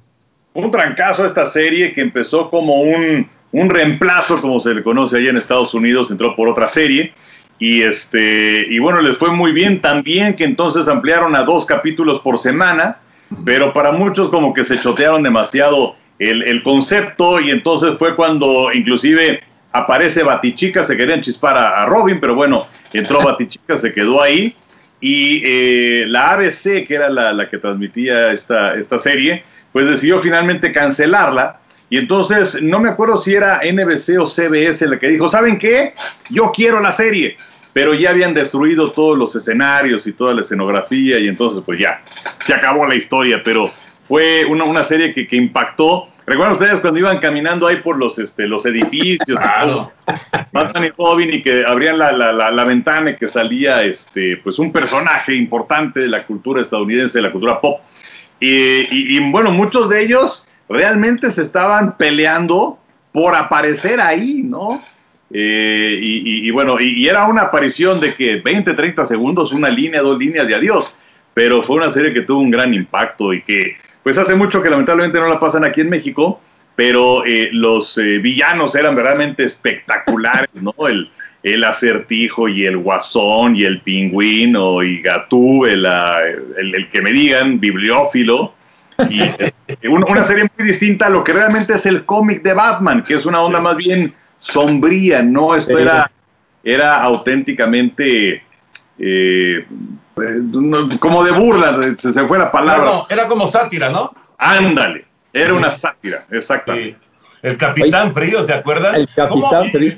Fue 0.51 0.63
un 0.63 0.71
trancazo 0.71 1.25
esta 1.25 1.45
serie 1.45 1.93
que 1.93 2.01
empezó 2.01 2.49
como 2.49 2.81
un, 2.81 3.27
un 3.51 3.69
reemplazo, 3.69 4.41
como 4.41 4.59
se 4.59 4.73
le 4.73 4.81
conoce 4.83 5.17
allá 5.17 5.29
en 5.29 5.37
Estados 5.37 5.75
Unidos, 5.75 6.09
entró 6.09 6.35
por 6.35 6.47
otra 6.49 6.67
serie. 6.67 7.11
Y, 7.59 7.81
este, 7.81 8.65
y 8.69 8.79
bueno, 8.79 9.01
les 9.01 9.17
fue 9.17 9.31
muy 9.31 9.51
bien. 9.51 9.81
También 9.81 10.35
que 10.35 10.43
entonces 10.43 10.87
ampliaron 10.87 11.35
a 11.35 11.43
dos 11.43 11.65
capítulos 11.65 12.19
por 12.19 12.37
semana, 12.37 12.97
pero 13.45 13.73
para 13.73 13.91
muchos 13.91 14.29
como 14.29 14.53
que 14.53 14.63
se 14.63 14.77
chotearon 14.79 15.23
demasiado 15.23 15.95
el, 16.19 16.43
el 16.43 16.63
concepto. 16.63 17.39
Y 17.39 17.51
entonces 17.51 17.95
fue 17.97 18.15
cuando 18.15 18.73
inclusive 18.73 19.41
aparece 19.71 20.23
Batichica, 20.23 20.83
se 20.83 20.95
querían 20.95 21.21
chispar 21.21 21.57
a, 21.57 21.83
a 21.83 21.85
Robin, 21.87 22.19
pero 22.19 22.35
bueno, 22.35 22.63
entró 22.93 23.21
Batichica, 23.23 23.77
se 23.77 23.93
quedó 23.93 24.21
ahí. 24.21 24.55
Y 25.01 25.41
eh, 25.45 26.05
la 26.07 26.31
ABC, 26.31 26.87
que 26.87 26.95
era 26.95 27.09
la, 27.09 27.33
la 27.33 27.49
que 27.49 27.57
transmitía 27.57 28.31
esta, 28.31 28.75
esta 28.75 28.97
serie, 28.97 29.43
pues 29.73 29.85
decidió 29.85 30.17
finalmente 30.19 30.71
cancelarla. 30.71 31.59
Y 31.93 31.97
entonces, 31.99 32.59
no 32.63 32.79
me 32.79 32.89
acuerdo 32.89 33.19
si 33.19 33.35
era 33.35 33.59
NBC 33.71 34.19
o 34.19 34.25
CBS 34.25 34.87
la 34.87 34.97
que 34.97 35.09
dijo, 35.09 35.29
¿saben 35.29 35.59
qué? 35.59 35.93
Yo 36.31 36.51
quiero 36.51 36.79
la 36.79 36.91
serie. 36.91 37.37
Pero 37.71 37.93
ya 37.93 38.09
habían 38.09 38.33
destruido 38.33 38.91
todos 38.91 39.15
los 39.15 39.35
escenarios 39.35 40.07
y 40.07 40.13
toda 40.13 40.33
la 40.33 40.41
escenografía 40.41 41.19
y 41.19 41.27
entonces 41.27 41.61
pues 41.63 41.77
ya, 41.79 42.01
se 42.39 42.51
acabó 42.55 42.87
la 42.87 42.95
historia. 42.95 43.43
Pero 43.45 43.67
fue 43.67 44.43
una, 44.45 44.63
una 44.63 44.81
serie 44.83 45.13
que, 45.13 45.27
que 45.27 45.35
impactó. 45.35 46.07
¿Recuerdan 46.25 46.53
ustedes 46.55 46.79
cuando 46.79 46.99
iban 46.99 47.19
caminando 47.19 47.67
ahí 47.67 47.75
por 47.75 47.99
los, 47.99 48.17
este, 48.17 48.47
los 48.47 48.65
edificios? 48.65 49.19
Claro. 49.39 49.91
Batman 50.51 50.85
y 50.85 50.89
Robin 50.97 51.31
y 51.31 51.43
que 51.43 51.63
abrían 51.63 51.99
la, 51.99 52.11
la, 52.11 52.33
la, 52.33 52.49
la 52.49 52.63
ventana 52.63 53.11
y 53.11 53.17
que 53.17 53.27
salía 53.27 53.83
este, 53.83 54.37
pues 54.37 54.57
un 54.57 54.71
personaje 54.71 55.35
importante 55.35 55.99
de 55.99 56.07
la 56.07 56.21
cultura 56.23 56.59
estadounidense, 56.63 57.19
de 57.19 57.21
la 57.21 57.31
cultura 57.31 57.61
pop. 57.61 57.81
Y, 58.39 58.47
y- 58.49 59.17
y, 59.17 59.31
bueno, 59.31 59.51
muchos 59.51 59.89
de 59.89 60.01
ellos 60.03 60.47
realmente 60.73 61.31
se 61.31 61.43
estaban 61.43 61.97
peleando 61.97 62.79
por 63.11 63.35
aparecer 63.35 64.01
ahí, 64.01 64.41
¿no? 64.43 64.69
Eh, 65.31 65.99
y, 66.01 66.51
bueno, 66.51 66.79
y, 66.79 67.07
era 67.07 67.25
una 67.25 67.43
aparición 67.43 67.99
de 67.99 68.13
que 68.13 68.37
20, 68.37 68.73
30 68.73 69.05
segundos, 69.05 69.51
una 69.51 69.69
línea, 69.69 70.01
dos 70.01 70.17
líneas 70.17 70.49
y 70.49 70.53
adiós. 70.53 70.95
Pero 71.33 71.63
fue 71.63 71.77
una 71.77 71.89
serie 71.89 72.13
que 72.13 72.21
tuvo 72.21 72.41
un 72.41 72.51
gran 72.51 72.73
impacto 72.73 73.33
y 73.33 73.41
que 73.41 73.75
pues 74.03 74.17
hace 74.17 74.35
mucho 74.35 74.61
que 74.61 74.69
lamentablemente 74.69 75.19
no 75.19 75.27
la 75.27 75.39
pasan 75.39 75.63
aquí 75.63 75.81
en 75.81 75.89
México, 75.89 76.39
pero 76.75 77.25
eh, 77.25 77.49
los 77.51 77.97
eh, 77.97 78.19
villanos 78.19 78.75
eran 78.75 78.95
verdaderamente 78.95 79.43
espectaculares, 79.43 80.49
¿no? 80.61 80.73
El, 80.87 81.09
acertijo 81.65 82.47
y 82.47 82.65
el 82.65 82.77
guasón 82.77 83.55
y 83.55 83.63
el 83.63 83.81
pingüino 83.81 84.81
y 84.81 85.01
Gatú, 85.01 85.65
el, 85.65 85.85
el, 85.85 86.75
el 86.75 86.89
que 86.89 87.01
me 87.01 87.11
digan, 87.11 87.59
bibliófilo. 87.59 88.53
Y 89.09 89.21
eh, 89.21 89.53
una, 89.89 90.23
serie 90.23 90.49
muy 90.57 90.67
distinta 90.67 91.07
a 91.07 91.09
lo 91.09 91.23
que 91.23 91.33
realmente 91.33 91.73
es 91.73 91.85
el 91.85 92.05
cómic 92.05 92.43
de 92.43 92.53
Batman, 92.53 93.03
que 93.03 93.15
es 93.15 93.25
una 93.25 93.41
onda 93.41 93.59
más 93.59 93.75
bien 93.77 94.13
sombría, 94.39 95.21
¿no? 95.21 95.55
Esto 95.55 95.77
era 95.77 96.09
era 96.63 97.01
auténticamente 97.01 98.41
eh, 98.97 99.67
como 100.99 101.23
de 101.23 101.31
burla, 101.31 101.79
se, 101.97 102.25
fue 102.25 102.37
la 102.37 102.51
palabra. 102.51 102.85
No, 102.85 103.07
era 103.09 103.25
como 103.25 103.47
sátira, 103.47 103.89
¿no? 103.89 104.13
Ándale, 104.37 105.05
era 105.31 105.53
una 105.53 105.71
sátira, 105.71 106.19
exactamente. 106.31 106.97
El 107.41 107.57
Capitán 107.57 108.13
Frío, 108.13 108.41
¿se 108.43 108.53
acuerdan? 108.53 108.95
El 108.95 109.09
Capitán 109.09 109.69
Frío. 109.69 109.97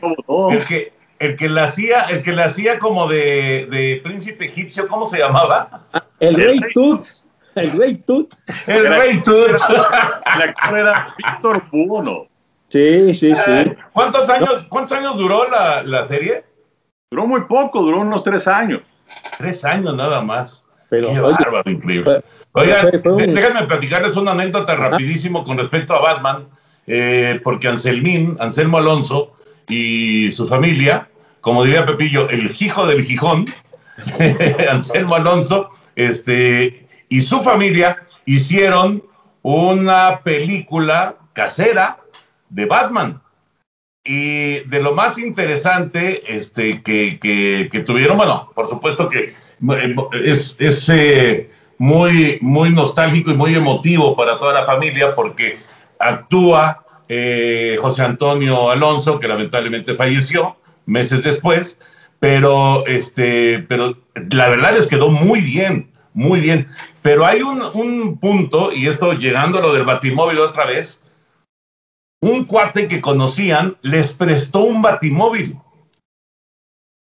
El 0.51 0.65
que, 0.65 0.93
el 1.19 1.35
que 1.35 1.49
le 1.49 1.61
hacía, 1.61 2.01
el 2.03 2.21
que 2.21 2.33
le 2.33 2.43
hacía 2.43 2.79
como 2.79 3.07
de, 3.07 3.67
de 3.69 4.01
príncipe 4.03 4.45
egipcio, 4.45 4.87
¿cómo 4.87 5.05
se 5.05 5.19
llamaba? 5.19 5.85
El, 6.19 6.35
Rey 6.35 6.59
Tut. 6.73 7.05
El 7.55 7.71
Rey 7.71 7.95
Tut. 7.95 8.33
El 8.67 8.87
Rey 8.87 9.21
Tut. 9.21 9.49
El 10.35 10.41
actor 10.41 10.77
era 10.79 11.15
Víctor 11.17 11.63
Buono. 11.71 12.27
Sí, 12.69 13.13
sí, 13.13 13.33
sí. 13.33 13.51
Eh, 13.51 13.77
¿Cuántos 13.93 14.29
años, 14.29 14.65
¿Cuántos 14.69 14.97
años 14.97 15.17
duró 15.17 15.49
la, 15.49 15.83
la 15.83 16.05
serie? 16.05 16.43
Duró 17.11 17.25
muy 17.27 17.41
poco, 17.45 17.81
duró 17.81 17.99
unos 18.01 18.23
tres 18.23 18.47
años. 18.47 18.81
Tres 19.37 19.63
años 19.63 19.95
nada 19.95 20.21
más. 20.21 20.65
Pero, 20.89 21.07
Qué 21.13 21.19
oye, 21.19 21.33
bárbaro, 21.37 21.69
increíble. 21.71 22.21
Oigan, 22.51 22.89
un- 23.05 23.33
déjenme 23.33 23.63
platicarles 23.63 24.15
una 24.17 24.31
anécdota 24.31 24.75
rapidísimo 24.75 25.43
con 25.43 25.57
respecto 25.57 25.93
a 25.95 26.01
Batman, 26.01 26.47
eh, 26.87 27.39
porque 27.43 27.67
Anselmín, 27.67 28.35
Anselmo 28.39 28.77
Alonso 28.79 29.33
y 29.69 30.31
su 30.31 30.45
familia, 30.45 31.07
como 31.41 31.63
diría 31.63 31.85
Pepillo, 31.85 32.29
el 32.29 32.51
hijo 32.59 32.85
del 32.87 33.03
Gijón, 33.03 33.45
Anselmo 34.69 35.15
Alonso, 35.15 35.69
este, 35.95 36.84
y 37.15 37.21
su 37.21 37.41
familia 37.43 37.97
hicieron 38.25 39.01
una 39.41 40.19
película 40.21 41.15
casera 41.31 41.97
de 42.49 42.65
Batman. 42.65 43.21
Y 44.03 44.59
de 44.67 44.81
lo 44.81 44.93
más 44.93 45.17
interesante 45.17 46.23
este, 46.27 46.83
que, 46.83 47.17
que- 47.17 47.79
tuvieron, 47.85 48.17
bueno, 48.17 48.51
por 48.53 48.67
supuesto 48.67 49.07
que 49.07 49.33
eh, 49.71 49.95
es, 50.25 50.57
es, 50.59 50.89
eh, 50.89 51.49
muy, 51.77 52.37
muy 52.41 52.69
nostálgico 52.71 53.31
y 53.31 53.35
muy 53.35 53.55
emotivo 53.55 54.15
para 54.17 54.37
toda 54.37 54.53
la 54.53 54.65
familia 54.65 55.15
porque 55.15 55.57
actúa 55.99 56.83
eh, 57.07 57.77
José 57.79 58.03
Antonio 58.03 58.71
Alonso, 58.71 59.19
que 59.19 59.29
lamentablemente 59.29 59.95
falleció 59.95 60.57
meses 60.85 61.23
después, 61.23 61.79
pero, 62.19 62.85
este, 62.87 63.59
pero 63.69 63.97
la 64.31 64.49
verdad 64.49 64.73
les 64.73 64.87
quedó 64.87 65.09
muy 65.09 65.39
bien, 65.39 65.94
muy 66.15 66.39
bien. 66.39 66.67
Pero 67.03 67.25
hay 67.25 67.43
un, 67.43 67.61
un 67.73 68.17
punto, 68.17 68.71
y 68.71 68.87
esto 68.87 69.13
llegando 69.13 69.59
a 69.59 69.61
lo 69.61 69.73
del 69.73 69.83
batimóvil 69.83 70.39
otra 70.39 70.65
vez, 70.65 71.03
un 72.21 72.45
cuate 72.45 72.87
que 72.87 73.01
conocían 73.01 73.77
les 73.81 74.13
prestó 74.13 74.61
un 74.61 74.81
batimóvil. 74.81 75.59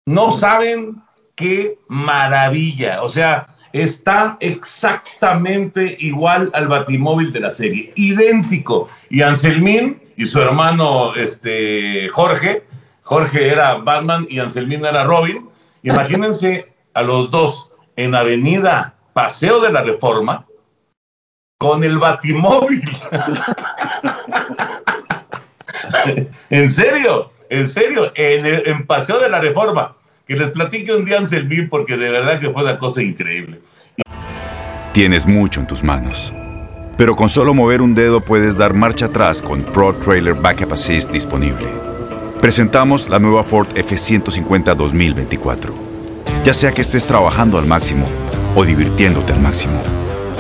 No 0.07 0.31
saben 0.31 1.03
qué 1.37 1.79
maravilla. 1.89 3.03
O 3.03 3.09
sea, 3.09 3.47
está 3.73 4.37
exactamente 4.41 5.97
igual 6.01 6.51
al 6.53 6.69
batimóvil 6.69 7.33
de 7.33 7.41
la 7.41 7.53
serie, 7.53 7.93
idéntico. 7.95 8.89
Y 9.09 9.23
Anselmín 9.23 10.03
y 10.17 10.27
su 10.27 10.41
hermano 10.41 11.15
este, 11.15 12.09
Jorge, 12.09 12.65
Jorge 13.03 13.49
era 13.49 13.77
Batman 13.77 14.27
y 14.29 14.39
Anselmín 14.41 14.85
era 14.85 15.05
Robin. 15.05 15.49
Imagínense 15.83 16.73
a 16.95 17.03
los 17.03 17.31
dos 17.31 17.71
en 17.97 18.15
Avenida 18.15 18.96
Paseo 19.17 19.61
de 19.61 19.73
la 19.73 19.81
Reforma 19.81 20.45
con 21.59 21.83
el 21.83 21.97
batimóvil. 21.97 22.83
en 26.51 26.69
serio, 26.69 27.31
en 27.49 27.67
serio, 27.67 28.13
en, 28.15 28.45
el- 28.45 28.85
Paseo 28.87 29.19
de 29.19 29.31
la 29.31 29.41
Reforma. 29.41 29.97
Que 30.27 30.37
les 30.37 30.51
platique 30.51 30.95
un 30.95 31.07
día 31.07 31.17
Anselmín 31.17 31.71
porque 31.71 31.97
de 31.97 32.11
verdad 32.11 32.41
que 32.41 32.51
fue 32.51 32.63
una 32.63 32.77
cosa 32.77 33.01
increíble. 33.01 33.63
Tienes 34.93 35.27
mucho 35.27 35.61
en 35.61 35.67
tus 35.67 35.83
manos. 35.83 36.35
Pero 36.99 37.17
con 37.17 37.31
solo 37.31 37.55
mover 37.55 37.81
un 37.81 37.95
dedo 37.95 38.21
puedes 38.21 38.59
dar 38.59 38.75
marcha 38.75 39.07
atrás 39.07 39.41
con 39.41 39.63
Pro 39.63 39.95
Trailer 39.95 40.35
Backup 40.35 40.75
Assist 40.75 41.11
disponible. 41.11 41.69
Presentamos 42.43 43.09
la 43.09 43.19
nueva 43.19 43.45
Ford 43.45 43.69
F150 43.69 44.75
2024. 44.75 45.73
Ya 46.45 46.53
sea 46.53 46.73
que 46.73 46.83
estés 46.83 47.07
trabajando 47.07 47.59
al 47.59 47.67
máximo 47.67 48.07
o 48.57 48.65
divirtiéndote 48.65 49.33
al 49.33 49.41
máximo, 49.41 49.81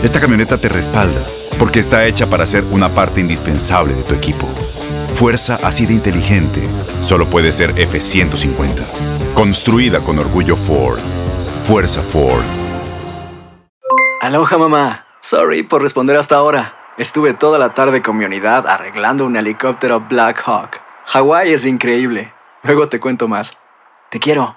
esta 0.02 0.20
camioneta 0.20 0.58
te 0.58 0.68
respalda 0.68 1.20
porque 1.58 1.78
está 1.78 2.04
hecha 2.06 2.26
para 2.26 2.46
ser 2.46 2.64
una 2.70 2.88
parte 2.88 3.20
indispensable 3.20 3.94
de 3.94 4.02
tu 4.02 4.14
equipo. 4.14 4.48
Fuerza 5.14 5.58
así 5.62 5.86
de 5.86 5.94
inteligente 5.94 6.60
solo 7.00 7.26
puede 7.26 7.52
ser 7.52 7.74
F150. 7.74 8.82
Construida 9.34 10.00
con 10.00 10.18
orgullo 10.18 10.56
Ford. 10.56 10.98
Fuerza 11.64 12.02
Ford. 12.02 12.44
Aloha 14.20 14.58
mamá. 14.58 15.06
Sorry 15.20 15.62
por 15.62 15.82
responder 15.82 16.16
hasta 16.16 16.36
ahora. 16.36 16.74
Estuve 16.98 17.34
toda 17.34 17.58
la 17.58 17.74
tarde 17.74 18.02
con 18.02 18.16
mi 18.16 18.24
unidad 18.24 18.66
arreglando 18.66 19.24
un 19.26 19.36
helicóptero 19.36 20.00
Black 20.00 20.42
Hawk. 20.46 20.80
Hawái 21.06 21.52
es 21.52 21.66
increíble. 21.66 22.32
Luego 22.62 22.88
te 22.88 22.98
cuento 22.98 23.28
más. 23.28 23.56
Te 24.10 24.18
quiero. 24.18 24.56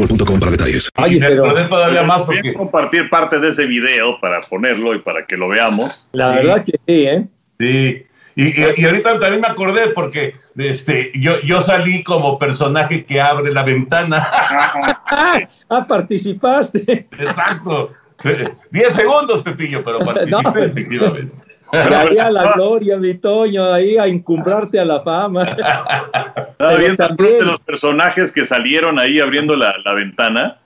boostmobile.com 0.00 0.40
para 0.40 0.50
detalles. 0.52 0.90
y 1.08 1.20
me 1.20 1.26
acordé 1.26 1.64
todavía 1.64 2.02
más 2.02 2.18
Voy 2.26 2.36
a 2.36 2.40
porque 2.40 2.54
compartir 2.54 3.10
parte 3.10 3.38
de 3.38 3.48
ese 3.48 3.66
video 3.66 4.18
para 4.20 4.40
ponerlo 4.40 4.94
y 4.94 4.98
para 4.98 5.26
que 5.26 5.36
lo 5.36 5.48
veamos. 5.48 6.04
La 6.12 6.30
Sí. 6.32 6.36
verdad 6.36 6.64
que 6.64 6.72
sí, 6.86 7.06
¿eh? 7.06 7.26
Sí. 7.58 8.06
Y, 8.36 8.44
y- 8.60 8.64
y 8.76 8.84
ahorita 8.84 9.18
también 9.18 9.40
me 9.40 9.48
acordé 9.48 9.88
porque 9.88 10.34
este, 10.56 11.10
yo, 11.14 11.40
yo 11.42 11.60
salí 11.60 12.02
como 12.02 12.38
personaje 12.38 13.04
que 13.04 13.20
abre 13.20 13.52
la 13.52 13.62
ventana. 13.64 14.26
Ah, 14.32 15.40
ah, 15.68 15.86
participaste. 15.86 17.06
Exacto. 17.18 17.92
Diez 18.70 18.94
segundos, 18.94 19.42
Pepillo, 19.42 19.82
pero 19.82 19.98
participé 20.04 20.42
No. 20.42 20.50
efectivamente. 20.64 21.34
De 21.72 21.78
ahí 21.94 22.18
a 22.18 22.30
la 22.30 22.52
gloria, 22.56 22.96
mi 22.96 23.14
Toño, 23.14 23.72
ahí 23.72 23.96
a 23.96 24.06
encumbrarte 24.06 24.78
a 24.80 24.84
la 24.84 25.00
fama. 25.00 25.44
Estaba 25.44 26.52
Pero 26.58 26.78
viendo 26.78 26.96
también- 27.06 27.38
de 27.38 27.44
los 27.44 27.60
personajes 27.60 28.32
que 28.32 28.44
salieron 28.44 28.98
ahí 28.98 29.20
abriendo 29.20 29.56
la, 29.56 29.74
la 29.84 29.92
ventana. 29.94 30.58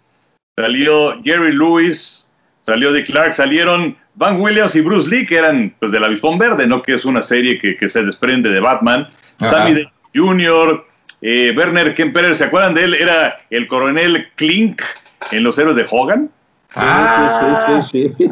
Salió 0.58 1.20
Jerry 1.24 1.52
Lewis, 1.52 2.30
salió 2.62 2.92
Dick 2.92 3.06
Clark, 3.06 3.34
salieron 3.34 3.96
Van 4.14 4.40
Williams 4.40 4.76
y 4.76 4.80
Bruce 4.80 5.08
Lee, 5.08 5.26
que 5.26 5.36
eran 5.38 5.74
pues 5.80 5.90
del 5.90 6.04
Avispón 6.04 6.38
Verde, 6.38 6.66
¿no? 6.66 6.80
Que 6.82 6.94
es 6.94 7.04
una 7.04 7.22
serie 7.22 7.58
que, 7.58 7.76
que 7.76 7.88
se 7.88 8.04
desprende 8.04 8.50
de 8.50 8.60
Batman. 8.60 9.08
Ajá. 9.40 9.50
Sammy 9.50 9.72
Davis 9.72 9.88
Jr., 10.14 10.86
eh, 11.22 11.52
Werner 11.56 11.94
Kemperer, 11.94 12.36
¿se 12.36 12.44
acuerdan 12.44 12.74
de 12.74 12.84
él? 12.84 12.94
Era 12.94 13.36
el 13.50 13.66
coronel 13.66 14.28
Klink 14.36 14.82
en 15.32 15.42
Los 15.42 15.58
Héroes 15.58 15.76
de 15.76 15.86
Hogan. 15.90 16.30
Ah, 16.76 17.80
sí, 17.82 18.08
sí, 18.10 18.14
sí. 18.18 18.28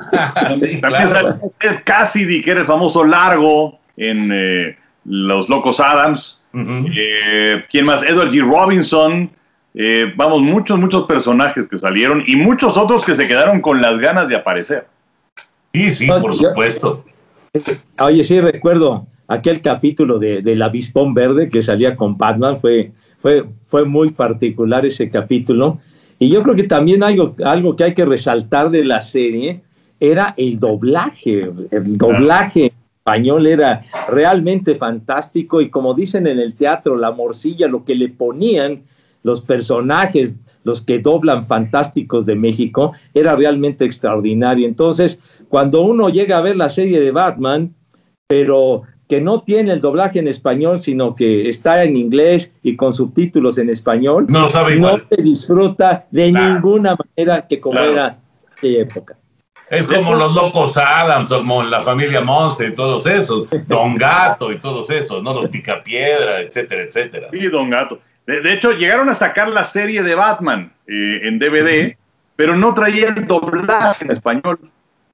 sí, 0.55 0.81
También 0.81 0.81
claro. 0.81 1.09
salió 1.09 1.39
Ted 1.59 1.81
Cassidy, 1.85 2.43
que 2.43 2.51
era 2.53 2.61
el 2.61 2.67
famoso 2.67 3.05
largo 3.05 3.79
en 3.97 4.31
eh, 4.33 4.77
Los 5.05 5.49
Locos 5.49 5.81
Adams. 5.81 6.43
Eh, 6.55 7.65
¿Quién 7.71 7.87
más? 7.87 8.03
Edward 8.03 8.31
G. 8.31 8.41
Robinson. 8.47 9.31
Eh, 9.75 10.13
vamos, 10.17 10.43
muchos, 10.43 10.79
muchos 10.79 11.07
personajes 11.07 11.67
que 11.69 11.79
salieron 11.79 12.23
y 12.27 12.37
muchos 12.37 12.77
otros 12.77 13.05
que 13.07 13.15
se 13.15 13.27
quedaron 13.27 13.61
con 13.61 13.81
las 13.81 13.99
ganas 13.99 14.29
de 14.29 14.37
aparecer. 14.37 14.87
Sí, 15.73 15.91
sí, 15.91 16.07
No, 16.07 16.21
por 16.21 16.33
yo- 16.33 16.49
supuesto. 16.51 17.05
Oye, 18.01 18.25
sí, 18.25 18.41
recuerdo 18.41 19.07
aquel 19.29 19.63
capítulo 19.63 20.19
de, 20.19 20.43
del 20.43 20.61
avispón 20.61 21.15
verde 21.15 21.49
que 21.49 21.63
salía 21.63 21.97
con 21.97 22.19
Batman, 22.19 22.59
fue, 22.61 22.93
fue, 23.21 23.45
fue 23.67 23.85
muy 23.85 24.11
particular 24.11 24.85
ese 24.85 25.09
capítulo. 25.09 25.79
Y 26.23 26.29
yo 26.29 26.45
creo 26.45 26.55
que 26.55 26.63
también 26.63 27.03
algo, 27.03 27.35
algo 27.45 27.75
que 27.75 27.83
hay 27.83 27.95
que 27.95 28.05
resaltar 28.05 28.71
de 28.71 28.85
la 28.85 29.01
serie 29.01 29.61
era 29.99 30.35
el 30.37 30.61
doblaje. 30.61 31.51
El 31.73 31.99
doblaje 31.99 32.73
español 33.01 33.45
era 33.49 33.83
realmente 34.09 34.77
fantástico 34.77 35.61
y 35.61 35.69
como 35.69 35.95
dicen 35.95 36.29
en 36.29 36.39
el 36.39 36.55
teatro, 36.55 36.97
la 36.97 37.11
morcilla, 37.11 37.67
lo 37.67 37.85
que 37.85 37.97
le 37.97 38.09
ponían 38.09 38.83
los 39.25 39.41
personajes, 39.41 40.37
los 40.63 40.81
que 40.81 41.01
doblan 41.01 41.45
fantásticos 41.45 42.25
de 42.25 42.37
México, 42.37 42.93
era 43.15 43.35
realmente 43.35 43.85
extraordinario. 43.85 44.69
Entonces, 44.69 45.19
cuando 45.49 45.83
uno 45.83 46.09
llega 46.09 46.39
a 46.39 46.43
ver 46.43 46.55
la 46.55 46.71
serie 46.71 47.01
de 47.01 47.11
Batman, 47.11 47.75
pero 48.29 48.83
que 49.13 49.21
no 49.21 49.43
tiene 49.43 49.73
el 49.73 49.83
doblaje 49.83 50.21
en 50.21 50.27
español, 50.27 50.81
sino 50.81 51.15
que 51.15 51.47
está 51.51 51.85
en 51.85 51.99
inglés 51.99 52.51
y 52.63 52.77
con 52.77 52.95
subtítulos 52.95 53.59
en 53.59 53.69
español, 53.69 54.25
no, 54.27 54.49
sabe 54.49 54.81
no 54.81 55.03
se 55.07 55.21
disfruta 55.21 56.07
de 56.11 56.33
ninguna 56.33 56.97
manera 56.97 57.47
que 57.47 57.61
como 57.61 57.79
era 57.79 58.17
de 58.63 58.81
época. 58.81 59.15
Es 59.69 59.87
como 59.87 60.15
los 60.15 60.35
locos 60.35 60.79
Adams, 60.79 61.29
como 61.29 61.63
la 61.63 61.83
familia 61.83 62.23
Monster 62.23 62.71
y 62.71 62.75
todos 62.75 63.07
esos, 63.07 63.49
Don 63.67 63.99
Gato 63.99 64.51
y 64.51 64.59
todos 64.59 64.89
esos, 64.89 65.23
¿no? 65.23 65.35
Los 65.35 65.51
Picapiedra, 65.51 66.41
etcétera, 66.41 66.85
etcétera. 66.85 67.29
Sí, 67.33 67.49
Don 67.49 67.69
Gato. 67.69 67.99
De, 68.27 68.51
hecho, 68.51 68.73
llegaron 68.73 69.11
a 69.11 69.15
sacar 69.15 69.51
la 69.51 69.65
serie 69.65 70.03
de 70.03 70.15
Batman 70.15 70.73
eh, 70.87 71.21
en 71.25 71.39
DVD, 71.39 71.99
pero 72.35 72.57
no 72.57 72.73
traía 72.73 73.09
el 73.09 73.27
doblaje 73.27 74.07
en 74.07 74.11
español. 74.11 74.59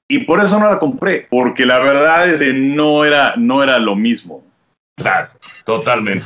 Y 0.09 0.21
por 0.21 0.43
eso 0.43 0.59
no 0.59 0.67
la 0.67 0.79
compré, 0.79 1.27
porque 1.29 1.67
la 1.67 1.79
verdad 1.81 2.29
es 2.29 2.41
que 2.41 2.55
no 2.55 3.05
era, 3.05 3.35
no 3.37 3.63
era 3.63 3.79
lo 3.79 3.95
mismo. 3.95 4.43
Claro, 4.97 5.29
totalmente. 5.65 6.25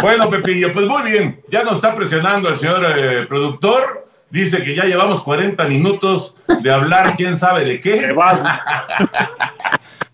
Bueno, 0.00 0.30
Pepillo, 0.30 0.72
pues 0.72 0.86
muy 0.86 1.02
bien. 1.02 1.40
Ya 1.50 1.62
nos 1.62 1.74
está 1.74 1.94
presionando 1.94 2.48
el 2.48 2.56
señor 2.56 2.84
eh, 2.96 3.26
productor. 3.26 4.08
Dice 4.30 4.62
que 4.64 4.74
ya 4.74 4.84
llevamos 4.84 5.22
40 5.22 5.64
minutos 5.64 6.36
de 6.62 6.70
hablar 6.70 7.14
quién 7.16 7.36
sabe 7.36 7.64
de 7.64 7.80
qué. 7.80 8.14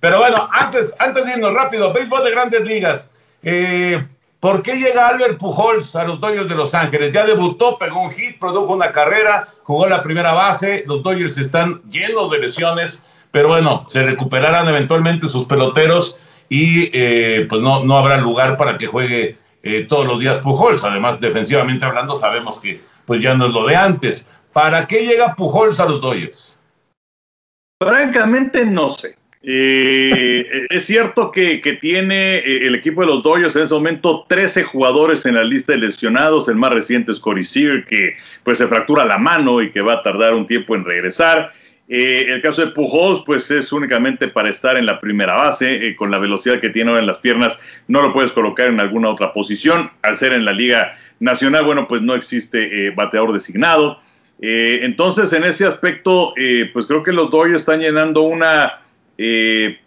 Pero 0.00 0.18
bueno, 0.18 0.48
antes, 0.52 0.94
antes 0.98 1.24
de 1.24 1.32
irnos 1.32 1.54
rápido, 1.54 1.92
béisbol 1.92 2.24
de 2.24 2.30
grandes 2.30 2.62
ligas. 2.62 3.12
Eh, 3.42 4.04
¿Por 4.46 4.62
qué 4.62 4.76
llega 4.76 5.08
Albert 5.08 5.38
Pujols 5.38 5.96
a 5.96 6.04
los 6.04 6.20
Dodgers 6.20 6.48
de 6.48 6.54
Los 6.54 6.72
Ángeles? 6.72 7.12
Ya 7.12 7.26
debutó, 7.26 7.78
pegó 7.78 8.02
un 8.02 8.12
hit, 8.12 8.38
produjo 8.38 8.74
una 8.74 8.92
carrera, 8.92 9.48
jugó 9.64 9.88
la 9.88 10.00
primera 10.02 10.34
base. 10.34 10.84
Los 10.86 11.02
Dodgers 11.02 11.36
están 11.36 11.82
llenos 11.90 12.30
de 12.30 12.38
lesiones, 12.38 13.04
pero 13.32 13.48
bueno, 13.48 13.82
se 13.88 14.04
recuperarán 14.04 14.68
eventualmente 14.68 15.28
sus 15.28 15.46
peloteros 15.46 16.16
y 16.48 16.90
eh, 16.92 17.46
pues 17.48 17.60
no, 17.60 17.82
no 17.82 17.98
habrá 17.98 18.18
lugar 18.18 18.56
para 18.56 18.78
que 18.78 18.86
juegue 18.86 19.36
eh, 19.64 19.84
todos 19.88 20.06
los 20.06 20.20
días 20.20 20.38
Pujols. 20.38 20.84
Además, 20.84 21.20
defensivamente 21.20 21.84
hablando, 21.84 22.14
sabemos 22.14 22.60
que 22.60 22.80
pues 23.04 23.20
ya 23.20 23.34
no 23.34 23.46
es 23.46 23.52
lo 23.52 23.66
de 23.66 23.74
antes. 23.74 24.30
¿Para 24.52 24.86
qué 24.86 25.04
llega 25.04 25.34
Pujols 25.34 25.80
a 25.80 25.86
los 25.86 26.00
Dodgers? 26.00 26.56
Francamente, 27.82 28.64
no 28.64 28.90
sé. 28.90 29.15
Eh, 29.42 30.66
es 30.70 30.86
cierto 30.86 31.30
que, 31.30 31.60
tiene 31.80 32.38
eh, 32.38 32.66
el 32.66 32.74
equipo 32.74 33.02
de 33.02 33.08
los 33.08 33.22
Dodgers 33.22 33.54
en 33.56 33.62
ese 33.62 33.74
momento 33.74 34.24
13 34.28 34.64
jugadores 34.64 35.26
en 35.26 35.34
la 35.34 35.44
lista 35.44 35.72
de 35.72 35.78
lesionados. 35.78 36.48
El 36.48 36.56
más 36.56 36.72
reciente 36.72 37.12
es 37.12 37.20
Corey 37.20 37.44
Seager, 37.44 37.84
que 37.84 38.16
pues 38.42 38.58
se 38.58 38.66
fractura 38.66 39.04
la 39.04 39.18
mano 39.18 39.62
y 39.62 39.70
que 39.70 39.80
va 39.80 39.94
a 39.94 40.02
tardar 40.02 40.34
un 40.34 40.46
tiempo 40.46 40.74
en 40.74 40.84
regresar. 40.84 41.52
Eh, 41.88 42.26
el 42.30 42.42
caso 42.42 42.66
de 42.66 42.72
Pujols, 42.72 43.22
pues 43.24 43.48
es 43.52 43.72
únicamente 43.72 44.26
para 44.26 44.50
estar 44.50 44.76
en 44.76 44.86
la 44.86 45.00
primera 45.00 45.34
base, 45.34 45.94
con 45.94 46.10
la 46.10 46.18
velocidad 46.18 46.60
que 46.60 46.70
tiene 46.70 46.90
ahora 46.90 47.02
en 47.02 47.06
las 47.06 47.18
piernas, 47.18 47.56
no 47.86 48.02
lo 48.02 48.12
puedes 48.12 48.32
colocar 48.32 48.66
en 48.66 48.80
alguna 48.80 49.10
otra 49.10 49.32
posición. 49.32 49.92
Al 50.02 50.16
ser 50.16 50.32
en 50.32 50.44
la 50.44 50.52
Liga 50.52 50.94
Nacional, 51.20 51.64
bueno, 51.64 51.86
pues 51.86 52.02
no 52.02 52.16
existe 52.16 52.90
bateador 52.90 53.32
designado. 53.32 54.00
entonces, 54.40 55.32
en 55.32 55.44
ese 55.44 55.66
aspecto, 55.66 56.34
pues 56.72 56.88
creo 56.88 57.04
que 57.04 57.12
los 57.12 57.30
Dodgers 57.30 57.60
están 57.60 57.78
llenando 57.78 58.22
una 58.22 58.80
eh, 59.18 59.78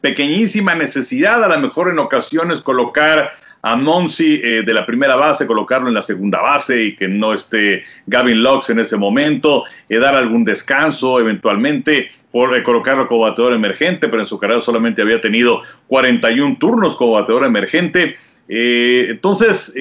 pequeñísima 0.00 0.74
necesidad, 0.74 1.44
a 1.44 1.48
lo 1.48 1.58
mejor 1.58 1.88
en 1.90 1.98
ocasiones 1.98 2.62
colocar 2.62 3.32
a 3.60 3.76
Monsi 3.76 4.40
eh, 4.42 4.62
de 4.64 4.72
la 4.72 4.86
primera 4.86 5.16
base, 5.16 5.46
colocarlo 5.46 5.88
en 5.88 5.94
la 5.94 6.02
segunda 6.02 6.40
base 6.40 6.84
y 6.84 6.96
que 6.96 7.08
no 7.08 7.34
esté 7.34 7.82
Gavin 8.06 8.42
Lux 8.42 8.70
en 8.70 8.78
ese 8.78 8.96
momento, 8.96 9.64
eh, 9.88 9.98
dar 9.98 10.14
algún 10.14 10.44
descanso 10.44 11.18
eventualmente, 11.18 12.08
por 12.30 12.62
colocarlo 12.62 13.08
como 13.08 13.22
bateador 13.22 13.54
emergente, 13.54 14.08
pero 14.08 14.22
en 14.22 14.28
su 14.28 14.38
carrera 14.38 14.62
solamente 14.62 15.02
había 15.02 15.20
tenido 15.20 15.62
41 15.88 16.56
turnos 16.58 16.96
como 16.96 17.12
bateador 17.12 17.44
emergente. 17.44 18.16
entonces, 18.48 19.74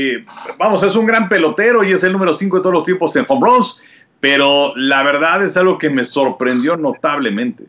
vamos, 0.57 0.83
es 0.83 0.95
un 0.95 1.05
gran 1.05 1.29
pelotero 1.29 1.83
y 1.83 1.93
es 1.93 2.03
el 2.03 2.13
número 2.13 2.33
5 2.33 2.57
de 2.57 2.61
todos 2.61 2.73
los 2.73 2.83
tiempos 2.83 3.15
en 3.15 3.25
home 3.27 3.47
runs, 3.47 3.81
pero 4.19 4.73
la 4.75 5.03
verdad 5.03 5.43
es 5.43 5.55
algo 5.55 5.77
que 5.77 5.89
me 5.89 6.03
sorprendió 6.03 6.75
notablemente. 6.75 7.65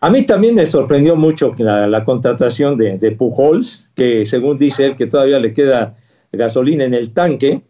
A 0.00 0.10
mí 0.10 0.26
también 0.26 0.54
me 0.54 0.66
sorprendió 0.66 1.16
mucho 1.16 1.54
la, 1.58 1.86
la 1.86 2.04
contratación 2.04 2.76
de, 2.76 2.98
de, 2.98 3.12
Pujols, 3.12 3.90
que 3.94 4.26
según 4.26 4.58
dice 4.58 4.86
él 4.86 4.96
que 4.96 5.06
todavía 5.06 5.40
le 5.40 5.52
queda 5.52 5.96
gasolina 6.32 6.84
en 6.84 6.94
el 6.94 7.12
tanque 7.12 7.62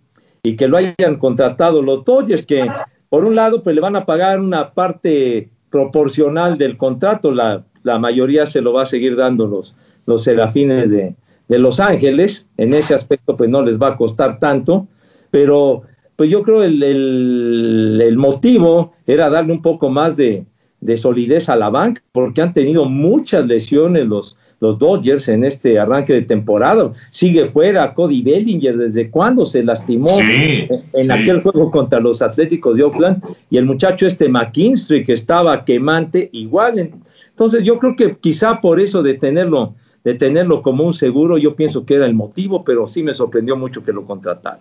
y 0.42 0.56
que 0.56 0.66
lo 0.66 0.76
hayan 0.76 1.18
contratado. 1.18 1.82
Los 1.82 2.04
Dodgers, 2.04 2.44
que 2.44 2.66
por 3.08 3.24
un 3.24 3.36
lado 3.36 3.62
pues 3.62 3.74
le 3.74 3.80
van 3.80 3.96
a 3.96 4.04
pagar 4.04 4.40
una 4.40 4.74
parte 4.74 5.50
proporcional 5.70 6.58
del 6.58 6.76
contrato, 6.76 7.30
la, 7.30 7.64
mayoría 8.00 8.46
se 8.46 8.60
lo 8.60 8.72
va 8.72 8.82
a 8.82 8.86
seguir 8.86 9.14
dando 9.14 9.46
los, 9.46 9.76
los 10.06 10.24
serafines 10.24 10.90
de, 10.90 11.14
de 11.48 11.58
Los 11.58 11.78
Ángeles, 11.78 12.48
en 12.56 12.74
ese 12.74 12.94
aspecto 12.94 13.36
pues 13.36 13.48
no 13.48 13.62
les 13.62 13.80
va 13.80 13.88
a 13.88 13.96
costar 13.96 14.40
tanto, 14.40 14.88
pero 15.30 15.82
pues 16.16 16.28
yo 16.28 16.42
creo 16.42 16.64
el, 16.64 16.82
el, 16.82 18.00
el 18.02 18.16
motivo 18.16 18.94
era 19.06 19.30
darle 19.30 19.52
un 19.52 19.62
poco 19.62 19.88
más 19.90 20.16
de, 20.16 20.46
de 20.86 20.96
solidez 20.96 21.48
a 21.48 21.56
la 21.56 21.68
banca, 21.68 22.00
porque 22.12 22.40
han 22.40 22.52
tenido 22.52 22.84
muchas 22.84 23.44
lesiones 23.44 24.06
los, 24.06 24.36
los 24.60 24.78
Dodgers 24.78 25.28
en 25.28 25.42
este 25.42 25.80
arranque 25.80 26.12
de 26.12 26.22
temporada. 26.22 26.92
Sigue 27.10 27.44
fuera 27.44 27.92
Cody 27.92 28.22
Bellinger, 28.22 28.76
¿desde 28.76 29.10
cuándo 29.10 29.44
se 29.44 29.64
lastimó 29.64 30.16
en, 30.20 31.10
aquel 31.10 31.42
juego 31.42 31.72
contra 31.72 31.98
los 31.98 32.22
Atléticos 32.22 32.76
de 32.76 32.84
Oakland? 32.84 33.20
Y 33.50 33.56
el 33.56 33.66
muchacho 33.66 34.06
este 34.06 34.28
McKinstry, 34.28 35.04
que 35.04 35.14
estaba 35.14 35.64
quemante, 35.64 36.30
igual. 36.32 36.92
Entonces 37.30 37.64
yo 37.64 37.80
creo 37.80 37.96
que 37.96 38.16
quizá 38.18 38.60
por 38.60 38.78
eso 38.78 39.02
de 39.02 39.14
tenerlo, 39.14 39.74
de 40.04 40.14
tenerlo 40.14 40.62
como 40.62 40.84
un 40.84 40.94
seguro, 40.94 41.36
yo 41.36 41.56
pienso 41.56 41.84
que 41.84 41.94
era 41.94 42.06
el 42.06 42.14
motivo, 42.14 42.64
pero 42.64 42.86
sí 42.86 43.02
me 43.02 43.12
sorprendió 43.12 43.56
mucho 43.56 43.82
que 43.82 43.92
lo 43.92 44.06
contrataran. 44.06 44.60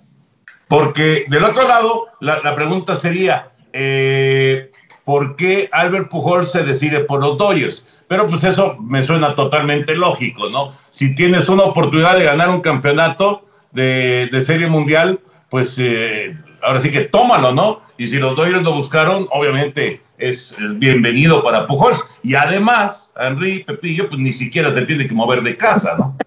Porque 0.68 1.26
del 1.30 1.44
otro 1.44 1.68
lado, 1.68 2.06
la, 2.20 2.42
la 2.42 2.56
pregunta 2.56 2.96
sería, 2.96 3.52
eh, 3.72 4.72
por 5.06 5.36
qué 5.36 5.70
Albert 5.72 6.10
Pujol 6.10 6.46
se 6.46 6.64
decide 6.64 7.02
por 7.02 7.22
los 7.22 7.38
Dodgers. 7.38 7.88
Pero 8.08 8.28
pues 8.28 8.44
eso 8.44 8.78
me 8.80 9.04
suena 9.04 9.34
totalmente 9.34 9.96
lógico, 9.96 10.50
¿no? 10.50 10.74
Si 10.92 11.16
tienes 11.16 11.50
una 11.50 11.64
oportunidad 11.64 12.18
de 12.18 12.26
ganar 12.26 12.50
un 12.50 12.62
campeonato 12.62 13.46
de, 13.72 14.30
serie 14.44 14.68
mundial, 14.68 15.20
pues 15.50 15.80
eh, 15.80 16.36
ahora 16.62 16.80
sí 16.80 16.90
que 16.90 17.02
tómalo, 17.02 17.52
¿no? 17.52 17.82
Y 17.98 18.08
si 18.08 18.18
los 18.18 18.36
Dodgers 18.36 18.64
lo 18.64 18.74
buscaron, 18.74 19.28
obviamente 19.32 20.02
es 20.18 20.56
bienvenido 20.76 21.44
para 21.44 21.68
Pujols. 21.68 22.04
Y 22.24 22.36
además, 22.36 23.14
Henry 23.20 23.64
Pepillo, 23.64 24.08
pues 24.08 24.20
ni 24.20 24.34
siquiera 24.34 24.72
se 24.72 24.84
tiene 24.84 25.08
que 25.08 25.14
mover 25.14 25.42
de 25.42 25.58
casa, 25.58 25.96
¿no? 25.98 26.18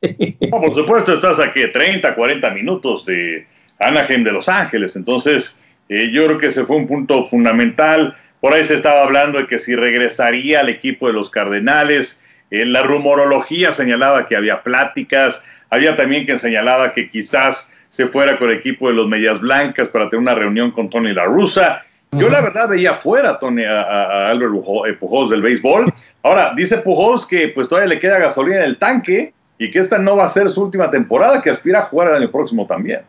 por 0.50 0.74
supuesto, 0.74 1.14
estás 1.14 1.40
aquí 1.40 1.60
30, 1.72 2.14
40 2.14 2.50
minutos 2.50 3.04
de 3.04 3.46
Anaheim 3.80 4.24
de 4.24 4.32
Los 4.32 4.48
Ángeles. 4.48 4.96
Entonces, 4.96 5.60
eh, 5.88 6.10
yo 6.12 6.26
creo 6.26 6.38
que 6.38 6.46
ese 6.46 6.64
fue 6.64 6.76
un 6.76 6.86
punto 6.86 7.24
fundamental. 7.24 8.16
Por 8.40 8.52
ahí 8.52 8.64
se 8.64 8.74
estaba 8.74 9.02
hablando 9.02 9.38
de 9.38 9.46
que 9.46 9.58
si 9.58 9.74
regresaría 9.74 10.60
al 10.60 10.68
equipo 10.68 11.08
de 11.08 11.12
los 11.12 11.30
Cardenales. 11.30 12.22
En 12.50 12.72
la 12.72 12.82
rumorología 12.82 13.72
señalaba 13.72 14.26
que 14.26 14.36
había 14.36 14.62
pláticas. 14.62 15.44
Había 15.70 15.96
también 15.96 16.24
quien 16.24 16.38
señalaba 16.38 16.92
que 16.92 17.08
quizás 17.08 17.70
se 17.88 18.06
fuera 18.06 18.38
con 18.38 18.50
el 18.50 18.56
equipo 18.56 18.88
de 18.88 18.94
los 18.94 19.08
Medias 19.08 19.40
Blancas 19.40 19.88
para 19.88 20.08
tener 20.08 20.22
una 20.22 20.34
reunión 20.34 20.70
con 20.70 20.88
Tony 20.88 21.12
La 21.12 21.24
Russa. 21.24 21.82
Yo 22.12 22.30
la 22.30 22.40
verdad 22.40 22.70
veía 22.70 22.94
fuera 22.94 23.38
Tony, 23.38 23.64
a, 23.64 24.28
Albert 24.30 24.52
eh, 24.86 24.92
Pujols 24.94 25.30
del 25.30 25.42
béisbol. 25.42 25.92
Ahora, 26.22 26.54
dice 26.56 26.78
Pujols 26.78 27.26
que 27.26 27.48
pues 27.48 27.68
todavía 27.68 27.94
le 27.94 28.00
queda 28.00 28.18
gasolina 28.18 28.56
en 28.58 28.62
el 28.62 28.78
tanque 28.78 29.34
y 29.58 29.70
que 29.70 29.78
esta 29.80 29.98
no 29.98 30.16
va 30.16 30.24
a 30.24 30.28
ser 30.28 30.48
su 30.48 30.62
última 30.62 30.90
temporada, 30.90 31.42
que 31.42 31.50
aspira 31.50 31.80
a 31.80 31.84
jugar 31.84 32.08
el 32.08 32.14
año 32.14 32.30
próximo 32.30 32.66
también. 32.66 33.02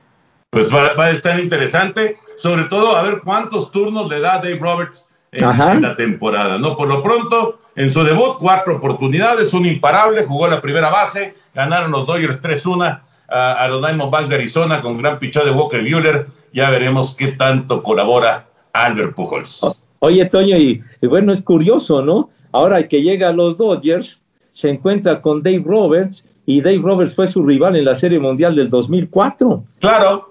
Pues 0.49 0.73
va, 0.73 0.93
va 0.93 1.05
a 1.05 1.11
estar 1.11 1.39
interesante, 1.39 2.17
sobre 2.36 2.63
todo 2.63 2.97
a 2.97 3.03
ver 3.03 3.21
cuántos 3.23 3.71
turnos 3.71 4.09
le 4.09 4.19
da 4.19 4.39
Dave 4.39 4.57
Roberts 4.59 5.09
en, 5.32 5.82
la 5.82 5.95
temporada. 5.95 6.57
¿no? 6.57 6.75
Por 6.75 6.88
lo 6.88 7.03
pronto, 7.03 7.59
en 7.75 7.91
su 7.91 8.03
debut, 8.03 8.38
cuatro 8.39 8.77
oportunidades, 8.77 9.53
un 9.53 9.65
imparable, 9.65 10.23
jugó 10.23 10.47
la 10.47 10.61
primera 10.61 10.89
base, 10.89 11.36
ganaron 11.53 11.91
los 11.91 12.07
Dodgers 12.07 12.41
3-1 12.41 13.01
a, 13.30 13.67
los 13.67 13.82
Diamondbacks 13.82 14.30
de 14.30 14.36
Arizona 14.36 14.82
con 14.82 14.97
gran 14.97 15.19
pichón 15.19 15.45
de 15.45 15.51
Walker 15.51 15.82
Buehler. 15.82 16.27
Ya 16.51 16.69
veremos 16.69 17.15
qué 17.15 17.27
tanto 17.34 17.84
colabora 17.84 18.47
Albert 18.73 19.15
Pujols. 19.15 19.61
Oye, 19.99 20.25
Toño, 20.25 20.57
y, 20.57 20.82
bueno, 21.01 21.32
es 21.32 21.41
curioso, 21.41 22.01
¿no? 22.01 22.30
Ahora 22.51 22.88
que 22.88 23.03
llega 23.03 23.30
a 23.30 23.34
los 23.34 23.57
Dodgers, 23.57 24.21
se 24.53 24.69
encuentra 24.69 25.21
con 25.21 25.43
Dave 25.43 25.63
Roberts 25.63 26.27
y 26.45 26.61
Dave 26.61 26.80
Roberts 26.82 27.13
fue 27.13 27.27
su 27.27 27.45
rival 27.45 27.75
en 27.75 27.86
la 27.86 27.93
Serie 27.93 28.17
Mundial 28.17 28.55
del 28.55 28.69
2004. 28.69 29.63
Claro. 29.80 30.28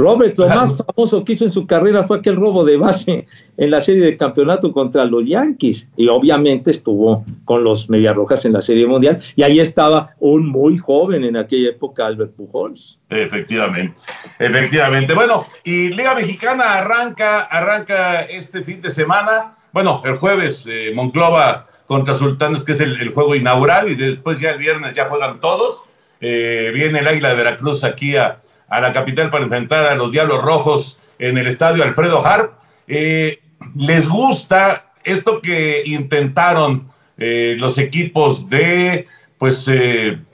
Roberts, 0.00 0.38
lo 0.38 0.48
más 0.48 0.76
famoso 0.76 1.24
que 1.24 1.34
hizo 1.34 1.44
en 1.44 1.50
su 1.50 1.66
carrera 1.66 2.02
fue 2.02 2.18
aquel 2.18 2.36
robo 2.36 2.64
de 2.64 2.76
base 2.76 3.26
en 3.56 3.70
la 3.70 3.80
serie 3.80 4.04
de 4.04 4.16
campeonato 4.16 4.72
contra 4.72 5.04
los 5.04 5.24
Yankees. 5.24 5.88
Y 5.96 6.08
obviamente 6.08 6.70
estuvo 6.70 7.24
con 7.44 7.62
los 7.62 7.88
Mediarrojas 7.88 8.44
en 8.44 8.54
la 8.54 8.62
Serie 8.62 8.86
Mundial. 8.86 9.18
Y 9.36 9.42
ahí 9.42 9.60
estaba 9.60 10.14
un 10.18 10.46
muy 10.46 10.78
joven 10.78 11.24
en 11.24 11.36
aquella 11.36 11.70
época, 11.70 12.06
Albert 12.06 12.32
Pujols. 12.32 12.98
Efectivamente, 13.10 14.02
efectivamente. 14.38 15.14
Bueno, 15.14 15.44
y 15.64 15.90
Liga 15.90 16.14
Mexicana 16.14 16.74
arranca, 16.74 17.42
arranca 17.42 18.22
este 18.22 18.62
fin 18.62 18.80
de 18.80 18.90
semana. 18.90 19.56
Bueno, 19.72 20.02
el 20.04 20.14
jueves 20.16 20.66
eh, 20.68 20.92
Monclova 20.94 21.66
contra 21.86 22.14
Sultanes, 22.14 22.64
que 22.64 22.72
es 22.72 22.80
el, 22.80 23.00
el, 23.00 23.10
juego 23.10 23.34
inaugural, 23.34 23.90
y 23.90 23.94
después 23.94 24.40
ya 24.40 24.50
el 24.50 24.58
viernes 24.58 24.94
ya 24.94 25.08
juegan 25.08 25.40
todos. 25.40 25.84
Eh, 26.20 26.70
viene 26.74 27.00
el 27.00 27.08
Águila 27.08 27.30
de 27.30 27.34
Veracruz 27.34 27.82
aquí 27.82 28.16
a, 28.16 28.40
a, 28.70 28.80
la 28.80 28.92
capital 28.92 29.30
para 29.30 29.44
enfrentar 29.44 29.86
a 29.86 29.94
los 29.94 30.12
Diablos 30.12 30.42
Rojos 30.42 31.00
en 31.18 31.36
el 31.36 31.46
estadio 31.46 31.84
Alfredo 31.84 32.24
Harp. 32.24 32.52
Eh, 32.88 33.40
¿Les 33.76 34.08
gusta 34.08 34.92
esto 35.04 35.42
que 35.42 35.82
intentaron 35.84 36.90
eh, 37.18 37.56
los 37.58 37.76
equipos 37.76 38.48
de 38.48 39.06
pues 39.38 39.70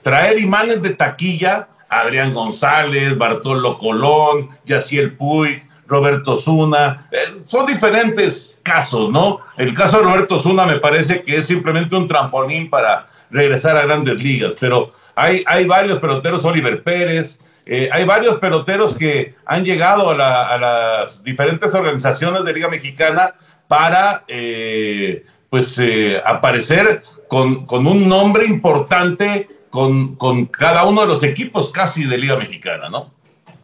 traer 0.01 0.39
imanes 0.39 0.81
de 0.81 0.91
taquilla? 0.91 1.67
Adrián 1.89 2.33
González, 2.33 3.17
Bartolo 3.17 3.77
Colón, 3.77 4.49
Yaciel 4.65 5.13
Puig, 5.13 5.65
Roberto 5.87 6.37
Zuna. 6.37 7.07
Eh, 7.11 7.41
son 7.45 7.65
diferentes 7.65 8.61
casos, 8.63 9.11
¿no? 9.11 9.39
El 9.57 9.73
caso 9.73 9.97
de 9.97 10.03
Roberto 10.03 10.39
Zuna 10.39 10.65
me 10.65 10.79
parece 10.79 11.23
que 11.23 11.37
es 11.37 11.47
simplemente 11.47 11.95
un 11.95 12.07
trampolín 12.07 12.69
para 12.69 13.07
regresar 13.29 13.77
a 13.77 13.85
grandes 13.85 14.21
ligas, 14.21 14.55
pero 14.59 14.93
hay, 15.15 15.43
hay 15.47 15.65
varios 15.65 15.99
peloteros, 15.99 16.45
Oliver 16.45 16.83
Pérez, 16.83 17.39
eh, 17.67 17.89
hay 17.91 18.05
varios 18.05 18.37
peloteros 18.37 18.97
que 18.97 19.35
han 19.45 19.63
llegado 19.63 20.09
a, 20.09 20.15
la, 20.15 20.47
a, 20.47 20.57
las 20.57 21.23
diferentes 21.23 21.73
organizaciones 21.73 22.43
de 22.43 22.53
Liga 22.53 22.69
Mexicana 22.69 23.35
para, 23.67 24.23
eh, 24.27 25.25
pues, 25.49 25.81
aparecer 26.25 27.03
con, 27.27 27.65
con, 27.65 27.85
un 27.87 28.07
nombre 28.07 28.45
importante 28.45 29.49
con, 29.69 30.15
con 30.15 30.45
cada 30.45 30.85
uno 30.85 31.01
de 31.01 31.07
los 31.07 31.23
equipos 31.23 31.71
casi 31.71 32.05
de 32.05 32.17
Liga 32.17 32.37
Mexicana, 32.37 32.89
¿no? 32.89 33.11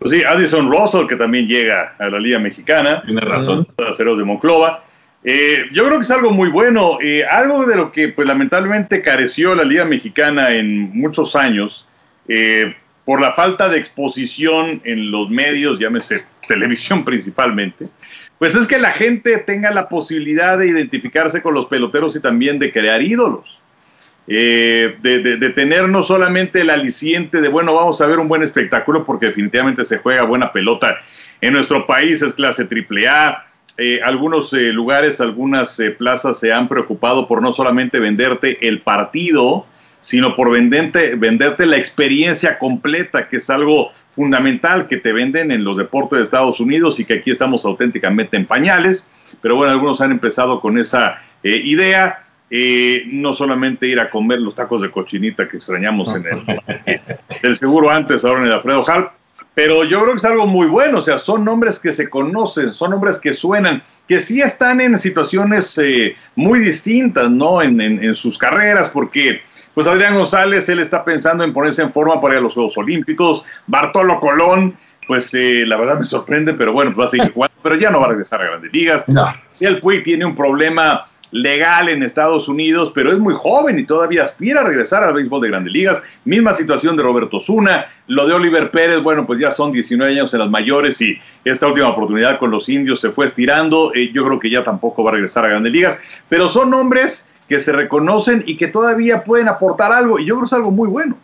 Pues 0.04 0.12
sí, 0.12 0.22
Addison 0.22 0.70
Russell, 0.70 1.08
que 1.08 1.16
también 1.16 1.47
llega 1.47 1.95
a 1.97 2.10
la 2.10 2.20
Liga 2.20 2.38
Mexicana. 2.38 3.01
Tiene 3.06 3.22
razón. 3.22 3.66
Aceros 3.88 4.18
de 4.18 4.26
Monclova. 4.26 4.84
Eh, 5.24 5.68
yo 5.72 5.86
creo 5.86 5.97
que 5.97 6.04
es 6.04 6.12
algo 6.12 6.32
muy 6.32 6.49
bueno, 6.49 6.97
eh, 7.01 7.24
algo 7.24 7.66
de 7.66 7.78
lo 7.78 7.91
que 7.93 8.10
pues 8.10 8.28
lamentablemente 8.28 9.01
careció 9.01 9.56
la 9.56 9.64
Liga 9.64 9.86
Mexicana 9.86 10.51
en 10.51 10.91
muchos 10.91 11.38
años, 11.38 11.88
eh, 12.28 12.76
por 13.06 13.20
la 13.20 13.34
falta 13.34 13.68
de 13.70 13.78
exposición 13.78 14.82
en 14.84 15.12
los 15.12 15.30
medios, 15.30 15.80
llámese 15.80 16.26
televisión 16.47 17.04
principalmente, 17.04 17.86
pues 18.39 18.56
es 18.56 18.68
que 18.68 18.78
la 18.78 18.91
gente 18.91 19.38
tenga 19.39 19.72
la 19.72 19.89
posibilidad 19.89 20.58
de 20.58 20.68
identificarse 20.68 21.41
con 21.41 21.54
los 21.54 21.68
peloteros 21.68 22.16
y 22.16 22.22
también 22.22 22.60
de 22.60 22.72
crear 22.72 23.01
ídolos. 23.01 23.60
Eh, 24.26 24.95
de, 25.01 25.20
de, 25.20 25.49
tener 25.49 25.89
no 25.89 26.01
solamente 26.01 26.62
el 26.62 26.70
aliciente 26.70 27.41
de, 27.41 27.49
bueno, 27.49 27.74
vamos 27.74 27.99
a 27.99 28.08
ver 28.08 28.20
un 28.20 28.30
buen 28.30 28.41
espectáculo 28.41 29.06
porque 29.06 29.26
definitivamente 29.26 29.84
se 29.84 29.97
juega 29.97 30.24
buena 30.24 30.54
pelota 30.54 30.97
en 31.41 31.51
nuestro 31.51 31.86
país, 31.86 32.22
es 32.22 32.34
clase 32.34 32.64
triple 32.64 33.08
A. 33.10 33.45
Eh, 33.78 33.99
algunos 34.04 34.54
eh, 34.54 34.72
lugares, 34.72 35.20
algunas 35.20 35.80
eh, 35.80 35.91
plazas 35.91 36.39
se 36.39 36.54
han 36.54 36.68
preocupado 36.68 37.28
por 37.28 37.41
no 37.41 37.51
solamente 37.51 37.99
venderte 37.99 38.68
el 38.68 38.82
partido, 38.82 39.66
sino 40.04 40.36
por 40.36 40.51
venderte, 40.51 41.16
venderte 41.16 41.66
la 41.66 41.78
experiencia 41.78 42.60
completa, 42.60 43.30
que 43.30 43.38
es 43.38 43.49
algo 43.49 43.91
fundamental 44.10 44.88
que 44.88 44.97
te 44.97 45.14
venden 45.14 45.49
en 45.49 45.64
los 45.64 45.78
deportes 45.78 46.18
de 46.18 46.24
Estados 46.24 46.60
Unidos 46.60 46.99
y 46.99 47.06
que 47.06 47.16
aquí 47.16 47.32
estamos 47.32 47.66
auténticamente 47.66 48.36
en 48.36 48.45
pañales. 48.45 49.08
Pero 49.41 49.56
bueno, 49.56 49.72
algunos 49.72 50.01
han 50.01 50.12
empezado 50.12 50.60
con 50.60 50.78
esa 50.78 51.22
idea. 51.41 52.20
Eh, 52.56 53.06
no 53.08 53.34
solamente 53.34 53.88
ir 53.88 53.99
a 53.99 54.12
comer 54.12 54.39
los 54.39 54.54
tacos 54.54 54.82
de 54.84 54.91
cochinita 54.91 55.47
que 55.47 55.58
extrañamos 55.58 56.14
en 56.16 56.26
el, 56.28 57.01
el 57.41 57.56
seguro 57.56 57.89
antes, 57.89 58.24
ahora 58.26 58.41
en 58.41 58.47
el 58.47 58.54
Alfredo 58.54 58.88
Halp, 58.88 59.12
pero 59.56 59.84
yo 59.84 60.01
creo 60.01 60.14
que 60.14 60.18
es 60.18 60.26
algo 60.26 60.47
muy 60.47 60.68
bueno, 60.68 60.97
o 60.97 61.01
sea, 61.01 61.20
son 61.20 61.45
nombres 61.45 61.78
que 61.78 61.91
se 61.91 62.10
conocen, 62.10 62.70
son 62.70 62.91
nombres 62.91 63.20
que 63.20 63.34
suenan, 63.34 63.84
que 64.08 64.20
sí 64.20 64.41
están 64.41 64.82
en 64.82 64.97
situaciones 64.97 65.78
eh, 65.78 66.16
muy 66.36 66.60
distintas, 66.60 67.30
¿no? 67.30 67.62
En, 67.62 67.80
en, 67.80 68.04
en, 68.04 68.16
sus 68.16 68.38
carreras, 68.38 68.89
porque 68.89 69.41
pues 69.74 69.88
Adrián 69.88 70.15
González, 70.15 70.67
él 70.69 70.80
está 70.80 71.03
pensando 71.03 71.43
en 71.43 71.53
ponerse 71.53 71.82
en 71.82 71.91
forma 71.91 72.21
para 72.21 72.36
ir 72.36 72.39
a 72.39 72.43
los 72.43 72.53
Juegos 72.53 72.78
Olímpicos, 72.78 73.43
Bartolo 73.67 74.19
Colón, 74.19 74.76
pues 75.07 75.34
eh, 75.34 75.63
la 75.65 75.78
verdad 75.78 75.99
me 75.99 76.05
sorprende, 76.05 76.53
pero 76.53 76.74
bueno, 76.74 76.91
pues 76.93 77.05
va 77.05 77.05
a 77.05 77.11
seguir 77.11 77.32
jugando, 77.34 77.55
pero 77.61 77.76
ya 77.76 77.89
no 77.89 77.99
va 77.99 78.07
a 78.07 78.09
regresar 78.09 78.41
a 78.41 78.45
grandes 78.45 78.71
ligas. 78.71 79.07
No. 79.07 79.26
Si 79.51 79.65
el 79.65 79.80
Puig 79.80 80.03
tiene 80.03 80.26
un 80.26 80.36
problema 80.36 81.05
legal 81.34 81.89
en 81.89 82.03
Estados 82.03 82.47
Unidos, 82.47 82.91
pero 82.93 83.11
es 83.11 83.17
muy 83.17 83.34
joven 83.34 83.80
y 83.80 83.86
todavía 83.86 84.24
aspira 84.24 84.61
a 84.61 84.65
regresar 84.65 85.03
al 85.03 85.13
béisbol 85.13 85.41
de 85.41 85.47
grandes 85.49 85.74
ligas. 85.74 86.01
Misma 86.26 86.53
situación 86.53 86.95
de 86.95 87.03
Roberto 87.03 87.39
Zuna, 87.39 87.88
lo 88.07 88.28
de 88.28 88.34
Oliver 88.34 88.69
Pérez, 88.69 89.01
bueno, 89.01 89.26
pues 89.26 89.39
ya 89.39 89.51
son 89.51 89.71
19 89.71 90.11
años 90.13 90.34
en 90.34 90.39
las 90.39 90.49
mayores 90.49 91.01
y 91.01 91.17
esta 91.43 91.67
última 91.67 91.89
oportunidad 91.89 92.38
con 92.38 92.51
los 92.51 92.69
indios 92.69 93.01
se 93.01 93.09
fue 93.09 93.26
estirando. 93.26 93.91
Eh, 93.95 94.11
yo 94.13 94.24
creo 94.24 94.39
que 94.39 94.49
ya 94.49 94.63
tampoco 94.63 95.03
va 95.03 95.09
a 95.09 95.13
regresar 95.13 95.45
a 95.45 95.49
grandes 95.49 95.74
ligas, 95.74 95.99
pero 96.30 96.47
son 96.47 96.69
nombres 96.69 97.28
que 97.48 97.60
se 97.60 97.72
reconocen 97.72 98.44
y 98.46 98.58
que 98.58 98.68
todavía 98.68 99.24
pueden 99.24 99.50
aportar 99.50 99.91
algo 99.91 100.20
y 100.20 100.26
yo 100.26 100.36
creo 100.36 100.41
que 100.41 100.48
es 100.48 100.54
algo 100.54 100.72
muy 100.72 100.89
bueno. 100.89 101.18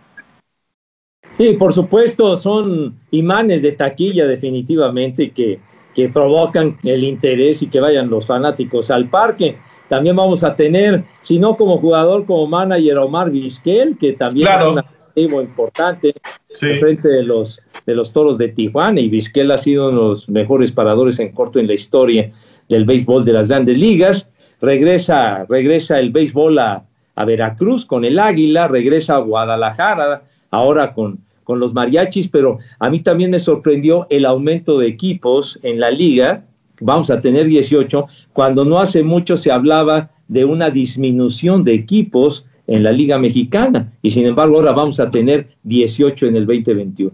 Sí, 1.37 1.53
por 1.53 1.73
supuesto, 1.73 2.35
son 2.35 2.99
imanes 3.11 3.61
de 3.61 3.71
taquilla 3.71 4.27
definitivamente 4.27 5.31
que, 5.31 5.59
que 5.95 6.09
provocan 6.09 6.77
el 6.83 7.03
interés 7.03 7.61
y 7.61 7.67
que 7.67 7.79
vayan 7.79 8.09
los 8.09 8.25
fanáticos 8.25 8.91
al 8.91 9.09
parque. 9.09 9.57
También 9.87 10.15
vamos 10.15 10.43
a 10.43 10.55
tener, 10.55 11.03
si 11.21 11.39
no 11.39 11.55
como 11.55 11.77
jugador, 11.77 12.25
como 12.25 12.45
manager, 12.45 12.97
Omar 12.97 13.31
Vizquel, 13.31 13.97
que 13.97 14.13
también 14.13 14.47
claro. 14.47 14.65
es 14.65 14.71
un 14.73 14.79
activo 14.79 15.41
importante 15.41 16.13
sí. 16.51 16.75
frente 16.75 17.07
de 17.07 17.23
los, 17.23 17.61
de 17.85 17.95
los 17.95 18.11
toros 18.11 18.37
de 18.37 18.49
Tijuana. 18.49 18.99
Y 18.99 19.07
Vizquel 19.07 19.49
ha 19.51 19.57
sido 19.57 19.89
uno 19.89 20.01
de 20.01 20.07
los 20.09 20.29
mejores 20.29 20.71
paradores 20.71 21.19
en 21.19 21.31
corto 21.31 21.59
en 21.59 21.67
la 21.67 21.73
historia 21.73 22.31
del 22.67 22.85
béisbol 22.85 23.25
de 23.25 23.33
las 23.33 23.47
grandes 23.47 23.77
ligas. 23.77 24.29
Regresa, 24.61 25.45
regresa 25.47 25.99
el 25.99 26.11
béisbol 26.11 26.59
a, 26.59 26.83
a 27.15 27.25
Veracruz 27.25 27.85
con 27.85 28.05
el 28.05 28.19
Águila, 28.19 28.67
regresa 28.67 29.15
a 29.15 29.19
Guadalajara, 29.19 30.23
ahora 30.51 30.93
con, 30.93 31.19
con 31.43 31.59
los 31.59 31.73
mariachis, 31.73 32.27
pero 32.27 32.59
a 32.79 32.89
mí 32.89 32.99
también 32.99 33.31
me 33.31 33.39
sorprendió 33.39 34.07
el 34.09 34.25
aumento 34.25 34.79
de 34.79 34.87
equipos 34.87 35.59
en 35.63 35.79
la 35.79 35.91
liga 35.91 36.43
vamos 36.81 37.09
a 37.09 37.21
tener 37.21 37.45
18, 37.45 38.07
cuando 38.33 38.65
no 38.65 38.79
hace 38.79 39.03
mucho 39.03 39.37
se 39.37 39.51
hablaba 39.51 40.09
de 40.27 40.45
una 40.45 40.69
disminución 40.69 41.63
de 41.63 41.73
equipos 41.73 42.45
en 42.67 42.83
la 42.83 42.91
Liga 42.91 43.17
Mexicana 43.17 43.91
y 44.01 44.11
sin 44.11 44.25
embargo 44.25 44.57
ahora 44.57 44.71
vamos 44.71 44.99
a 44.99 45.09
tener 45.09 45.47
18 45.63 46.27
en 46.27 46.35
el 46.35 46.45
2021. 46.45 47.11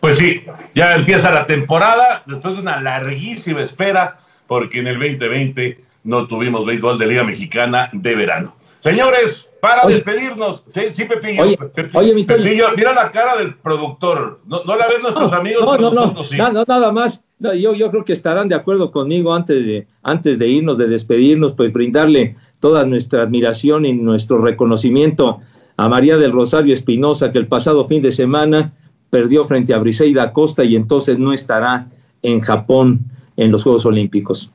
Pues 0.00 0.18
sí, 0.18 0.42
ya 0.74 0.94
empieza 0.94 1.30
la 1.30 1.44
temporada 1.44 2.22
después 2.26 2.54
de 2.54 2.60
una 2.62 2.80
larguísima 2.80 3.62
espera 3.62 4.20
porque 4.46 4.80
en 4.80 4.86
el 4.86 4.98
2020 4.98 5.84
no 6.08 6.26
tuvimos 6.26 6.64
béisbol 6.64 6.98
de 6.98 7.06
Liga 7.06 7.22
Mexicana 7.22 7.90
de 7.92 8.14
verano. 8.14 8.54
Señores, 8.80 9.52
para 9.60 9.84
oye, 9.84 9.96
despedirnos, 9.96 10.64
sí, 10.72 10.82
sí 10.92 11.04
Pepillo, 11.04 11.42
oye, 11.42 11.58
Pepillo, 11.58 11.98
oye, 11.98 12.24
Pepillo, 12.24 12.68
mira 12.76 12.94
la 12.94 13.10
cara 13.10 13.36
del 13.36 13.54
productor, 13.56 14.40
no, 14.46 14.62
no 14.64 14.76
la 14.76 14.86
ven 14.86 15.02
nuestros 15.02 15.32
no, 15.32 15.36
amigos, 15.36 15.80
no, 15.80 15.90
no, 15.90 16.12
no, 16.12 16.24
sí. 16.24 16.38
no, 16.38 16.64
nada 16.66 16.92
más, 16.92 17.22
no, 17.38 17.52
yo, 17.52 17.74
yo 17.74 17.90
creo 17.90 18.04
que 18.04 18.14
estarán 18.14 18.48
de 18.48 18.54
acuerdo 18.54 18.90
conmigo 18.90 19.34
antes 19.34 19.66
de, 19.66 19.86
antes 20.02 20.38
de 20.38 20.48
irnos, 20.48 20.78
de 20.78 20.86
despedirnos, 20.86 21.52
pues 21.52 21.72
brindarle 21.72 22.36
toda 22.60 22.86
nuestra 22.86 23.22
admiración 23.22 23.84
y 23.84 23.92
nuestro 23.92 24.38
reconocimiento 24.38 25.40
a 25.76 25.88
María 25.88 26.16
del 26.16 26.32
Rosario 26.32 26.72
Espinosa, 26.72 27.32
que 27.32 27.38
el 27.38 27.48
pasado 27.48 27.86
fin 27.86 28.00
de 28.00 28.12
semana 28.12 28.72
perdió 29.10 29.44
frente 29.44 29.74
a 29.74 29.78
Briseida 29.78 30.32
Costa 30.32 30.64
y 30.64 30.74
entonces 30.74 31.18
no 31.18 31.34
estará 31.34 31.88
en 32.22 32.40
Japón 32.40 33.00
en 33.36 33.52
los 33.52 33.62
Juegos 33.62 33.84
Olímpicos. 33.84 34.50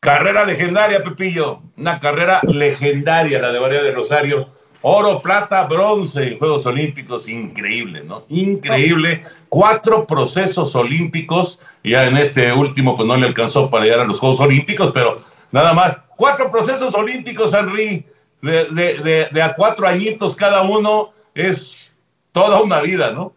Carrera 0.00 0.44
legendaria, 0.44 1.02
Pepillo. 1.02 1.60
Una 1.76 1.98
carrera 1.98 2.40
legendaria, 2.44 3.40
la 3.40 3.50
de 3.50 3.60
María 3.60 3.82
del 3.82 3.96
Rosario. 3.96 4.48
Oro, 4.82 5.20
plata, 5.20 5.64
bronce 5.64 6.22
en 6.22 6.38
Juegos 6.38 6.66
Olímpicos. 6.66 7.28
Increíble, 7.28 8.04
¿no? 8.04 8.24
Increíble. 8.28 9.24
Cuatro 9.48 10.06
procesos 10.06 10.76
olímpicos. 10.76 11.60
Ya 11.82 12.06
en 12.06 12.16
este 12.16 12.52
último, 12.52 12.94
pues 12.94 13.08
no 13.08 13.16
le 13.16 13.26
alcanzó 13.26 13.68
para 13.70 13.84
llegar 13.84 14.00
a 14.00 14.04
los 14.04 14.20
Juegos 14.20 14.38
Olímpicos, 14.38 14.92
pero 14.94 15.20
nada 15.50 15.72
más. 15.72 16.00
Cuatro 16.16 16.48
procesos 16.48 16.94
olímpicos, 16.94 17.52
Henry. 17.52 18.06
De, 18.40 18.66
de, 18.66 18.94
de, 18.98 19.28
de 19.32 19.42
a 19.42 19.54
cuatro 19.54 19.88
añitos 19.88 20.36
cada 20.36 20.62
uno. 20.62 21.10
Es 21.34 21.92
toda 22.30 22.60
una 22.62 22.80
vida, 22.80 23.10
¿no? 23.10 23.32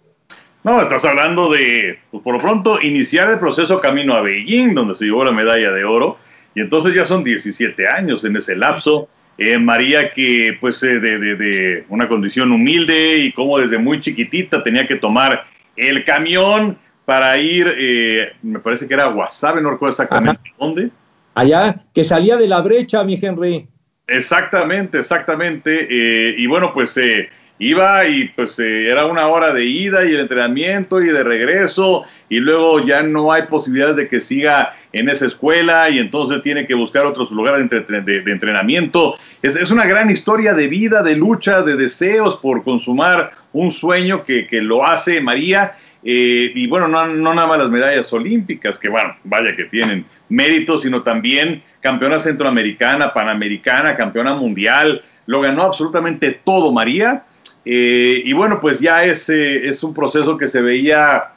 No, 0.64 0.80
estás 0.80 1.04
hablando 1.06 1.52
de, 1.52 1.98
pues 2.12 2.22
por 2.22 2.36
lo 2.36 2.40
pronto, 2.40 2.80
iniciar 2.80 3.32
el 3.32 3.40
proceso 3.40 3.78
camino 3.78 4.14
a 4.14 4.22
Beijing, 4.22 4.76
donde 4.76 4.94
se 4.94 5.06
llevó 5.06 5.26
la 5.26 5.32
medalla 5.32 5.72
de 5.72 5.84
oro 5.84 6.18
y 6.54 6.62
entonces 6.62 6.94
ya 6.94 7.06
son 7.06 7.24
17 7.24 7.88
años 7.88 8.26
en 8.26 8.36
ese 8.36 8.56
lapso. 8.56 9.08
Eh, 9.38 9.58
María 9.58 10.12
que 10.12 10.58
pues 10.60 10.84
eh, 10.84 11.00
de, 11.00 11.18
de, 11.18 11.36
de, 11.36 11.86
una 11.90 12.08
condición 12.08 12.52
humilde 12.52 13.18
y 13.18 13.32
como 13.32 13.58
desde 13.58 13.78
muy 13.78 14.00
chiquitita 14.00 14.64
tenía 14.64 14.88
que 14.88 14.98
tomar 14.98 15.46
el 15.76 16.04
camión 16.04 16.78
para 17.06 17.38
ir, 17.38 17.74
eh, 17.78 18.34
me 18.42 18.60
parece 18.60 18.88
que 18.88 18.94
era 18.94 19.08
Guasave, 19.08 19.62
no 19.62 19.72
recuerdo 19.72 19.92
exactamente 19.92 20.42
Ajá. 20.46 20.56
dónde. 20.60 20.92
Allá, 21.34 21.76
que 21.94 22.04
salía 22.04 22.38
de 22.38 22.48
la 22.48 22.62
brecha, 22.62 23.04
mi 23.04 23.18
Henry. 23.22 23.68
Exactamente, 24.08 25.00
exactamente. 25.00 25.88
Eh, 25.90 26.36
y 26.38 26.48
bueno, 26.48 26.74
pues 26.74 26.98
eh, 26.98 27.30
iba 27.60 28.06
y 28.08 28.28
pues 28.30 28.58
eh, 28.60 28.90
era 28.90 29.06
una 29.06 29.28
hora 29.28 29.54
de 29.54 29.64
ida 29.64 30.04
y 30.04 30.12
de 30.12 30.22
entrenamiento 30.22 31.00
y 31.00 31.06
de 31.06 31.24
regreso 31.24 32.04
y 32.28 32.40
luego 32.40 32.84
ya 32.86 33.04
no 33.04 33.32
hay 33.32 33.44
posibilidades 33.44 33.96
de 33.96 34.10
que 34.10 34.20
siga 34.20 34.74
en 34.92 35.10
esa 35.10 35.28
escuela 35.28 35.90
y 35.90 36.00
entonces 36.00 36.42
tiene 36.42 36.66
que 36.66 36.74
buscar 36.74 37.06
otros 37.06 37.30
lugares 37.32 37.70
de, 37.70 38.02
de, 38.02 38.32
entrenamiento. 38.32 39.16
Es, 39.44 39.56
es, 39.56 39.70
una 39.70 39.86
gran 39.86 40.10
historia 40.10 40.54
de 40.56 40.68
vida, 40.68 41.04
de 41.04 41.16
lucha, 41.16 41.62
de 41.62 41.76
deseos 41.76 42.38
por 42.38 42.64
consumar 42.64 43.32
un 43.54 43.70
sueño 43.70 44.24
que, 44.24 44.48
que 44.48 44.62
lo 44.62 44.86
hace 44.86 45.22
María. 45.22 45.76
Eh, 46.04 46.52
y 46.56 46.68
bueno, 46.68 46.88
no, 46.88 47.06
nada 47.06 47.48
más 47.48 47.60
las 47.60 47.70
medallas 47.70 48.12
olímpicas, 48.14 48.80
que 48.80 48.90
bueno, 48.90 49.16
vaya 49.24 49.56
que 49.56 49.66
tienen 49.66 50.06
mérito, 50.30 50.78
sino 50.78 51.04
también 51.04 51.62
campeona 51.80 52.20
centroamericana, 52.20 53.14
panamericana, 53.14 53.96
campeona 53.96 54.34
mundial, 54.36 55.02
lo 55.28 55.42
ganó 55.42 55.64
absolutamente 55.64 56.40
todo 56.44 56.72
María. 56.72 57.24
Eh, 57.66 58.24
y 58.26 58.34
bueno, 58.34 58.60
pues 58.60 58.80
ya 58.80 59.06
es, 59.06 59.30
eh, 59.30 59.68
es 59.68 59.84
un 59.84 59.94
proceso 59.94 60.38
que 60.38 60.48
se 60.48 60.64
veía, 60.64 61.34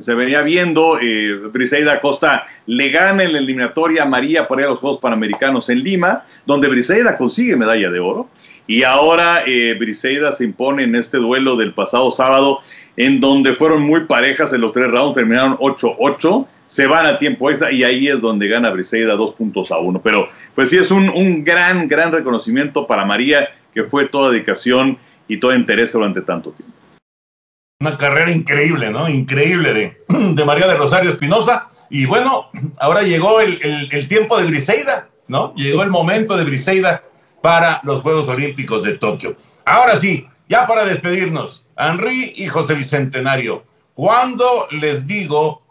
se 0.00 0.14
venía 0.14 0.42
viendo. 0.42 0.98
Briseida 1.52 2.00
Costa 2.00 2.46
le 2.66 2.90
gana 2.90 3.22
en 3.22 3.32
la 3.32 3.38
eliminatoria 3.38 4.02
a 4.02 4.06
María 4.06 4.48
para 4.48 4.62
ir 4.62 4.66
a 4.66 4.70
los 4.70 4.80
Juegos 4.80 4.98
Panamericanos 4.98 5.68
en 5.68 5.84
Lima, 5.84 6.24
donde 6.44 6.66
Briseida 6.66 7.16
consigue 7.16 7.56
medalla 7.56 7.90
de 7.90 8.00
oro. 8.00 8.28
Y 8.68 8.84
ahora 8.84 9.42
eh, 9.46 9.74
Briseida 9.76 10.30
se 10.30 10.44
impone 10.44 10.84
en 10.84 10.94
este 10.94 11.16
duelo 11.16 11.56
del 11.56 11.74
pasado 11.74 12.12
sábado, 12.12 12.60
en 12.96 13.18
donde 13.18 13.54
fueron 13.54 13.82
muy 13.82 14.04
parejas 14.04 14.52
en 14.52 14.60
los 14.60 14.72
tres 14.72 14.88
rounds, 14.88 15.14
terminaron 15.14 15.56
8-8 15.56 16.46
se 16.68 16.86
van 16.86 17.06
a 17.06 17.18
tiempo 17.18 17.50
extra 17.50 17.72
y 17.72 17.82
ahí 17.82 18.08
es 18.08 18.20
donde 18.20 18.46
gana 18.46 18.70
Briseida 18.70 19.16
dos 19.16 19.34
puntos 19.34 19.72
a 19.72 19.78
uno. 19.78 20.00
Pero 20.00 20.28
pues 20.54 20.70
sí 20.70 20.76
es 20.76 20.90
un, 20.90 21.08
un, 21.08 21.42
gran, 21.42 21.88
gran 21.88 22.12
reconocimiento 22.12 22.86
para 22.86 23.04
María, 23.04 23.48
que 23.74 23.84
fue 23.84 24.06
toda 24.06 24.30
dedicación 24.30 24.98
y 25.26 25.40
todo 25.40 25.54
interés 25.54 25.92
durante 25.92 26.20
tanto 26.20 26.52
tiempo. 26.52 26.74
Una 27.80 27.96
carrera 27.96 28.30
increíble, 28.30 28.90
¿no? 28.90 29.08
Increíble 29.08 29.72
de, 29.72 30.44
María 30.44 30.66
de 30.66 30.74
Rosario 30.74 31.10
Espinosa. 31.10 31.68
Y 31.90 32.04
bueno, 32.04 32.50
ahora 32.78 33.02
llegó 33.02 33.40
el, 33.40 33.88
el, 33.90 34.08
tiempo 34.08 34.38
de 34.38 34.44
Briseida, 34.46 35.08
¿no? 35.26 35.54
Llegó 35.54 35.82
el 35.82 35.90
momento 35.90 36.36
de 36.36 36.44
Briseida 36.44 37.02
para 37.42 37.80
los 37.84 38.02
Juegos 38.02 38.28
Olímpicos 38.28 38.82
de 38.82 38.98
Tokio. 38.98 39.36
Ahora 39.64 39.96
sí, 39.96 40.26
ya 40.48 40.66
para 40.66 40.84
despedirnos, 40.84 41.66
Henry 41.76 42.32
y 42.36 42.46
José 42.46 42.74
Bicentenario, 42.74 43.64
cuando 43.94 44.66
les 44.70 45.06
digo 45.06 45.62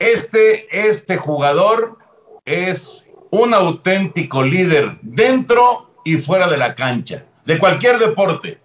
este, 0.00 0.88
este 0.88 1.16
jugador 1.16 1.98
es 2.44 3.06
un 3.30 3.52
auténtico 3.52 4.42
líder 4.42 4.96
dentro 5.02 5.90
y 6.04 6.16
fuera 6.16 6.48
de 6.48 6.56
la 6.56 6.74
cancha, 6.74 7.24
de 7.44 7.58
cualquier 7.58 7.98
deporte. 7.98 8.58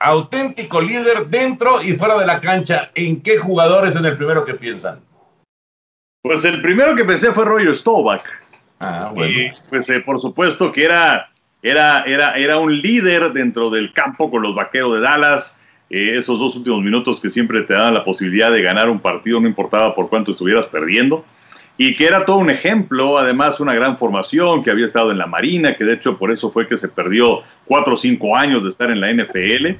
Auténtico 0.00 0.80
líder 0.80 1.26
dentro 1.28 1.82
y 1.82 1.92
fuera 1.94 2.18
de 2.18 2.26
la 2.26 2.40
cancha. 2.40 2.90
¿En 2.94 3.22
qué 3.22 3.38
jugador 3.38 3.86
es 3.86 3.96
en 3.96 4.04
el 4.04 4.16
primero 4.16 4.44
que 4.44 4.54
piensan? 4.54 5.00
Pues 6.22 6.44
el 6.44 6.60
primero 6.62 6.94
que 6.96 7.04
pensé 7.04 7.32
fue 7.32 7.44
Roger 7.44 7.74
Staubach. 7.76 8.24
Ah, 8.80 9.10
bueno. 9.14 9.32
Y 9.32 9.50
pues 9.68 9.88
eh, 9.90 10.00
por 10.00 10.20
supuesto 10.20 10.72
que 10.72 10.84
era, 10.84 11.30
era, 11.62 12.02
era, 12.02 12.34
era 12.34 12.58
un 12.58 12.80
líder 12.80 13.32
dentro 13.32 13.70
del 13.70 13.92
campo 13.92 14.30
con 14.30 14.42
los 14.42 14.54
vaqueros 14.54 14.94
de 14.94 15.00
Dallas 15.00 15.58
eh, 15.88 16.16
esos 16.16 16.38
dos 16.38 16.56
últimos 16.56 16.82
minutos 16.82 17.20
que 17.20 17.30
siempre 17.30 17.62
te 17.62 17.74
dan 17.74 17.94
la 17.94 18.04
posibilidad 18.04 18.50
de 18.50 18.60
ganar 18.60 18.90
un 18.90 18.98
partido, 18.98 19.40
no 19.40 19.46
importaba 19.46 19.94
por 19.94 20.08
cuánto 20.08 20.32
estuvieras 20.32 20.66
perdiendo, 20.66 21.24
y 21.78 21.94
que 21.94 22.06
era 22.06 22.24
todo 22.24 22.38
un 22.38 22.50
ejemplo, 22.50 23.18
además 23.18 23.60
una 23.60 23.74
gran 23.74 23.96
formación, 23.96 24.64
que 24.64 24.70
había 24.70 24.86
estado 24.86 25.12
en 25.12 25.18
la 25.18 25.26
Marina, 25.26 25.76
que 25.76 25.84
de 25.84 25.94
hecho 25.94 26.18
por 26.18 26.32
eso 26.32 26.50
fue 26.50 26.66
que 26.66 26.76
se 26.76 26.88
perdió 26.88 27.42
cuatro 27.66 27.94
o 27.94 27.96
cinco 27.96 28.34
años 28.34 28.64
de 28.64 28.70
estar 28.70 28.90
en 28.90 29.00
la 29.00 29.12
NFL, 29.12 29.76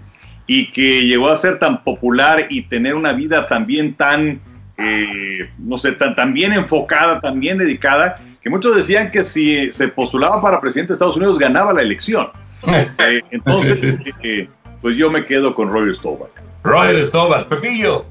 y 0.46 0.70
que 0.70 1.06
llegó 1.06 1.28
a 1.28 1.36
ser 1.36 1.58
tan 1.58 1.82
popular 1.82 2.46
y 2.50 2.62
tener 2.62 2.94
una 2.94 3.12
vida 3.12 3.48
también 3.48 3.94
tan, 3.94 4.40
eh, 4.78 5.50
no 5.58 5.76
sé, 5.76 5.90
tan, 5.92 6.14
tan 6.14 6.32
bien 6.32 6.52
enfocada, 6.52 7.20
tan 7.20 7.40
bien 7.40 7.58
dedicada, 7.58 8.20
que 8.46 8.50
muchos 8.50 8.76
decían 8.76 9.10
que 9.10 9.24
si 9.24 9.72
se 9.72 9.88
postulaba 9.88 10.40
para 10.40 10.60
presidente 10.60 10.92
de 10.92 10.94
Estados 10.94 11.16
Unidos 11.16 11.36
ganaba 11.36 11.72
la 11.72 11.82
elección. 11.82 12.28
Eh, 12.66 13.20
entonces, 13.32 13.96
eh, 14.22 14.48
pues 14.80 14.96
yo 14.96 15.10
me 15.10 15.24
quedo 15.24 15.52
con 15.52 15.68
Roger 15.68 15.94
Staubach. 15.96 16.30
Roger 16.62 17.04
Staubach, 17.04 17.48
Pepillo. 17.48 18.04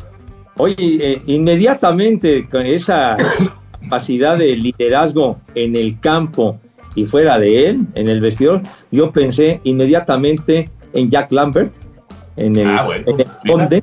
Oye, 0.58 0.76
eh, 0.78 1.22
inmediatamente 1.26 2.48
con 2.50 2.66
esa 2.66 3.16
capacidad 3.82 4.38
de 4.38 4.58
liderazgo 4.58 5.40
en 5.56 5.78
el 5.78 5.98
campo 6.02 6.60
y 6.96 7.06
fuera 7.06 7.40
de 7.40 7.70
él, 7.70 7.80
en 7.96 8.10
el 8.10 8.20
vestidor, 8.20 8.62
yo 8.92 9.12
pensé 9.12 9.62
inmediatamente 9.64 10.70
en 10.92 11.10
Jack 11.10 11.32
Lambert, 11.32 11.74
en 12.36 12.58
el, 12.58 12.68
ah, 12.68 12.84
bueno, 12.84 13.04
en 13.08 13.20
el 13.22 13.28
conde 13.48 13.82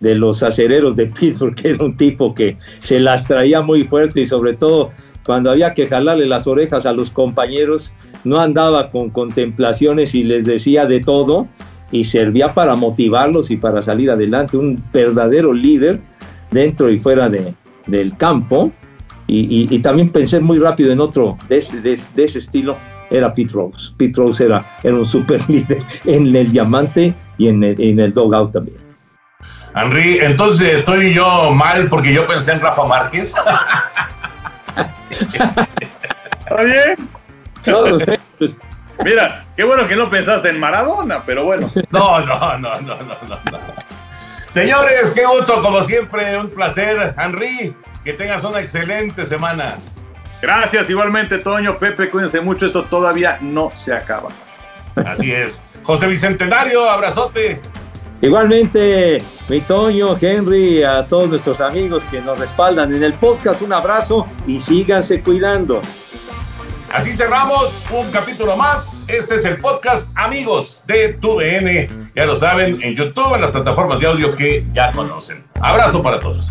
de 0.00 0.14
los 0.14 0.42
acereros 0.42 0.96
de 0.96 1.06
Pittsburgh, 1.06 1.54
que 1.54 1.68
era 1.70 1.84
un 1.84 1.96
tipo 1.96 2.34
que 2.34 2.56
se 2.80 2.98
las 2.98 3.26
traía 3.26 3.60
muy 3.60 3.84
fuerte 3.84 4.22
y 4.22 4.26
sobre 4.26 4.54
todo 4.54 4.90
cuando 5.24 5.50
había 5.50 5.74
que 5.74 5.86
jalarle 5.86 6.26
las 6.26 6.46
orejas 6.46 6.86
a 6.86 6.92
los 6.92 7.10
compañeros, 7.10 7.92
no 8.24 8.40
andaba 8.40 8.90
con 8.90 9.10
contemplaciones 9.10 10.14
y 10.14 10.24
les 10.24 10.44
decía 10.44 10.86
de 10.86 11.00
todo, 11.00 11.48
y 11.92 12.04
servía 12.04 12.54
para 12.54 12.76
motivarlos 12.76 13.50
y 13.50 13.56
para 13.56 13.82
salir 13.82 14.10
adelante, 14.10 14.56
un 14.56 14.82
verdadero 14.92 15.52
líder 15.52 16.00
dentro 16.50 16.90
y 16.90 16.98
fuera 16.98 17.28
de, 17.28 17.54
del 17.86 18.16
campo. 18.16 18.72
Y, 19.26 19.40
y, 19.40 19.74
y, 19.74 19.78
también 19.78 20.10
pensé 20.10 20.40
muy 20.40 20.58
rápido 20.58 20.92
en 20.92 21.00
otro 21.00 21.38
de 21.48 21.58
ese, 21.58 21.80
de, 21.80 21.98
de 22.16 22.24
ese 22.24 22.38
estilo, 22.38 22.76
era 23.10 23.32
Pete 23.32 23.52
Rose. 23.52 23.92
Pete 23.96 24.20
Rose 24.20 24.44
era, 24.44 24.64
era 24.82 24.94
un 24.94 25.06
super 25.06 25.40
líder 25.48 25.82
en 26.04 26.34
el 26.34 26.50
diamante 26.50 27.14
y 27.38 27.48
en 27.48 27.62
el, 27.62 27.80
en 27.80 28.00
el 28.00 28.12
dogout 28.12 28.52
también. 28.52 28.78
Henry, 29.74 30.18
entonces 30.20 30.74
estoy 30.74 31.14
yo 31.14 31.52
mal 31.52 31.88
porque 31.88 32.12
yo 32.12 32.26
pensé 32.26 32.52
en 32.52 32.60
Rafa 32.60 32.84
Márquez. 32.84 33.34
¿Está 35.30 36.62
bien? 36.62 37.08
No, 37.66 37.98
pues, 38.38 38.58
Mira, 39.04 39.44
qué 39.56 39.64
bueno 39.64 39.86
que 39.88 39.96
no 39.96 40.10
pensaste 40.10 40.50
en 40.50 40.60
Maradona, 40.60 41.22
pero 41.24 41.44
bueno. 41.44 41.68
No, 41.90 42.20
no, 42.20 42.58
no, 42.58 42.80
no, 42.80 42.96
no, 42.96 42.96
no. 43.28 43.38
no. 43.50 43.58
Señores, 44.48 45.12
qué 45.12 45.24
gusto, 45.24 45.62
como 45.62 45.82
siempre, 45.82 46.38
un 46.38 46.50
placer. 46.50 47.14
Henry, 47.18 47.74
que 48.04 48.12
tengas 48.12 48.44
una 48.44 48.60
excelente 48.60 49.24
semana. 49.24 49.76
Gracias, 50.42 50.90
igualmente, 50.90 51.38
Toño, 51.38 51.78
Pepe, 51.78 52.10
cuídense 52.10 52.40
mucho, 52.40 52.66
esto 52.66 52.84
todavía 52.84 53.38
no 53.40 53.70
se 53.74 53.94
acaba. 53.94 54.30
Así 55.06 55.32
es. 55.32 55.62
José 55.82 56.06
Bicentenario, 56.06 56.88
abrazote. 56.90 57.60
Igualmente, 58.22 59.22
mi 59.48 59.60
Toño, 59.60 60.14
Henry, 60.20 60.82
a 60.82 61.06
todos 61.06 61.30
nuestros 61.30 61.60
amigos 61.62 62.04
que 62.10 62.20
nos 62.20 62.38
respaldan 62.38 62.94
en 62.94 63.02
el 63.02 63.14
podcast, 63.14 63.62
un 63.62 63.72
abrazo 63.72 64.26
y 64.46 64.60
síganse 64.60 65.22
cuidando. 65.22 65.80
Así 66.92 67.14
cerramos 67.14 67.84
un 67.90 68.10
capítulo 68.10 68.56
más. 68.56 69.02
Este 69.08 69.36
es 69.36 69.44
el 69.46 69.58
podcast 69.58 70.10
Amigos 70.16 70.84
de 70.86 71.14
tu 71.14 71.38
DN. 71.38 72.10
Ya 72.14 72.26
lo 72.26 72.36
saben, 72.36 72.82
en 72.82 72.94
YouTube, 72.94 73.36
en 73.36 73.40
las 73.40 73.52
plataformas 73.52 74.00
de 74.00 74.08
audio 74.08 74.34
que 74.34 74.66
ya 74.74 74.92
conocen. 74.92 75.42
Abrazo 75.60 76.02
para 76.02 76.20
todos. 76.20 76.50